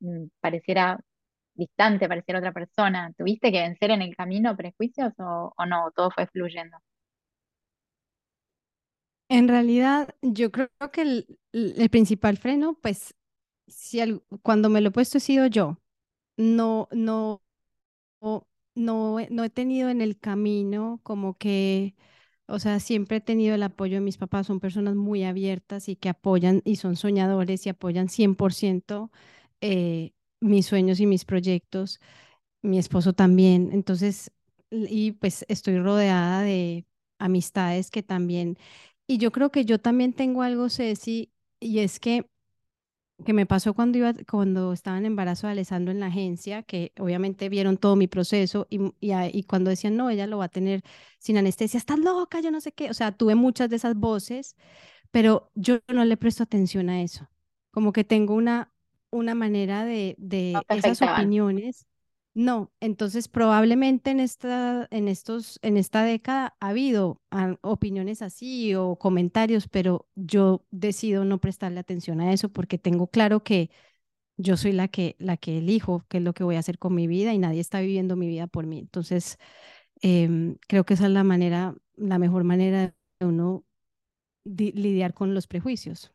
mm, 0.00 0.26
pareciera 0.40 1.00
distante, 1.54 2.08
pareciera 2.08 2.40
otra 2.40 2.52
persona. 2.52 3.12
¿Tuviste 3.18 3.52
que 3.52 3.60
vencer 3.62 3.90
en 3.92 4.02
el 4.02 4.16
camino 4.16 4.56
prejuicios 4.56 5.12
o, 5.18 5.52
o 5.56 5.66
no? 5.66 5.90
Todo 5.94 6.10
fue 6.10 6.26
fluyendo. 6.28 6.78
En 9.28 9.48
realidad, 9.48 10.14
yo 10.22 10.52
creo 10.52 10.68
que 10.92 11.02
el, 11.02 11.90
principal 11.90 12.36
freno, 12.36 12.78
pues, 12.80 13.14
si 13.66 14.00
cuando 14.42 14.68
me 14.70 14.80
lo 14.80 14.88
he 14.90 14.92
puesto 14.92 15.18
he 15.18 15.20
sido 15.20 15.46
yo. 15.46 15.78
No, 16.36 16.88
no, 16.92 17.42
no, 18.74 19.18
no, 19.30 19.44
he 19.44 19.50
tenido 19.50 19.88
en 19.90 20.00
el 20.02 20.18
camino 20.18 21.00
como 21.02 21.38
que, 21.38 21.94
o 22.46 22.58
sea, 22.60 22.80
siempre 22.80 23.18
he 23.18 23.20
tenido 23.20 23.54
el 23.54 23.62
apoyo 23.64 23.96
de 23.96 24.00
mis 24.02 24.18
papás, 24.18 24.46
son 24.48 24.60
personas 24.60 24.96
muy 24.96 25.24
abiertas 25.24 25.88
y 25.88 25.96
que 25.96 26.08
apoyan 26.10 26.62
y 26.64 26.76
son 26.76 26.96
soñadores 26.96 27.66
y 27.66 27.70
apoyan 27.70 28.08
100% 28.08 29.10
eh, 29.60 30.12
mis 30.40 30.66
sueños 30.66 31.00
y 31.00 31.06
mis 31.06 31.24
proyectos, 31.24 32.00
mi 32.62 32.78
esposo 32.78 33.12
también. 33.14 33.70
Entonces, 33.72 34.32
y 34.70 35.12
pues 35.12 35.44
estoy 35.48 35.78
rodeada 35.78 36.42
de 36.42 36.86
amistades 37.18 37.90
que 37.90 38.02
también 38.02 38.58
y 39.06 39.18
yo 39.18 39.32
creo 39.32 39.50
que 39.50 39.64
yo 39.64 39.78
también 39.80 40.12
tengo 40.12 40.42
algo, 40.42 40.68
Ceci, 40.68 41.32
y 41.60 41.80
es 41.80 42.00
que, 42.00 42.28
que 43.24 43.32
me 43.32 43.46
pasó 43.46 43.74
cuando, 43.74 43.98
iba, 43.98 44.14
cuando 44.30 44.72
estaba 44.72 44.98
en 44.98 45.06
embarazo 45.06 45.46
de 45.46 45.52
Alessandro 45.52 45.92
en 45.92 46.00
la 46.00 46.06
agencia, 46.06 46.62
que 46.62 46.92
obviamente 46.98 47.48
vieron 47.48 47.78
todo 47.78 47.96
mi 47.96 48.08
proceso 48.08 48.66
y, 48.70 48.78
y, 49.00 49.12
y, 49.32 49.44
cuando 49.44 49.70
decían, 49.70 49.96
no, 49.96 50.10
ella 50.10 50.26
lo 50.26 50.38
va 50.38 50.46
a 50.46 50.48
tener 50.48 50.82
sin 51.18 51.38
anestesia, 51.38 51.78
estás 51.78 51.98
loca, 51.98 52.40
yo 52.40 52.50
no 52.50 52.60
sé 52.60 52.72
qué. 52.72 52.90
O 52.90 52.94
sea, 52.94 53.12
tuve 53.12 53.34
muchas 53.34 53.70
de 53.70 53.76
esas 53.76 53.96
voces, 53.96 54.56
pero 55.10 55.50
yo 55.54 55.78
no 55.88 56.04
le 56.04 56.16
presto 56.16 56.42
atención 56.42 56.90
a 56.90 57.02
eso. 57.02 57.28
Como 57.70 57.92
que 57.92 58.04
tengo 58.04 58.34
una, 58.34 58.72
una 59.10 59.34
manera 59.34 59.84
de, 59.84 60.14
de 60.18 60.64
esas 60.68 61.00
opiniones 61.02 61.86
no, 62.36 62.70
entonces 62.80 63.28
probablemente 63.28 64.10
en 64.10 64.20
esta, 64.20 64.86
en 64.90 65.08
estos, 65.08 65.58
en 65.62 65.78
esta 65.78 66.02
década 66.04 66.54
ha 66.60 66.68
habido 66.68 67.22
opiniones 67.62 68.20
así 68.20 68.74
o 68.74 68.96
comentarios, 68.96 69.68
pero 69.68 70.06
yo 70.16 70.62
decido 70.70 71.24
no 71.24 71.38
prestarle 71.40 71.80
atención 71.80 72.20
a 72.20 72.34
eso 72.34 72.50
porque 72.50 72.76
tengo 72.76 73.06
claro 73.06 73.42
que 73.42 73.70
yo 74.36 74.58
soy 74.58 74.72
la 74.72 74.88
que, 74.88 75.16
la 75.18 75.38
que 75.38 75.58
elijo 75.58 76.04
qué 76.10 76.18
es 76.18 76.24
lo 76.24 76.34
que 76.34 76.44
voy 76.44 76.56
a 76.56 76.58
hacer 76.60 76.78
con 76.78 76.94
mi 76.94 77.06
vida 77.06 77.32
y 77.32 77.38
nadie 77.38 77.60
está 77.60 77.80
viviendo 77.80 78.16
mi 78.16 78.28
vida 78.28 78.46
por 78.48 78.66
mí. 78.66 78.80
Entonces, 78.80 79.38
em, 80.02 80.56
creo 80.68 80.84
que 80.84 80.94
esa 80.94 81.06
es 81.06 81.12
la 81.12 81.24
manera, 81.24 81.74
la 81.96 82.18
mejor 82.18 82.44
manera 82.44 82.94
de 83.20 83.26
uno 83.26 83.64
lidiar 84.44 85.14
con 85.14 85.34
los 85.34 85.46
prejuicios. 85.46 86.12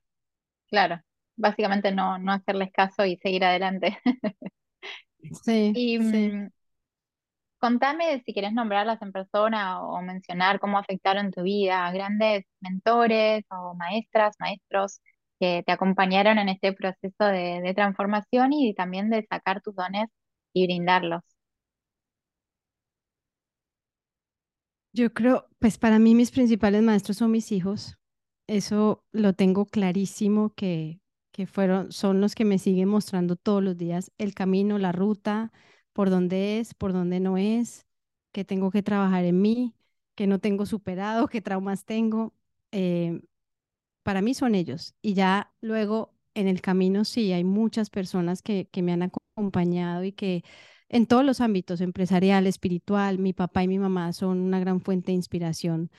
Claro, 0.70 1.02
básicamente 1.36 1.92
no, 1.92 2.18
no 2.18 2.32
hacerles 2.32 2.72
caso 2.72 3.06
y 3.06 3.18
seguir 3.18 3.44
adelante. 3.46 3.98
Sí, 5.44 5.82
Y 5.82 6.00
mm, 6.00 6.50
contame 7.60 8.22
si 8.26 8.34
quieres 8.34 8.54
nombrarlas 8.54 9.02
en 9.02 9.12
persona 9.12 9.82
o 9.84 10.02
mencionar 10.02 10.60
cómo 10.60 10.78
afectaron 10.78 11.32
tu 11.32 11.44
vida, 11.44 11.92
grandes 11.92 12.46
mentores 12.60 13.46
o 13.52 13.76
maestras, 13.76 14.36
maestros 14.40 15.02
que 15.40 15.64
te 15.66 15.72
acompañaron 15.72 16.38
en 16.40 16.50
este 16.50 16.74
proceso 16.74 17.26
de, 17.26 17.62
de 17.62 17.74
transformación 17.74 18.54
y 18.54 18.74
también 18.76 19.10
de 19.10 19.26
sacar 19.30 19.62
tus 19.62 19.76
dones 19.76 20.08
y 20.54 20.66
brindarlos. 20.68 21.22
Yo 24.94 25.14
creo, 25.14 25.48
pues 25.60 25.78
para 25.78 26.00
mí 26.00 26.16
mis 26.16 26.32
principales 26.32 26.84
maestros 26.84 27.18
son 27.18 27.32
mis 27.32 27.52
hijos. 27.52 27.98
Eso 28.48 29.06
lo 29.12 29.34
tengo 29.34 29.66
clarísimo 29.66 30.54
que, 30.56 31.01
que 31.32 31.48
fueron, 31.48 31.92
son 31.92 32.22
los 32.22 32.36
que 32.36 32.46
me 32.46 32.60
siguen 32.60 32.90
mostrando 32.90 33.36
todos 33.36 33.64
los 33.64 33.78
días 33.78 34.12
el 34.18 34.34
camino, 34.34 34.78
la 34.78 34.92
ruta, 34.92 35.52
por 35.94 36.10
dónde 36.10 36.60
es, 36.60 36.74
por 36.74 36.94
dónde 36.94 37.20
no 37.20 37.38
es, 37.38 37.86
que 38.32 38.46
tengo 38.46 38.72
que 38.72 38.84
trabajar 38.84 39.26
en 39.26 39.42
mí, 39.42 39.76
que 40.16 40.28
no 40.28 40.40
tengo 40.40 40.66
superado, 40.66 41.28
qué 41.28 41.42
traumas 41.42 41.86
tengo. 41.86 42.34
Eh, 42.72 43.22
para 44.04 44.22
mí 44.22 44.34
son 44.34 44.56
ellos. 44.56 44.96
Y 45.02 45.14
ya 45.14 45.54
luego 45.62 46.14
en 46.34 46.48
el 46.48 46.62
camino 46.62 47.06
sí, 47.06 47.34
hay 47.34 47.44
muchas 47.44 47.90
personas 47.90 48.42
que, 48.42 48.68
que 48.70 48.82
me 48.82 48.94
han 48.94 49.04
acompañado 49.04 50.04
y 50.04 50.12
que 50.14 50.44
en 50.90 51.06
todos 51.08 51.24
los 51.26 51.42
ámbitos, 51.42 51.82
empresarial, 51.82 52.48
espiritual, 52.48 53.18
mi 53.20 53.34
papá 53.34 53.64
y 53.64 53.68
mi 53.68 53.80
mamá 53.80 54.12
son 54.14 54.40
una 54.40 54.60
gran 54.60 54.82
fuente 54.82 55.12
de 55.12 55.16
inspiración 55.16 55.90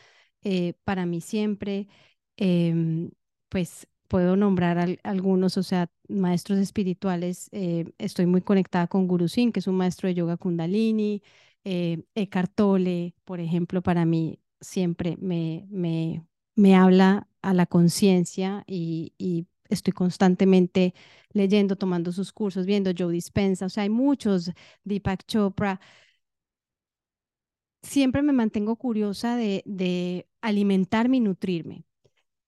eh, 0.42 0.74
para 0.84 1.06
mí 1.06 1.20
siempre. 1.20 1.88
Em, 2.36 3.10
pues 3.48 3.86
puedo 4.12 4.36
nombrar 4.36 4.98
algunos, 5.04 5.56
o 5.56 5.62
sea, 5.62 5.90
maestros 6.06 6.58
espirituales. 6.58 7.48
Eh, 7.50 7.86
estoy 7.96 8.26
muy 8.26 8.42
conectada 8.42 8.86
con 8.86 9.08
Guru 9.08 9.26
Singh, 9.26 9.52
que 9.54 9.60
es 9.60 9.66
un 9.66 9.76
maestro 9.76 10.06
de 10.06 10.14
yoga 10.14 10.36
kundalini. 10.36 11.22
Eh, 11.64 12.04
Eckhart 12.14 12.52
Tolle, 12.54 13.14
por 13.24 13.40
ejemplo, 13.40 13.82
para 13.82 14.04
mí 14.04 14.38
siempre 14.60 15.16
me, 15.18 15.66
me, 15.70 16.26
me 16.56 16.76
habla 16.76 17.26
a 17.40 17.54
la 17.54 17.64
conciencia 17.64 18.64
y, 18.66 19.14
y, 19.16 19.46
estoy 19.70 19.94
constantemente 19.94 20.92
leyendo, 21.32 21.76
tomando 21.76 22.12
sus 22.12 22.32
cursos, 22.32 22.66
viendo 22.66 22.90
Joe 22.96 23.10
Dispensa, 23.14 23.64
o 23.66 23.68
sea, 23.70 23.84
hay 23.84 23.90
muchos, 23.90 24.52
Deepak 24.84 25.24
Chopra. 25.26 25.80
Siempre 27.82 28.22
me 28.22 28.32
mantengo 28.32 28.76
curiosa 28.76 29.36
de, 29.36 29.62
de 29.66 30.26
alimentarme 30.42 31.16
y 31.18 31.20
nutrirme. 31.20 31.86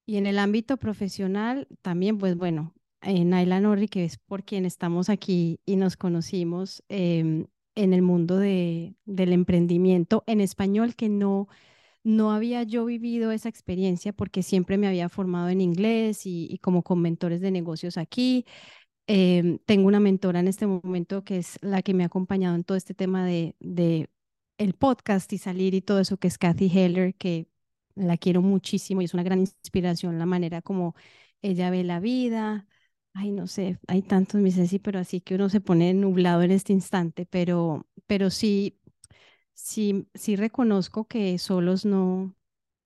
Y 0.07 0.17
en 0.17 0.27
el 0.27 0.39
ámbito 0.39 0.77
profesional 0.77 1.67
también, 1.83 2.19
pues 2.19 2.37
bueno, 2.37 2.75
eh, 3.03 3.25
Naila 3.25 3.61
Norri, 3.61 3.89
que 3.89 4.05
es 4.05 4.19
por 4.19 4.45
quien 4.45 4.65
estamos 4.67 5.09
aquí 5.09 5.61
y 5.67 5.77
nos 5.77 5.97
conocimos 5.97 6.83
em, 6.89 7.47
en 7.75 7.93
el 7.93 8.03
mundo 8.03 8.39
de, 8.39 8.97
del 9.05 9.33
emprendimiento 9.33 10.25
en 10.27 10.41
español, 10.41 10.95
que 10.95 11.09
no, 11.09 11.49
no 12.05 12.33
había 12.33 12.63
yo 12.65 12.85
vivido 12.85 13.33
esa 13.33 13.49
experiencia 13.49 14.13
porque 14.13 14.43
siempre 14.43 14.79
me 14.79 14.89
había 14.89 15.09
formado 15.09 15.49
en 15.49 15.61
inglés 15.61 16.23
y, 16.27 16.59
como 16.63 16.83
con 16.83 17.01
mentores 17.03 17.41
de 17.41 17.51
negocios 17.51 17.97
aquí. 17.99 18.47
Em, 19.07 19.59
tengo 19.67 19.89
una 19.89 20.01
mentora 20.01 20.41
en 20.41 20.49
este 20.49 20.67
momento 20.67 21.25
que 21.25 21.39
es 21.39 21.59
la 21.63 21.83
que 21.83 21.95
me 21.95 22.05
ha 22.05 22.07
acompañado 22.07 22.55
en 22.57 22.65
todo 22.65 22.77
este 22.77 22.95
tema 22.95 23.27
de, 23.27 23.55
de 23.61 24.09
el 24.59 24.75
podcast 24.75 25.33
y 25.33 25.39
salir 25.39 25.75
y 25.75 25.83
todo 25.83 26.01
eso, 26.01 26.17
que 26.19 26.29
es 26.29 26.39
Kathy 26.39 26.71
Heller, 26.75 27.15
que 27.15 27.49
la 27.95 28.17
quiero 28.17 28.43
muchísimo 28.43 29.03
y 29.03 29.05
es 29.07 29.15
una 29.15 29.23
gran 29.23 29.41
inspiración 29.41 30.19
la 30.19 30.27
manera 30.27 30.63
como 30.63 30.95
ella 31.43 31.71
ve 31.71 31.85
la 31.85 32.01
vida. 32.01 32.67
Ay, 33.13 33.31
no 33.31 33.47
sé, 33.47 33.79
hay 33.87 34.03
tantos, 34.03 34.41
mi 34.41 34.51
Ceci, 34.51 34.79
pero 34.81 34.99
así 34.99 35.21
que 35.21 35.37
uno 35.37 35.49
se 35.49 35.61
pone 35.61 35.95
nublado 35.95 36.43
en 36.43 36.51
este 36.51 36.73
instante, 36.73 37.27
pero, 37.27 37.87
pero 38.07 38.31
sí, 38.31 38.81
sí, 39.55 40.09
sí 40.15 40.37
reconozco 40.37 41.07
que 41.07 41.39
solos 41.39 41.85
no, 41.85 42.35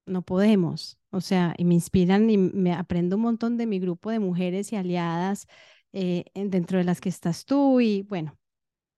no 0.07 0.23
podemos. 0.23 0.99
O 1.11 1.21
sea, 1.21 1.55
y 1.59 1.65
me 1.65 1.75
inspiran 1.75 2.31
y 2.31 2.39
me 2.39 2.75
aprendo 2.75 3.17
un 3.17 3.23
montón 3.23 3.57
de 3.57 3.67
mi 3.67 3.79
grupo 3.81 4.11
de 4.11 4.19
mujeres 4.21 4.73
y 4.73 4.77
aliadas 4.77 5.47
eh, 5.93 6.25
dentro 6.35 6.79
de 6.79 6.85
las 6.85 7.01
que 7.01 7.09
estás 7.09 7.45
tú 7.47 7.81
y 7.81 8.03
bueno, 8.03 8.39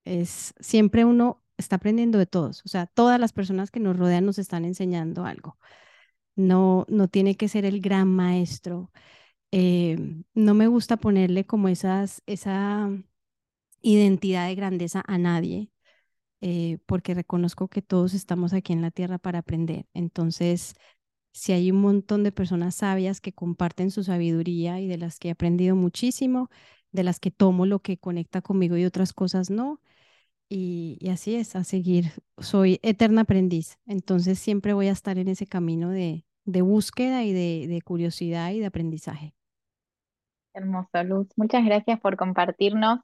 es 0.05 0.53
siempre 0.59 1.05
uno 1.05 1.43
está 1.57 1.77
aprendiendo 1.77 2.17
de 2.19 2.27
todos. 2.27 2.63
O 2.65 2.69
sea, 2.69 2.87
todas 2.87 3.19
las 3.19 3.33
personas 3.33 3.71
que 3.71 3.79
nos 3.79 3.97
rodean 3.97 4.25
nos 4.25 4.39
están 4.39 4.65
enseñando 4.65 5.25
algo 5.25 5.57
no, 6.41 6.85
no 6.89 7.07
tiene 7.07 7.35
que 7.35 7.47
ser 7.49 7.65
el 7.65 7.81
gran 7.81 8.07
maestro. 8.09 8.91
Eh, 9.51 9.97
no 10.33 10.53
me 10.55 10.67
gusta 10.67 10.97
ponerle 10.97 11.45
como 11.45 11.67
esas, 11.69 12.23
esa 12.27 12.89
identidad 13.81 14.47
de 14.47 14.55
grandeza 14.55 15.03
a 15.07 15.17
nadie, 15.17 15.71
eh, 16.41 16.79
porque 16.87 17.13
reconozco 17.13 17.67
que 17.69 17.81
todos 17.81 18.13
estamos 18.13 18.53
aquí 18.53 18.73
en 18.73 18.81
la 18.81 18.91
tierra 18.91 19.19
para 19.19 19.39
aprender. 19.39 19.87
Entonces, 19.93 20.75
si 21.33 21.53
hay 21.53 21.71
un 21.71 21.81
montón 21.81 22.23
de 22.23 22.31
personas 22.31 22.75
sabias 22.75 23.21
que 23.21 23.33
comparten 23.33 23.91
su 23.91 24.03
sabiduría 24.03 24.79
y 24.81 24.87
de 24.87 24.97
las 24.97 25.19
que 25.19 25.29
he 25.29 25.31
aprendido 25.31 25.75
muchísimo, 25.75 26.49
de 26.91 27.03
las 27.03 27.19
que 27.19 27.31
tomo 27.31 27.65
lo 27.65 27.79
que 27.81 27.97
conecta 27.97 28.41
conmigo 28.41 28.77
y 28.77 28.85
otras 28.85 29.13
cosas 29.13 29.49
no, 29.49 29.81
y, 30.49 30.99
así 31.09 31.35
es, 31.35 31.55
a 31.55 31.63
seguir. 31.63 32.11
Soy 32.39 32.79
eterna 32.83 33.21
aprendiz, 33.21 33.79
entonces 33.85 34.39
siempre 34.39 34.73
voy 34.73 34.87
a 34.87 34.91
estar 34.93 35.17
en 35.17 35.29
ese 35.29 35.47
camino 35.47 35.89
de, 35.91 36.25
búsqueda 36.45 37.23
y 37.23 37.33
de, 37.33 37.81
curiosidad 37.81 38.51
y 38.51 38.59
de 38.59 38.65
aprendizaje. 38.65 39.33
Hermoso, 40.53 41.03
Luz. 41.03 41.27
Muchas 41.35 41.63
gracias 41.65 41.99
por 41.99 42.17
compartirnos. 42.17 42.99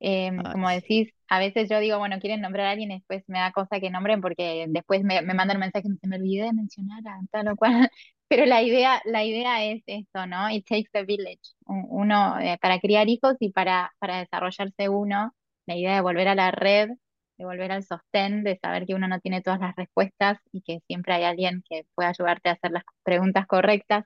Em, 0.00 0.40
como 0.42 0.68
decís, 0.68 1.12
a 1.28 1.40
veces 1.40 1.68
yo 1.68 1.80
digo, 1.80 1.98
bueno, 1.98 2.20
quieren 2.20 2.40
nombrar 2.40 2.66
a 2.66 2.70
alguien 2.70 2.92
y 2.92 2.94
después 2.96 3.24
me 3.26 3.40
da 3.40 3.50
cosa 3.50 3.80
que 3.80 3.90
nombren 3.90 4.20
porque 4.20 4.66
después 4.68 5.02
me, 5.02 5.22
me 5.22 5.34
mandan 5.34 5.58
mensajes 5.58 5.90
y 6.00 6.06
me 6.06 6.16
olvidé 6.16 6.44
de 6.44 6.52
mencionar 6.52 7.00
a 7.06 7.18
tal 7.30 7.48
o 7.48 7.56
cual. 7.56 7.72
Pero 8.28 8.46
la 8.46 8.62
idea, 8.62 9.00
la 9.06 9.24
idea 9.24 9.64
es 9.64 9.82
esto, 9.86 10.26
¿no? 10.26 10.50
It 10.50 10.66
takes 10.68 10.90
a 10.94 11.02
village. 11.02 11.40
Uno, 11.66 12.38
eh, 12.38 12.58
para 12.60 12.78
criar 12.78 13.08
hijos 13.08 13.36
y 13.40 13.50
para, 13.52 13.92
para 13.98 14.18
desarrollarse 14.18 14.88
uno 14.88 15.34
la 15.66 15.76
idea 15.76 15.94
de 15.94 16.00
volver 16.00 16.28
a 16.28 16.34
la 16.34 16.50
red, 16.50 16.90
de 17.38 17.44
volver 17.44 17.72
al 17.72 17.84
sostén, 17.84 18.44
de 18.44 18.58
saber 18.58 18.86
que 18.86 18.94
uno 18.94 19.08
no 19.08 19.20
tiene 19.20 19.42
todas 19.42 19.60
las 19.60 19.74
respuestas 19.76 20.38
y 20.52 20.62
que 20.62 20.80
siempre 20.86 21.14
hay 21.14 21.24
alguien 21.24 21.62
que 21.68 21.86
pueda 21.94 22.10
ayudarte 22.10 22.48
a 22.48 22.52
hacer 22.52 22.72
las 22.72 22.82
preguntas 23.04 23.46
correctas. 23.46 24.04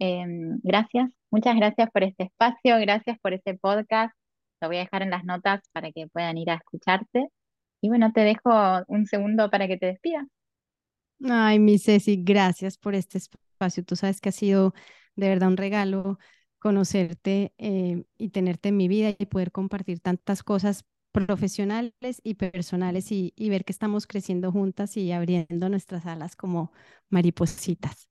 Em, 0.00 0.60
gracias, 0.62 1.10
muchas 1.30 1.56
gracias 1.56 1.90
por 1.90 2.04
este 2.04 2.24
espacio, 2.24 2.78
gracias 2.80 3.18
por 3.20 3.32
este 3.32 3.54
podcast. 3.54 4.14
Lo 4.60 4.68
voy 4.68 4.78
a 4.78 4.80
dejar 4.80 5.02
en 5.02 5.10
las 5.10 5.24
notas 5.24 5.60
para 5.72 5.92
que 5.92 6.08
puedan 6.08 6.36
ir 6.38 6.50
a 6.50 6.54
escucharte. 6.56 7.28
Y 7.80 7.88
bueno, 7.88 8.12
te 8.12 8.22
dejo 8.22 8.50
un 8.88 9.06
segundo 9.06 9.50
para 9.50 9.68
que 9.68 9.76
te 9.76 9.86
despidas. 9.86 10.26
Ay, 11.28 11.58
mi 11.58 11.78
Ceci, 11.78 12.22
gracias 12.22 12.76
por 12.76 12.94
este 12.94 13.18
espacio. 13.18 13.84
Tú 13.84 13.96
sabes 13.96 14.20
que 14.20 14.30
ha 14.30 14.32
sido 14.32 14.74
de 15.16 15.28
verdad 15.28 15.48
un 15.48 15.56
regalo 15.56 16.18
conocerte 16.58 17.52
eh, 17.58 18.04
y 18.18 18.30
tenerte 18.30 18.70
en 18.70 18.76
mi 18.76 18.88
vida 18.88 19.14
y 19.16 19.26
poder 19.26 19.52
compartir 19.52 20.00
tantas 20.00 20.42
cosas 20.42 20.84
profesionales 21.12 21.92
y 22.22 22.34
personales 22.34 23.10
y, 23.12 23.32
ver 23.38 23.64
que 23.64 23.72
estamos 23.72 24.06
creciendo 24.06 24.52
juntas 24.52 24.96
y 24.96 25.12
abriendo 25.12 25.68
nuestras 25.68 26.06
alas 26.06 26.36
como 26.36 26.72
maripositas. 27.10 28.08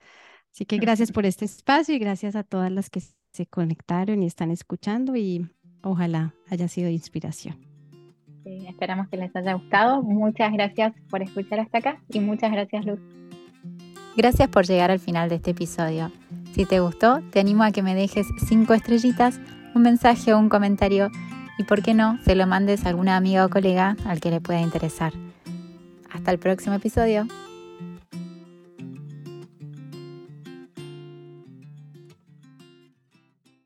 Así 0.51 0.65
que 0.65 0.77
gracias 0.77 1.11
por 1.11 1.25
este 1.25 1.45
espacio 1.45 1.95
y 1.95 1.99
gracias 1.99 2.35
a 2.35 2.43
todas 2.43 2.71
las 2.71 2.89
que 2.89 3.01
se 3.31 3.45
conectaron 3.45 4.23
y 4.23 4.25
están 4.25 4.51
escuchando 4.51 5.15
y 5.15 5.47
ojalá 5.81 6.33
haya 6.49 6.67
sido 6.67 6.87
de 6.87 6.93
inspiración. 6.93 7.57
esperamos 8.67 9.07
que 9.09 9.17
les 9.17 9.35
haya 9.35 9.53
gustado. 9.53 10.01
Muchas 10.01 10.51
gracias 10.51 10.93
por 11.09 11.21
escuchar 11.21 11.59
hasta 11.59 11.77
acá 11.77 12.01
y 12.09 12.19
muchas 12.19 12.51
gracias 12.51 12.85
Luz. 12.85 12.99
Gracias 14.15 14.49
por 14.49 14.65
llegar 14.65 14.89
al 14.89 14.99
final 14.99 15.29
de 15.29 15.35
este 15.35 15.51
episodio. 15.51 16.11
Si 16.53 16.65
te 16.65 16.79
gustó, 16.79 17.21
te 17.31 17.39
animo 17.39 17.63
a 17.63 17.71
que 17.71 17.83
me 17.83 17.93
dejes 17.93 18.25
cinco 18.47 18.73
estrellitas, 18.73 19.39
un 19.75 19.83
mensaje 19.83 20.33
o 20.33 20.39
un 20.39 20.49
comentario 20.49 21.11
y, 21.57 21.63
por 21.63 21.81
qué 21.81 21.93
no, 21.93 22.19
se 22.23 22.35
lo 22.35 22.47
mandes 22.47 22.85
a 22.85 22.89
alguna 22.89 23.15
amiga 23.15 23.45
o 23.45 23.49
colega 23.49 23.95
al 24.05 24.19
que 24.19 24.31
le 24.31 24.41
pueda 24.41 24.61
interesar. 24.61 25.13
Hasta 26.11 26.31
el 26.31 26.39
próximo 26.39 26.75
episodio. 26.75 27.27